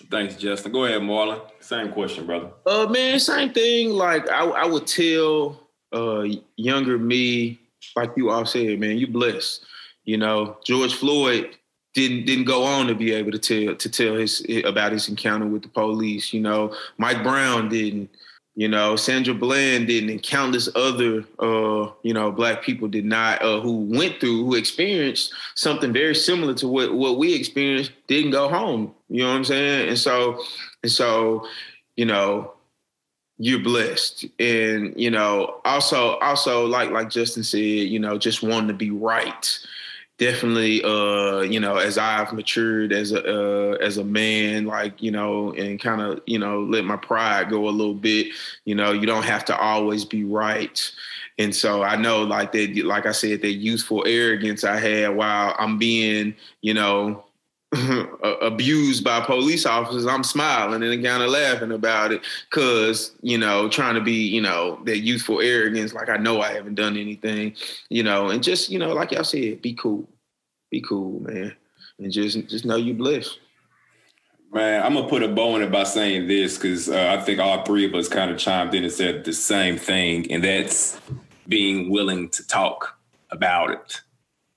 Thanks, 0.09 0.37
Justin. 0.37 0.73
Go 0.73 0.85
ahead, 0.85 1.03
Marlon. 1.03 1.41
Same 1.61 1.93
question, 1.93 2.27
brother. 2.27 2.51
Uh, 2.67 2.87
man, 2.87 3.21
same 3.21 3.53
thing. 3.53 3.91
Like 3.91 4.29
I, 4.29 4.45
I 4.45 4.67
would 4.67 4.87
tell 4.87 5.69
uh 5.93 6.25
younger 6.57 6.99
me, 6.99 7.61
like 7.97 8.13
you 8.17 8.31
all 8.31 8.47
said, 8.47 8.81
man, 8.81 8.97
you 8.99 9.07
blessed. 9.07 9.65
You 10.05 10.17
know, 10.17 10.57
George 10.65 10.95
Floyd 10.95 11.57
didn't 11.95 12.25
didn't 12.25 12.45
go 12.45 12.65
on 12.65 12.87
to 12.87 12.95
be 12.95 13.13
able 13.13 13.33
to 13.33 13.39
tell 13.39 13.75
to 13.75 13.91
tell 13.91 14.15
his 14.15 14.45
about 14.65 14.93
his 14.93 15.09
encounter 15.09 15.47
with 15.47 15.63
the 15.63 15.69
police. 15.69 16.33
You 16.33 16.41
know, 16.41 16.75
Mike 16.99 17.23
Brown 17.23 17.69
didn't. 17.69 18.11
You 18.57 18.69
know, 18.69 18.97
Sandra 18.97 19.33
Bland 19.33 19.87
didn't, 19.87 20.11
and 20.11 20.23
countless 20.23 20.69
other, 20.75 21.25
uh, 21.39 21.93
you 22.03 22.13
know, 22.13 22.33
black 22.33 22.63
people 22.63 22.89
did 22.89 23.05
not, 23.05 23.41
uh, 23.43 23.61
who 23.61 23.77
went 23.97 24.19
through, 24.19 24.45
who 24.45 24.57
experienced 24.57 25.33
something 25.55 25.93
very 25.93 26.15
similar 26.15 26.55
to 26.55 26.69
what 26.69 26.93
what 26.93 27.17
we 27.17 27.35
experienced, 27.35 27.93
didn't 28.09 28.33
go 28.33 28.49
home. 28.49 28.93
You 29.09 29.23
know 29.23 29.31
what 29.31 29.37
I'm 29.37 29.45
saying? 29.45 29.89
And 29.89 29.99
so, 29.99 30.43
and 30.83 30.91
so, 30.91 31.47
you 31.97 32.05
know, 32.05 32.53
you're 33.39 33.63
blessed, 33.63 34.27
and 34.39 34.93
you 35.01 35.11
know, 35.11 35.61
also, 35.65 36.17
also, 36.17 36.67
like 36.67 36.91
like 36.91 37.09
Justin 37.09 37.45
said, 37.45 37.59
you 37.59 38.01
know, 38.01 38.19
just 38.19 38.43
wanting 38.43 38.69
to 38.69 38.75
be 38.75 38.91
right 38.91 39.59
definitely 40.21 40.85
uh 40.85 41.41
you 41.41 41.59
know 41.59 41.79
as 41.79 41.97
i've 41.97 42.31
matured 42.35 42.93
as 42.93 43.11
a 43.11 43.25
uh, 43.25 43.73
as 43.77 43.97
a 43.97 44.05
man 44.05 44.67
like 44.67 45.01
you 45.01 45.11
know 45.11 45.51
and 45.55 45.81
kind 45.81 46.03
of 46.03 46.21
you 46.27 46.39
know 46.39 46.61
let 46.61 46.85
my 46.85 46.97
pride 46.97 47.49
go 47.49 47.67
a 47.67 47.71
little 47.71 47.95
bit 47.95 48.27
you 48.67 48.75
know 48.75 48.93
you 48.93 49.07
don't 49.07 49.25
have 49.25 49.45
to 49.47 49.57
always 49.57 50.05
be 50.05 50.23
right. 50.23 50.93
And 51.39 51.57
so 51.57 51.83
i 51.83 51.97
know 51.97 52.23
like 52.23 52.53
that 52.53 52.77
like 52.85 53.07
i 53.07 53.13
said 53.13 53.41
that 53.41 53.53
youthful 53.53 54.05
arrogance 54.07 54.63
i 54.63 54.77
had 54.77 55.17
while 55.17 55.57
i'm 55.59 55.79
being 55.79 56.35
you 56.61 56.75
know 56.75 57.25
abused 58.43 59.05
by 59.05 59.21
police 59.21 59.65
officers, 59.65 60.07
I'm 60.07 60.25
smiling 60.25 60.83
and 60.83 61.05
kind 61.05 61.23
of 61.23 61.31
laughing 61.31 61.71
about 61.71 62.11
it 62.11 62.21
because, 62.51 63.13
you 63.23 63.39
know, 63.39 63.69
trying 63.69 63.95
to 63.95 64.01
be, 64.01 64.27
you 64.27 64.41
know, 64.41 64.81
that 64.87 64.99
youthful 64.99 65.41
arrogance, 65.41 65.95
like 65.95 66.09
I 66.09 66.17
know 66.17 66.41
I 66.41 66.53
haven't 66.53 66.75
done 66.75 66.97
anything, 66.97 67.55
you 67.89 68.03
know, 68.03 68.31
and 68.31 68.43
just, 68.43 68.71
you 68.71 68.79
know, 68.79 68.93
like 68.93 69.13
y'all 69.13 69.23
said, 69.23 69.63
be 69.63 69.75
cool. 69.75 70.09
Be 70.71 70.81
cool, 70.81 71.21
man. 71.21 71.55
And 71.99 72.11
just 72.11 72.49
just 72.49 72.65
know 72.65 72.77
you 72.77 72.95
blessed. 72.95 73.39
Man, 74.53 74.83
I'm 74.83 74.95
gonna 74.95 75.09
put 75.09 75.23
a 75.23 75.29
bow 75.29 75.57
in 75.57 75.63
it 75.63 75.71
by 75.71 75.85
saying 75.85 76.27
this 76.27 76.57
because 76.57 76.89
uh, 76.89 77.17
I 77.17 77.23
think 77.23 77.39
all 77.39 77.65
three 77.65 77.85
of 77.85 77.95
us 77.95 78.09
kind 78.09 78.31
of 78.31 78.39
chimed 78.39 78.75
in 78.75 78.85
and 78.85 78.93
said 78.93 79.25
the 79.25 79.33
same 79.33 79.77
thing, 79.77 80.31
and 80.31 80.43
that's 80.43 81.01
being 81.47 81.91
willing 81.91 82.31
to 82.31 82.47
talk 82.47 82.99
about 83.31 83.71
it 83.71 84.01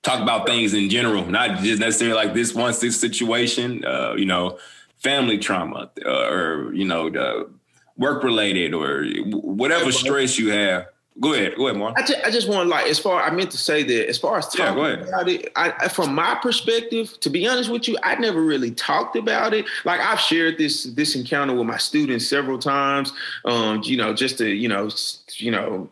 talk 0.04 0.20
about 0.20 0.46
things 0.46 0.74
in 0.74 0.88
general, 0.88 1.26
not 1.26 1.58
just 1.60 1.80
necessarily 1.80 2.14
like 2.14 2.34
this 2.34 2.54
one 2.54 2.72
situation. 2.72 3.84
Uh, 3.84 4.14
you 4.16 4.26
know, 4.26 4.58
family 4.98 5.38
trauma 5.38 5.90
uh, 6.04 6.28
or 6.28 6.72
you 6.72 6.84
know 6.84 7.10
the 7.10 7.50
work 7.96 8.22
related 8.22 8.74
or 8.74 9.04
whatever 9.30 9.90
stress 9.90 10.38
you 10.38 10.50
have. 10.50 10.86
Go 11.20 11.32
ahead, 11.32 11.54
go 11.56 11.68
ahead, 11.68 11.78
Mark. 11.78 11.96
I 11.96 12.04
just, 12.04 12.24
I 12.24 12.30
just 12.30 12.48
want 12.48 12.68
like 12.68 12.86
as 12.86 12.98
far 12.98 13.22
I 13.22 13.30
meant 13.30 13.52
to 13.52 13.56
say 13.56 13.84
that 13.84 14.08
as 14.08 14.18
far 14.18 14.36
as 14.36 14.48
talking 14.48 14.82
yeah, 14.82 14.94
about 14.94 15.28
it, 15.28 15.52
I, 15.54 15.86
from 15.86 16.12
my 16.12 16.34
perspective, 16.42 17.20
to 17.20 17.30
be 17.30 17.46
honest 17.46 17.70
with 17.70 17.86
you, 17.86 17.96
I 18.02 18.16
never 18.16 18.42
really 18.42 18.72
talked 18.72 19.14
about 19.14 19.54
it. 19.54 19.64
Like 19.84 20.00
I've 20.00 20.18
shared 20.18 20.58
this 20.58 20.84
this 20.84 21.14
encounter 21.14 21.54
with 21.54 21.68
my 21.68 21.76
students 21.76 22.26
several 22.26 22.58
times. 22.58 23.12
Um, 23.44 23.80
you 23.84 23.96
know, 23.96 24.12
just 24.12 24.38
to 24.38 24.48
you 24.48 24.68
know, 24.68 24.90
you 25.36 25.52
know, 25.52 25.88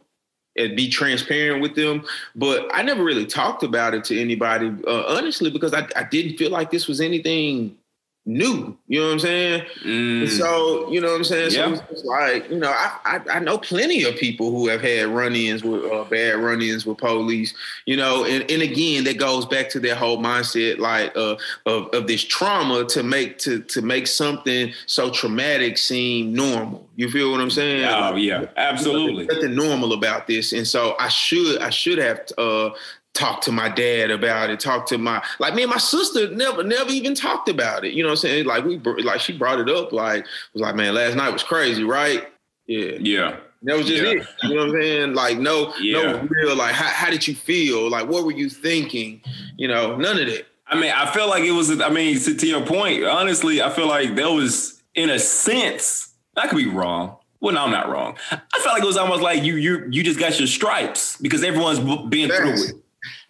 and 0.57 0.77
be 0.77 0.89
transparent 0.89 1.63
with 1.63 1.75
them. 1.75 2.05
But 2.35 2.69
I 2.75 2.83
never 2.83 3.03
really 3.03 3.27
talked 3.27 3.63
about 3.63 3.95
it 3.95 4.05
to 4.05 4.21
anybody, 4.21 4.73
uh, 4.87 5.05
honestly, 5.09 5.51
because 5.51 5.73
I, 5.73 5.87
I 5.97 6.05
didn't 6.05 6.37
feel 6.37 6.51
like 6.51 6.71
this 6.71 6.89
was 6.89 7.01
anything 7.01 7.77
new. 8.25 8.77
You 8.87 9.01
know 9.01 9.07
what 9.07 9.13
I'm 9.15 9.19
saying? 9.21 9.67
Mm. 9.85 10.29
So 10.29 10.91
you 10.91 11.01
know 11.01 11.09
what 11.09 11.17
I'm 11.17 11.25
saying. 11.25 11.51
So 11.51 11.73
it's 11.91 12.05
like 12.05 12.49
you 12.51 12.59
know, 12.59 12.71
I, 12.71 12.99
I, 13.05 13.21
I 13.37 13.39
know 13.41 13.59
plenty 13.59 14.05
of 14.05 14.17
people 14.17 14.51
who 14.51 14.69
have 14.69 14.81
had 14.81 15.09
run-ins 15.09 15.65
with 15.65 15.85
uh, 15.85 16.05
bad 16.05 16.37
run-ins 16.37 16.87
with 16.87 16.99
police. 16.99 17.55
You 17.87 17.97
know, 17.97 18.25
and, 18.25 18.49
and 18.51 18.63
again, 18.63 19.05
that 19.05 19.19
goes 19.19 19.47
back 19.47 19.69
to 19.71 19.81
their 19.81 19.97
whole 19.97 20.19
mindset, 20.19 20.79
like 20.79 21.17
uh, 21.17 21.37
of 21.67 21.89
of 21.89 22.07
this 22.07 22.23
trauma 22.23 22.85
to 22.87 23.03
make 23.03 23.39
to 23.39 23.61
to 23.61 23.83
make 23.83 24.07
something 24.07 24.73
so 24.87 25.11
traumatic 25.11 25.77
seem 25.79 26.33
normal. 26.33 26.89
You 26.97 27.11
feel 27.11 27.33
what 27.33 27.41
I'm 27.41 27.51
saying? 27.51 27.85
Oh 27.85 28.13
like, 28.13 28.23
yeah, 28.23 28.47
absolutely. 28.57 29.27
nothing 29.27 29.55
normal 29.55 29.93
about 29.93 30.27
this, 30.27 30.53
and 30.53 30.67
so 30.67 30.95
I 30.99 31.09
should 31.09 31.61
I 31.61 31.71
should 31.71 31.99
have 31.99 32.21
uh, 32.39 32.71
talk 33.15 33.43
to 33.43 33.53
my 33.53 33.69
dad 33.69 34.11
about 34.11 34.51
it, 34.51 34.61
talk 34.61 34.87
to 34.87 34.99
my 34.99 35.23
like 35.39 35.55
me 35.55 35.63
and 35.63 35.71
my 35.71 35.79
sister 35.79 36.31
never 36.31 36.63
never 36.63 36.91
even 36.91 37.15
talked 37.15 37.49
about 37.49 37.85
it. 37.85 37.93
You 37.93 38.03
know 38.03 38.09
what 38.09 38.25
I'm 38.25 38.29
saying? 38.29 38.47
Like 38.47 38.65
we 38.65 38.79
like 38.79 39.21
she 39.21 39.37
brought 39.37 39.61
it 39.61 39.69
up 39.69 39.93
like 39.93 40.27
was 40.53 40.63
like, 40.63 40.75
man, 40.75 40.95
last 40.95 41.17
night 41.17 41.33
was 41.33 41.43
crazy, 41.43 41.85
right? 41.85 42.29
Yeah. 42.67 42.97
Yeah. 42.99 43.37
That 43.65 43.77
was 43.77 43.87
just 43.87 44.03
yeah. 44.03 44.11
it. 44.11 44.27
You 44.43 44.55
know 44.55 44.67
what 44.67 44.77
I'm 44.77 44.83
saying? 44.83 45.15
Like 45.15 45.39
no, 45.39 45.75
yeah. 45.81 46.03
no 46.03 46.29
real 46.29 46.57
like 46.57 46.75
how, 46.75 46.89
how 46.89 47.11
did 47.11 47.27
you 47.27 47.35
feel? 47.35 47.89
Like 47.89 48.09
what 48.09 48.25
were 48.25 48.33
you 48.33 48.49
thinking? 48.49 49.21
You 49.57 49.69
know, 49.69 49.97
none 49.97 50.19
of 50.19 50.27
that. 50.27 50.47
I 50.67 50.81
mean, 50.81 50.93
I 50.95 51.11
feel 51.13 51.29
like 51.29 51.45
it 51.45 51.53
was 51.53 51.81
I 51.81 51.91
mean, 51.91 52.19
to, 52.21 52.35
to 52.35 52.47
your 52.47 52.65
point, 52.65 53.05
honestly, 53.05 53.61
I 53.61 53.71
feel 53.71 53.89
like 53.89 54.15
there 54.15 54.31
was 54.31 54.83
in 54.95 55.11
a 55.11 55.19
sense, 55.19 56.15
I 56.37 56.49
could 56.49 56.57
be 56.57 56.67
wrong. 56.67 57.17
Well, 57.41 57.55
no, 57.55 57.65
I'm 57.65 57.73
not 57.73 57.89
wrong. 57.91 58.17
I 58.31 58.61
felt 58.61 58.75
like 58.75 58.85
it 58.85 58.87
was 58.87 58.97
almost 58.97 59.21
like 59.21 59.43
you 59.43 59.57
you 59.57 59.87
you 59.91 60.03
just 60.03 60.19
got 60.19 60.39
your 60.39 60.47
stripes 60.47 61.19
because 61.19 61.43
everyone's 61.43 61.81
been 62.09 62.31
through 62.31 62.55
it 62.55 62.82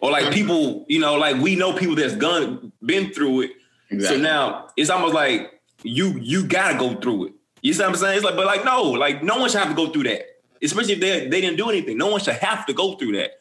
or 0.03 0.11
like 0.11 0.33
people, 0.33 0.85
you 0.89 0.99
know, 0.99 1.15
like 1.15 1.37
we 1.37 1.55
know 1.55 1.71
people 1.71 1.95
that's 1.95 2.17
gone 2.17 2.73
been 2.85 3.13
through 3.13 3.43
it. 3.43 3.51
Exactly. 3.89 4.17
So 4.17 4.21
now 4.21 4.67
it's 4.75 4.89
almost 4.89 5.13
like 5.13 5.61
you 5.81 6.19
you 6.19 6.45
gotta 6.45 6.77
go 6.77 6.95
through 6.95 7.27
it. 7.27 7.33
You 7.61 7.71
see 7.71 7.81
what 7.83 7.89
I'm 7.91 7.95
saying? 7.95 8.17
It's 8.17 8.25
like, 8.25 8.35
but 8.35 8.45
like 8.45 8.65
no, 8.65 8.81
like 8.83 9.23
no 9.23 9.37
one 9.37 9.49
should 9.49 9.61
have 9.61 9.69
to 9.69 9.75
go 9.75 9.89
through 9.89 10.03
that. 10.03 10.25
Especially 10.61 10.95
if 10.95 10.99
they 10.99 11.29
they 11.29 11.39
didn't 11.39 11.55
do 11.55 11.69
anything. 11.69 11.97
No 11.97 12.07
one 12.07 12.19
should 12.19 12.35
have 12.35 12.65
to 12.65 12.73
go 12.73 12.95
through 12.95 13.13
that. 13.13 13.31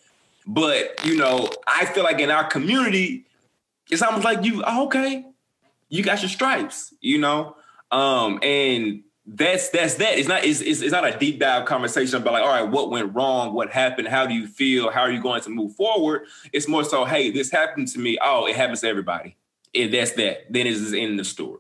But 0.47 1.05
you 1.05 1.17
know, 1.17 1.51
I 1.67 1.85
feel 1.87 2.05
like 2.05 2.21
in 2.21 2.31
our 2.31 2.45
community, 2.45 3.27
it's 3.91 4.01
almost 4.01 4.25
like 4.25 4.45
you, 4.45 4.63
oh, 4.65 4.87
okay, 4.87 5.25
you 5.89 6.05
got 6.05 6.23
your 6.23 6.29
stripes, 6.29 6.95
you 7.01 7.19
know? 7.19 7.57
Um, 7.91 8.39
and 8.41 9.03
that's 9.25 9.69
that's 9.69 9.95
that. 9.95 10.19
It's 10.19 10.29
not 10.29 10.45
it's, 10.45 10.61
it's, 10.61 10.81
it's 10.83 10.93
not 10.93 11.07
a 11.07 11.17
deep 11.17 11.39
dive 11.39 11.65
conversation 11.65 12.17
about 12.17 12.33
like, 12.33 12.43
all 12.43 12.49
right, 12.49 12.69
what 12.69 12.91
went 12.91 13.15
wrong, 13.15 13.55
what 13.55 13.71
happened, 13.71 14.09
how 14.09 14.27
do 14.27 14.35
you 14.35 14.47
feel, 14.47 14.91
how 14.91 15.03
are 15.03 15.11
you 15.13 15.23
going 15.23 15.41
to 15.43 15.51
move 15.51 15.75
forward? 15.77 16.23
It's 16.53 16.67
more 16.67 16.83
so, 16.83 17.05
hey, 17.05 17.31
this 17.31 17.51
happened 17.51 17.89
to 17.89 18.01
me. 18.01 18.19
Oh, 18.21 18.47
it 18.47 18.57
happens 18.57 18.81
to 18.81 18.89
everybody, 18.89 19.37
and 19.75 19.95
that's 19.95 20.13
that. 20.13 20.53
Then 20.53 20.67
it's 20.67 20.93
in 20.93 21.17
the 21.17 21.25
story. 21.25 21.59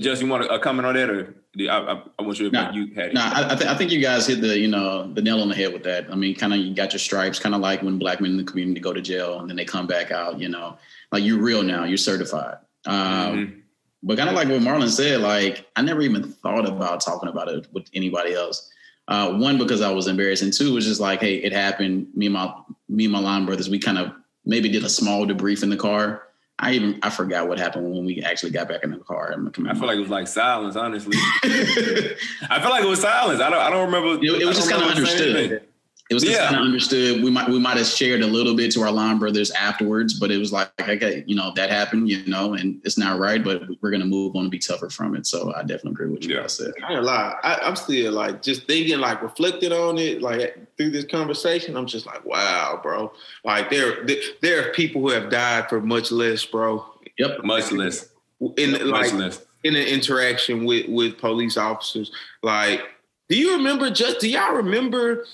Just 0.00 0.22
you 0.22 0.28
want 0.28 0.44
to 0.44 0.50
uh, 0.50 0.58
comment 0.58 0.86
on 0.86 0.94
that, 0.94 1.10
or 1.10 1.34
I, 1.60 1.64
I, 1.68 2.02
I 2.18 2.22
want 2.22 2.40
you 2.40 2.48
to 2.48 2.56
nah, 2.56 2.72
you 2.72 2.94
had 2.94 3.08
it. 3.08 3.14
No, 3.14 3.20
nah, 3.20 3.52
I, 3.52 3.54
th- 3.56 3.68
I 3.68 3.76
think 3.76 3.90
you 3.90 4.00
guys 4.00 4.26
hit 4.26 4.40
the 4.40 4.58
you 4.58 4.68
know 4.68 5.12
the 5.12 5.20
nail 5.20 5.42
on 5.42 5.50
the 5.50 5.54
head 5.54 5.74
with 5.74 5.82
that. 5.82 6.10
I 6.10 6.14
mean, 6.14 6.34
kind 6.34 6.54
of 6.54 6.60
you 6.60 6.74
got 6.74 6.92
your 6.92 6.98
stripes, 6.98 7.38
kind 7.38 7.54
of 7.54 7.60
like 7.60 7.82
when 7.82 7.98
black 7.98 8.22
men 8.22 8.30
in 8.30 8.36
the 8.38 8.44
community 8.44 8.80
go 8.80 8.94
to 8.94 9.02
jail 9.02 9.38
and 9.38 9.50
then 9.50 9.56
they 9.56 9.66
come 9.66 9.86
back 9.86 10.10
out. 10.10 10.40
You 10.40 10.48
know, 10.48 10.78
like 11.12 11.24
you're 11.24 11.42
real 11.42 11.62
now, 11.62 11.84
you're 11.84 11.98
certified. 11.98 12.56
Um, 12.86 12.96
mm-hmm 12.96 13.58
but 14.02 14.16
kind 14.16 14.28
of 14.28 14.34
like 14.34 14.48
what 14.48 14.60
Marlon 14.60 14.88
said, 14.88 15.20
like 15.20 15.66
I 15.76 15.82
never 15.82 16.02
even 16.02 16.24
thought 16.24 16.68
about 16.68 17.00
talking 17.00 17.28
about 17.28 17.48
it 17.48 17.66
with 17.72 17.86
anybody 17.94 18.34
else. 18.34 18.70
Uh, 19.08 19.32
one 19.32 19.58
because 19.58 19.80
I 19.80 19.90
was 19.90 20.06
embarrassed, 20.06 20.42
and 20.42 20.52
two 20.52 20.74
was 20.74 20.86
just 20.86 21.00
like, 21.00 21.20
hey, 21.20 21.36
it 21.36 21.52
happened. 21.52 22.08
Me 22.14 22.26
and 22.26 22.34
my 22.34 22.54
me 22.88 23.04
and 23.04 23.12
my 23.12 23.20
line 23.20 23.46
brothers, 23.46 23.68
we 23.68 23.78
kind 23.78 23.98
of 23.98 24.12
maybe 24.44 24.68
did 24.68 24.84
a 24.84 24.88
small 24.88 25.26
debrief 25.26 25.62
in 25.62 25.70
the 25.70 25.76
car. 25.76 26.22
I 26.58 26.72
even 26.72 26.98
I 27.02 27.10
forgot 27.10 27.48
what 27.48 27.58
happened 27.58 27.90
when 27.90 28.04
we 28.04 28.22
actually 28.22 28.50
got 28.50 28.68
back 28.68 28.84
in 28.84 28.90
the 28.90 28.98
car. 28.98 29.34
I 29.34 29.74
feel 29.74 29.86
like 29.86 29.96
it 29.96 30.00
was 30.00 30.10
like 30.10 30.28
silence, 30.28 30.76
honestly. 30.76 31.16
I 31.42 32.60
feel 32.60 32.70
like 32.70 32.84
it 32.84 32.88
was 32.88 33.00
silence. 33.00 33.40
I 33.40 33.50
don't 33.50 33.60
I 33.60 33.70
don't 33.70 33.86
remember. 33.86 34.24
It, 34.24 34.42
it 34.42 34.46
was 34.46 34.56
just 34.56 34.70
kind 34.70 34.82
of 34.82 34.90
understood 34.90 35.64
it 36.12 36.14
was 36.14 36.24
yeah. 36.24 36.48
kind 36.48 36.56
of 36.56 36.62
understood. 36.66 37.24
We 37.24 37.30
might 37.30 37.48
we 37.48 37.58
might 37.58 37.78
have 37.78 37.86
shared 37.86 38.20
a 38.20 38.26
little 38.26 38.54
bit 38.54 38.70
to 38.72 38.82
our 38.82 38.92
line 38.92 39.18
brothers 39.18 39.50
afterwards, 39.52 40.12
but 40.12 40.30
it 40.30 40.36
was 40.36 40.52
like, 40.52 40.70
okay, 40.78 41.24
you 41.26 41.34
know, 41.34 41.52
that 41.56 41.70
happened, 41.70 42.10
you 42.10 42.22
know, 42.26 42.52
and 42.52 42.82
it's 42.84 42.98
not 42.98 43.18
right, 43.18 43.42
but 43.42 43.62
we're 43.80 43.90
gonna 43.90 44.04
move 44.04 44.36
on 44.36 44.42
and 44.42 44.50
be 44.50 44.58
tougher 44.58 44.90
from 44.90 45.16
it. 45.16 45.26
So 45.26 45.54
I 45.54 45.62
definitely 45.62 45.92
agree 45.92 46.08
with 46.08 46.24
you 46.24 46.34
yeah. 46.34 46.42
guys 46.42 46.52
said. 46.52 46.74
I 46.86 46.92
ain't 46.92 47.04
lie. 47.04 47.34
I, 47.42 47.66
am 47.66 47.76
still 47.76 48.12
like 48.12 48.42
just 48.42 48.66
thinking, 48.66 48.98
like 48.98 49.22
reflecting 49.22 49.72
on 49.72 49.96
it, 49.96 50.20
like 50.20 50.54
through 50.76 50.90
this 50.90 51.06
conversation. 51.06 51.78
I'm 51.78 51.86
just 51.86 52.04
like, 52.04 52.26
wow, 52.26 52.78
bro. 52.82 53.10
Like 53.42 53.70
there 53.70 54.06
there 54.42 54.68
are 54.68 54.72
people 54.74 55.00
who 55.00 55.08
have 55.12 55.30
died 55.30 55.70
for 55.70 55.80
much 55.80 56.12
less, 56.12 56.44
bro. 56.44 56.84
Yep, 57.16 57.42
much 57.42 57.72
less. 57.72 58.10
In 58.58 58.90
like 58.90 59.14
less. 59.14 59.40
in 59.64 59.76
an 59.76 59.86
interaction 59.86 60.66
with 60.66 60.90
with 60.90 61.16
police 61.16 61.56
officers, 61.56 62.12
like. 62.42 62.82
Do 63.28 63.38
you 63.38 63.56
remember 63.56 63.88
just 63.88 64.20
do 64.20 64.28
y'all 64.28 64.56
remember 64.56 65.24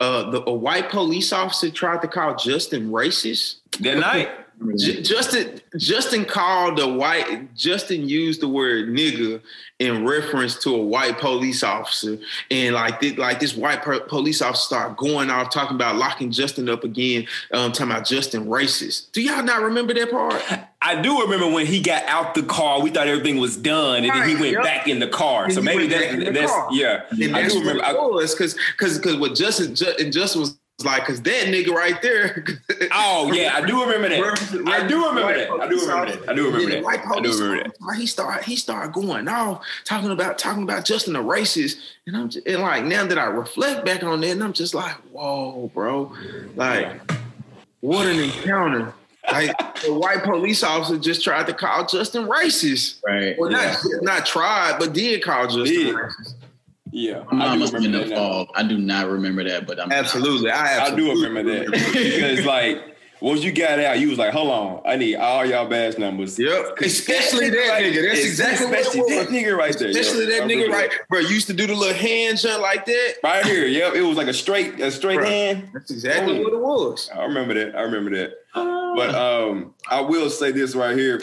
uh, 0.00 0.30
the, 0.30 0.48
a 0.48 0.52
white 0.52 0.90
police 0.90 1.32
officer 1.32 1.70
tried 1.70 2.02
to 2.02 2.08
call 2.08 2.36
Justin 2.36 2.90
racist. 2.90 3.56
That 3.80 3.98
night. 3.98 4.30
J- 4.76 5.02
Justin 5.02 5.60
Justin 5.76 6.24
called 6.24 6.78
the 6.78 6.88
white 6.88 7.54
Justin 7.54 8.08
used 8.08 8.40
the 8.40 8.48
word 8.48 8.88
nigga 8.88 9.40
in 9.78 10.04
reference 10.04 10.56
to 10.64 10.74
a 10.74 10.82
white 10.82 11.18
police 11.18 11.62
officer, 11.62 12.18
and 12.50 12.74
like 12.74 13.00
this, 13.00 13.16
like 13.16 13.38
this 13.38 13.56
white 13.56 13.82
per- 13.82 14.00
police 14.00 14.42
officer 14.42 14.64
started 14.64 14.96
going 14.96 15.30
off 15.30 15.50
talking 15.50 15.76
about 15.76 15.96
locking 15.96 16.32
Justin 16.32 16.68
up 16.68 16.82
again, 16.82 17.26
um, 17.52 17.70
talking 17.70 17.92
about 17.92 18.04
Justin 18.04 18.46
racist. 18.46 19.12
Do 19.12 19.22
y'all 19.22 19.44
not 19.44 19.62
remember 19.62 19.94
that 19.94 20.10
part? 20.10 20.42
I 20.82 21.00
do 21.00 21.20
remember 21.20 21.50
when 21.50 21.66
he 21.66 21.80
got 21.80 22.04
out 22.04 22.34
the 22.34 22.42
car, 22.42 22.80
we 22.80 22.90
thought 22.90 23.06
everything 23.06 23.38
was 23.38 23.56
done, 23.56 24.04
and 24.04 24.08
right, 24.08 24.20
then 24.20 24.28
he 24.28 24.34
went 24.34 24.52
yep. 24.54 24.62
back 24.64 24.88
in 24.88 24.98
the 24.98 25.08
car. 25.08 25.44
And 25.44 25.52
so 25.52 25.62
maybe 25.62 25.86
that, 25.88 26.34
that's 26.34 26.50
car. 26.50 26.68
yeah. 26.72 27.04
And 27.10 27.36
I 27.36 27.46
do 27.46 27.60
remember. 27.60 27.82
What 27.82 28.28
because 28.28 28.56
because 28.76 28.98
because 28.98 29.16
what 29.16 29.36
Justin 29.36 29.76
and 30.00 30.12
Justin 30.12 30.40
was 30.40 30.57
like, 30.84 31.04
cause 31.04 31.20
that 31.22 31.46
nigga 31.46 31.70
right 31.70 32.00
there. 32.02 32.46
oh 32.92 33.32
yeah, 33.32 33.52
I 33.54 33.66
do 33.66 33.80
remember 33.80 34.08
that. 34.10 34.68
I 34.68 34.86
do 34.86 35.06
remember 35.08 35.36
that. 35.36 35.50
I 35.50 35.68
do 35.68 35.80
remember 35.80 36.12
that. 36.12 36.28
I 36.28 36.34
do 36.34 36.46
remember 36.46 36.70
that. 36.70 36.86
I 36.86 37.20
do 37.20 37.32
remember 37.32 37.64
that. 37.64 37.96
He 37.96 38.06
started. 38.06 38.44
He 38.44 38.54
started 38.54 38.92
going 38.92 39.26
off 39.26 39.64
talking 39.84 40.10
about 40.10 40.38
talking 40.38 40.62
about 40.62 40.84
Justin 40.84 41.14
the 41.14 41.18
racist, 41.18 41.78
and 42.06 42.16
I'm 42.16 42.28
just, 42.28 42.46
and 42.46 42.62
like 42.62 42.84
now 42.84 43.04
that 43.06 43.18
I 43.18 43.24
reflect 43.24 43.84
back 43.84 44.04
on 44.04 44.20
that, 44.20 44.30
and 44.30 44.44
I'm 44.44 44.52
just 44.52 44.72
like, 44.72 44.94
whoa, 45.10 45.68
bro, 45.74 46.12
like 46.54 47.00
what 47.80 48.06
an 48.06 48.20
encounter. 48.20 48.94
Like 49.30 49.56
the 49.82 49.92
white 49.92 50.22
police 50.22 50.62
officer 50.62 50.96
just 50.96 51.22
tried 51.22 51.48
to 51.48 51.54
call 51.54 51.86
Justin 51.86 52.26
racist. 52.28 53.02
Right. 53.04 53.36
Well, 53.36 53.50
yeah. 53.50 53.74
not 53.74 54.20
not 54.20 54.26
tried, 54.26 54.78
but 54.78 54.92
did 54.92 55.22
call 55.24 55.48
Justin 55.48 55.64
did. 55.64 55.94
racist. 55.94 56.34
Yeah, 56.98 57.22
I 57.30 57.54
must 57.56 57.72
have 57.72 57.82
been 57.82 57.94
involved. 57.94 58.50
I 58.56 58.64
do 58.64 58.76
not 58.76 59.08
remember 59.08 59.44
that, 59.44 59.68
but 59.68 59.80
I'm 59.80 59.92
absolutely. 59.92 60.50
I, 60.50 60.78
absolutely. 60.78 61.10
I 61.10 61.14
do 61.14 61.22
remember 61.22 61.52
that 61.52 61.70
because 61.70 62.44
like 62.44 62.96
once 63.20 63.44
you 63.44 63.52
got 63.52 63.78
out, 63.78 64.00
you 64.00 64.08
was 64.08 64.18
like, 64.18 64.32
"Hold 64.32 64.50
on, 64.50 64.82
I 64.84 64.96
need 64.96 65.14
all 65.14 65.46
y'all 65.46 65.68
badge 65.68 65.96
numbers." 65.96 66.36
Yep, 66.36 66.78
especially 66.80 67.50
that 67.50 67.82
nigga. 67.82 68.02
That's 68.08 68.24
exactly 68.24 68.66
especially 68.66 69.00
what 69.00 69.12
it 69.12 69.16
was. 69.18 69.26
that 69.28 69.32
nigga 69.32 69.56
right 69.56 69.78
there. 69.78 69.88
Especially 69.90 70.26
that 70.26 70.42
nigga 70.42 70.68
right, 70.70 70.90
bro. 71.08 71.20
You 71.20 71.28
used 71.28 71.46
to 71.46 71.52
do 71.52 71.68
the 71.68 71.74
little 71.74 71.94
hand 71.94 72.38
jump 72.38 72.62
like 72.62 72.84
that. 72.86 73.14
Right 73.22 73.46
here, 73.46 73.66
yep. 73.66 73.94
It 73.94 74.02
was 74.02 74.16
like 74.16 74.26
a 74.26 74.34
straight, 74.34 74.80
a 74.80 74.90
straight 74.90 75.18
bro, 75.18 75.26
hand. 75.26 75.70
That's 75.72 75.92
exactly 75.92 76.42
what 76.42 76.52
it 76.52 76.58
was. 76.58 77.10
I 77.14 77.24
remember 77.26 77.54
that. 77.54 77.76
I 77.76 77.82
remember 77.82 78.10
that. 78.16 78.32
Uh, 78.54 78.96
but 78.96 79.14
um, 79.14 79.74
I 79.88 80.00
will 80.00 80.30
say 80.30 80.50
this 80.50 80.74
right 80.74 80.96
here, 80.96 81.20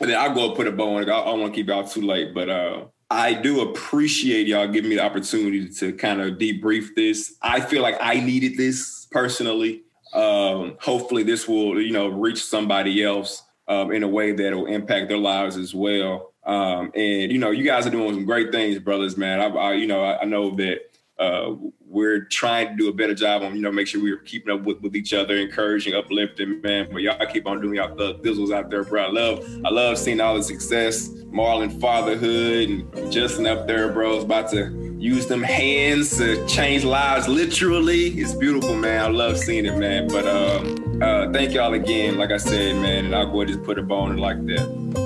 and 0.00 0.10
then 0.10 0.18
I'll 0.18 0.34
go 0.34 0.56
put 0.56 0.66
a 0.66 0.72
bow 0.72 0.96
on 0.96 1.02
it. 1.04 1.08
I, 1.08 1.20
I 1.20 1.24
don't 1.26 1.40
want 1.40 1.52
to 1.52 1.56
keep 1.56 1.68
y'all 1.68 1.86
too 1.86 2.02
late, 2.02 2.34
but 2.34 2.48
uh, 2.48 2.86
I 3.14 3.32
do 3.32 3.60
appreciate 3.60 4.48
y'all 4.48 4.66
giving 4.66 4.90
me 4.90 4.96
the 4.96 5.04
opportunity 5.04 5.68
to 5.68 5.92
kind 5.92 6.20
of 6.20 6.34
debrief 6.34 6.96
this. 6.96 7.36
I 7.40 7.60
feel 7.60 7.80
like 7.80 7.96
I 8.00 8.14
needed 8.18 8.56
this 8.56 9.06
personally. 9.12 9.82
Um, 10.12 10.76
hopefully, 10.80 11.22
this 11.22 11.46
will 11.46 11.80
you 11.80 11.92
know 11.92 12.08
reach 12.08 12.44
somebody 12.44 13.04
else 13.04 13.44
um, 13.68 13.92
in 13.92 14.02
a 14.02 14.08
way 14.08 14.32
that 14.32 14.52
will 14.52 14.66
impact 14.66 15.08
their 15.08 15.18
lives 15.18 15.56
as 15.56 15.72
well. 15.72 16.34
Um, 16.44 16.90
and 16.96 17.30
you 17.30 17.38
know, 17.38 17.52
you 17.52 17.62
guys 17.62 17.86
are 17.86 17.90
doing 17.90 18.14
some 18.14 18.24
great 18.24 18.50
things, 18.50 18.80
brothers. 18.80 19.16
Man, 19.16 19.40
I, 19.40 19.46
I 19.46 19.72
you 19.74 19.86
know 19.86 20.02
I, 20.02 20.22
I 20.22 20.24
know 20.24 20.56
that 20.56 20.78
uh, 21.16 21.54
we're 21.94 22.24
trying 22.24 22.68
to 22.70 22.76
do 22.76 22.88
a 22.88 22.92
better 22.92 23.14
job 23.14 23.42
on, 23.42 23.54
you 23.54 23.62
know, 23.62 23.70
make 23.70 23.86
sure 23.86 24.02
we're 24.02 24.16
keeping 24.16 24.52
up 24.52 24.64
with, 24.64 24.80
with 24.80 24.96
each 24.96 25.14
other, 25.14 25.36
encouraging, 25.36 25.94
uplifting, 25.94 26.60
man. 26.60 26.88
But 26.90 27.02
y'all 27.02 27.24
keep 27.26 27.46
on 27.46 27.60
doing 27.60 27.76
y'all 27.76 27.96
thug 27.96 28.22
thizzles 28.22 28.52
out 28.52 28.68
there, 28.68 28.82
bro. 28.82 29.04
I 29.04 29.10
love, 29.10 29.48
I 29.64 29.70
love 29.70 29.96
seeing 29.96 30.20
all 30.20 30.34
the 30.34 30.42
success, 30.42 31.08
Marlon 31.08 31.80
fatherhood, 31.80 32.68
and 32.68 33.12
Justin 33.12 33.46
up 33.46 33.68
there, 33.68 33.92
bro. 33.92 34.18
Is 34.18 34.24
about 34.24 34.50
to 34.50 34.96
use 34.98 35.28
them 35.28 35.42
hands 35.42 36.18
to 36.18 36.44
change 36.48 36.82
lives 36.84 37.28
literally. 37.28 38.08
It's 38.08 38.34
beautiful, 38.34 38.74
man. 38.74 39.04
I 39.04 39.08
love 39.08 39.38
seeing 39.38 39.64
it, 39.64 39.78
man. 39.78 40.08
But 40.08 40.26
um, 40.26 41.00
uh, 41.00 41.32
thank 41.32 41.52
y'all 41.52 41.74
again, 41.74 42.18
like 42.18 42.32
I 42.32 42.38
said, 42.38 42.74
man. 42.74 43.06
And 43.06 43.14
I'll 43.14 43.26
go 43.30 43.42
ahead 43.42 43.50
and 43.50 43.58
just 43.58 43.64
put 43.64 43.78
a 43.78 43.82
bone 43.82 44.10
in 44.10 44.18
like 44.18 44.44
that. 44.46 45.03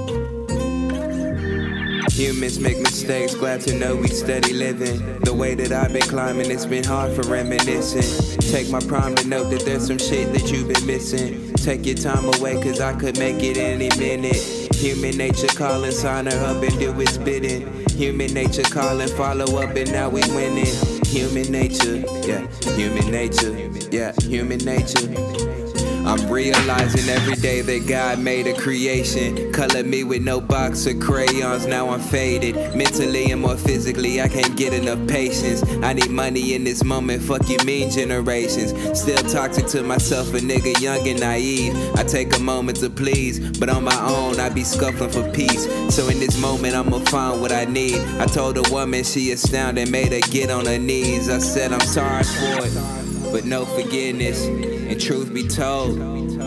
Humans 2.13 2.59
make 2.59 2.79
mistakes, 2.79 3.35
glad 3.35 3.61
to 3.63 3.75
know 3.75 3.95
we 3.95 4.09
steady 4.09 4.53
living. 4.53 5.21
The 5.21 5.33
way 5.33 5.55
that 5.55 5.73
I've 5.73 5.93
been 5.93 6.03
climbing, 6.03 6.51
it's 6.51 6.67
been 6.67 6.85
hard 6.85 7.13
for 7.13 7.23
reminiscing. 7.29 8.39
Take 8.51 8.71
my 8.71 8.81
prime 8.81 9.15
to 9.17 9.29
note 9.29 9.51
that 9.51 9.65
there's 9.65 9.87
some 9.87 9.99
shit 9.99 10.33
that 10.33 10.51
you've 10.51 10.69
been 10.69 10.87
missing. 10.87 11.53
Take 11.55 11.87
your 11.87 11.97
time 11.97 12.25
away, 12.35 12.61
cause 12.63 12.81
I 12.81 12.93
could 12.99 13.19
make 13.19 13.43
it 13.43 13.57
any 13.57 13.89
minute. 13.99 14.37
Human 14.75 15.17
nature 15.17 15.49
calling, 15.49 15.93
sign 15.93 16.27
her 16.27 16.45
up 16.47 16.63
and 16.63 16.79
do 16.79 16.99
its 17.01 17.19
bidding. 17.19 17.85
Human 17.91 18.33
nature 18.33 18.63
calling, 18.63 19.09
follow 19.09 19.61
up 19.63 19.77
and 19.77 19.93
now 19.93 20.09
we 20.09 20.21
winning. 20.35 20.75
Human 21.07 21.51
nature, 21.51 21.97
yeah, 22.27 22.47
human 22.75 23.11
nature, 23.11 23.53
yeah, 23.91 24.13
human 24.23 24.59
nature. 24.59 25.68
I'm 26.09 26.27
realizing 26.33 27.07
every 27.11 27.35
day 27.35 27.61
that 27.61 27.87
God 27.87 28.19
made 28.19 28.47
a 28.47 28.55
creation. 28.55 29.53
Color 29.53 29.85
me 29.85 30.05
with 30.05 30.23
no 30.23 30.41
box 30.41 30.87
of 30.87 31.01
crayons, 31.01 31.67
now 31.67 31.91
I'm 31.91 32.01
faded. 32.01 32.55
Mentally 32.75 33.31
and 33.31 33.43
more 33.43 33.59
physically, 33.59 34.23
I 34.23 34.29
can't 34.29 34.57
get 34.57 34.73
enough 34.73 35.07
patience. 35.07 35.63
I 35.83 35.93
need 35.93 36.09
money 36.09 36.55
in 36.55 36.65
this 36.65 36.83
moment, 36.83 37.23
fuck 37.23 37.47
you 37.51 37.59
mean 37.67 37.91
generations. 37.91 38.73
Still 38.99 39.23
toxic 39.25 39.67
to 39.67 39.83
myself, 39.83 40.33
a 40.33 40.39
nigga 40.39 40.81
young 40.81 41.07
and 41.07 41.21
naive. 41.21 41.77
I 41.97 42.05
take 42.05 42.35
a 42.35 42.41
moment 42.41 42.79
to 42.79 42.89
please, 42.89 43.59
but 43.59 43.69
on 43.69 43.85
my 43.85 44.01
own, 44.01 44.41
I 44.41 44.49
be 44.49 44.65
scuffling 44.65 45.11
for 45.11 45.31
peace. 45.33 45.67
So 45.95 46.09
in 46.09 46.19
this 46.21 46.41
moment, 46.41 46.75
I'ma 46.75 47.01
find 47.01 47.43
what 47.43 47.53
I 47.53 47.67
need. 47.67 47.99
I 48.19 48.25
told 48.25 48.57
a 48.57 48.63
woman 48.73 49.05
she 49.05 49.33
astounded, 49.33 49.91
made 49.91 50.13
her 50.13 50.31
get 50.31 50.51
on 50.51 50.65
her 50.65 50.79
knees. 50.79 51.29
I 51.29 51.39
said 51.39 51.71
I'm 51.71 51.81
sorry 51.81 52.25
for 52.25 52.65
it 52.65 53.09
but 53.31 53.45
no 53.45 53.67
forgiveness. 53.67 54.78
And 54.89 54.99
truth 54.99 55.34
be 55.34 55.47
told, 55.47 56.01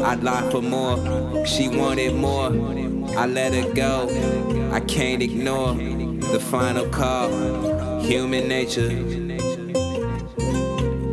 I'd 0.03 0.23
lie 0.23 0.49
for 0.49 0.63
more. 0.63 1.45
She 1.45 1.69
wanted 1.69 2.15
more, 2.15 2.47
I 3.15 3.27
let 3.27 3.53
her 3.53 3.71
go. 3.73 4.09
I 4.73 4.79
can't 4.79 5.21
ignore 5.21 5.75
the 5.75 6.39
final 6.39 6.87
call. 6.89 7.29
Human 8.01 8.47
nature. 8.47 8.89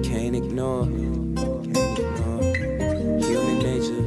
Can't 0.02 0.36
ignore. 0.36 0.86
Human 3.26 3.58
nature. 3.58 4.02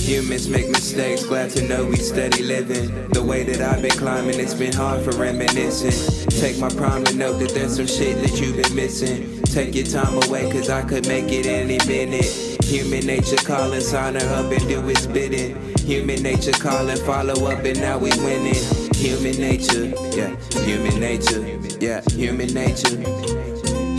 Humans 0.00 0.48
make 0.48 0.68
mistakes, 0.68 1.24
glad 1.24 1.50
to 1.50 1.62
know 1.68 1.84
we 1.86 1.96
steady 1.96 2.42
living. 2.42 3.08
The 3.10 3.22
way 3.22 3.44
that 3.44 3.60
I've 3.60 3.82
been 3.82 3.92
climbing, 3.92 4.40
it's 4.40 4.54
been 4.54 4.72
hard 4.72 5.04
for 5.04 5.12
reminiscing. 5.12 6.17
Take 6.38 6.60
my 6.60 6.68
prime 6.68 7.02
to 7.02 7.16
note 7.16 7.40
that 7.40 7.50
there's 7.50 7.74
some 7.74 7.88
shit 7.88 8.22
that 8.22 8.40
you've 8.40 8.62
been 8.62 8.76
missing. 8.76 9.42
Take 9.42 9.74
your 9.74 9.84
time 9.84 10.22
away, 10.22 10.48
cause 10.48 10.70
I 10.70 10.82
could 10.82 11.08
make 11.08 11.32
it 11.32 11.46
any 11.46 11.78
minute. 11.88 12.26
Human 12.62 13.04
nature 13.04 13.36
calling, 13.38 13.80
sign 13.80 14.14
her 14.14 14.34
up 14.36 14.52
and 14.52 14.68
do 14.68 14.88
its 14.88 15.04
bidding. 15.04 15.56
Human 15.80 16.22
nature 16.22 16.52
calling, 16.52 16.96
follow 16.98 17.50
up, 17.50 17.64
and 17.64 17.80
now 17.80 17.98
we 17.98 18.10
winning. 18.22 18.54
Human 18.94 19.36
nature, 19.36 19.86
yeah, 20.16 20.36
human 20.62 21.00
nature, 21.00 21.42
yeah, 21.80 22.02
human 22.12 22.54
nature. 22.54 23.47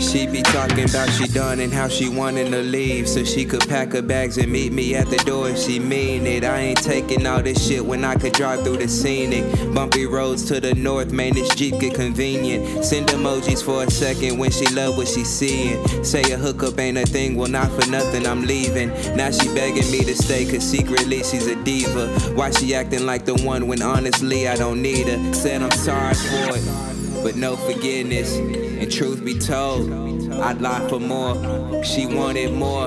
She 0.00 0.26
be 0.26 0.40
talking 0.40 0.88
about 0.88 1.10
she 1.10 1.26
done 1.28 1.60
and 1.60 1.70
how 1.70 1.86
she 1.86 2.08
wanting 2.08 2.50
to 2.52 2.62
leave 2.62 3.06
so 3.06 3.22
she 3.22 3.44
could 3.44 3.68
pack 3.68 3.92
her 3.92 4.00
bags 4.00 4.38
and 4.38 4.50
meet 4.50 4.72
me 4.72 4.94
at 4.94 5.08
the 5.10 5.18
door 5.18 5.50
if 5.50 5.58
she 5.58 5.78
mean 5.78 6.26
it. 6.26 6.42
I 6.42 6.58
ain't 6.58 6.82
taking 6.82 7.26
all 7.26 7.42
this 7.42 7.68
shit 7.68 7.84
when 7.84 8.02
I 8.02 8.14
could 8.14 8.32
drive 8.32 8.64
through 8.64 8.78
the 8.78 8.88
scenic. 8.88 9.44
Bumpy 9.74 10.06
roads 10.06 10.44
to 10.46 10.58
the 10.58 10.74
north, 10.74 11.12
man, 11.12 11.34
this 11.34 11.54
Jeep 11.54 11.78
get 11.78 11.94
convenient. 11.94 12.82
Send 12.82 13.08
emojis 13.08 13.62
for 13.62 13.84
a 13.84 13.90
second 13.90 14.38
when 14.38 14.50
she 14.50 14.66
love 14.74 14.96
what 14.96 15.06
she 15.06 15.22
seeing. 15.22 16.02
Say 16.02 16.22
a 16.32 16.38
hookup 16.38 16.78
ain't 16.78 16.96
a 16.96 17.04
thing, 17.04 17.36
well 17.36 17.50
not 17.50 17.68
for 17.70 17.88
nothing, 17.90 18.26
I'm 18.26 18.46
leaving. 18.46 18.88
Now 19.16 19.30
she 19.30 19.48
begging 19.54 19.90
me 19.92 20.02
to 20.04 20.14
stay 20.14 20.46
cause 20.46 20.64
secretly 20.64 21.18
she's 21.18 21.46
a 21.46 21.62
diva. 21.62 22.08
Why 22.34 22.50
she 22.50 22.74
acting 22.74 23.04
like 23.04 23.26
the 23.26 23.34
one 23.34 23.66
when 23.66 23.82
honestly 23.82 24.48
I 24.48 24.56
don't 24.56 24.80
need 24.80 25.08
her? 25.08 25.34
Said 25.34 25.62
I'm 25.62 25.70
sorry 25.72 26.14
for 26.14 26.56
it 26.56 26.89
but 27.22 27.36
no 27.36 27.56
forgiveness. 27.56 28.36
And 28.36 28.90
truth 28.90 29.24
be 29.24 29.38
told, 29.38 29.92
I'd 30.32 30.60
lie 30.60 30.86
for 30.88 31.00
more. 31.00 31.82
She 31.84 32.06
wanted 32.06 32.52
more, 32.52 32.86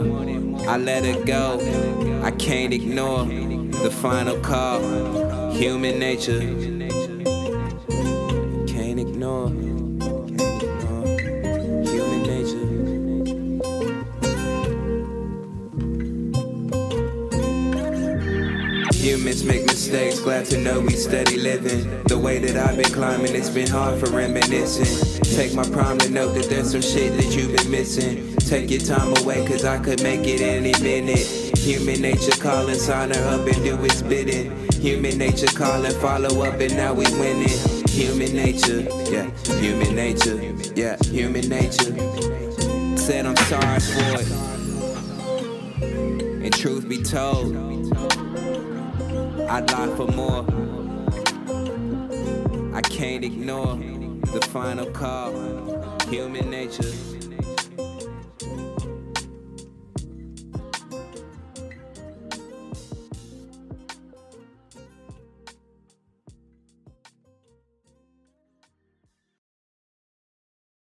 I 0.68 0.78
let 0.78 1.06
her 1.06 1.24
go. 1.24 1.60
I 2.24 2.32
can't 2.32 2.74
ignore 2.74 3.26
the 3.26 3.92
final 3.92 4.40
call. 4.40 4.82
Human 5.52 6.00
nature. 6.00 6.73
Mistakes, 19.94 20.20
glad 20.22 20.44
to 20.44 20.58
know 20.58 20.80
we 20.80 20.94
steady 20.94 21.38
living. 21.38 22.04
The 22.06 22.18
way 22.18 22.40
that 22.40 22.58
I've 22.58 22.76
been 22.76 22.92
climbing, 22.92 23.36
it's 23.36 23.52
been 23.52 23.68
hard 23.68 24.00
for 24.00 24.10
reminiscing. 24.10 25.22
Take 25.36 25.54
my 25.54 25.64
prime 25.70 26.00
to 26.00 26.10
note 26.10 26.34
that 26.34 26.50
there's 26.50 26.72
some 26.72 26.82
shit 26.82 27.16
that 27.16 27.36
you've 27.36 27.56
been 27.56 27.70
missing. 27.70 28.36
Take 28.38 28.72
your 28.72 28.80
time 28.80 29.16
away, 29.18 29.46
cause 29.46 29.66
I 29.66 29.78
could 29.78 30.02
make 30.02 30.26
it 30.26 30.42
any 30.42 30.74
minute. 30.82 31.28
Human 31.60 32.02
nature 32.02 32.32
calling, 32.42 32.74
sign 32.74 33.12
her 33.12 33.24
up 33.36 33.46
and 33.46 33.64
do 33.64 33.78
its 33.86 34.02
bidding. 34.02 34.68
Human 34.82 35.16
nature 35.20 35.54
calling, 35.56 35.94
follow 36.02 36.44
up, 36.44 36.60
and 36.60 36.76
now 36.76 36.94
we 36.96 37.06
winning. 37.20 37.60
Human 37.90 38.34
nature, 38.34 38.82
yeah, 39.12 39.30
human 39.62 39.94
nature, 39.94 40.42
yeah, 40.76 40.98
human 41.04 41.48
nature. 41.48 41.94
Said 42.98 43.28
I'm 43.28 43.36
sorry 43.36 43.80
for 43.80 44.22
it. 44.22 44.32
And 46.44 46.52
truth 46.52 46.90
be 46.90 47.04
told, 47.04 47.54
I'd 49.50 49.72
lie 49.72 49.96
for 49.96 50.08
more. 50.08 50.46
I 52.76 52.82
can't 52.82 53.24
ignore 53.24 53.76
the 53.76 54.42
final 54.52 54.90
call. 54.92 55.32
Human 56.10 56.50
nature. 56.50 57.13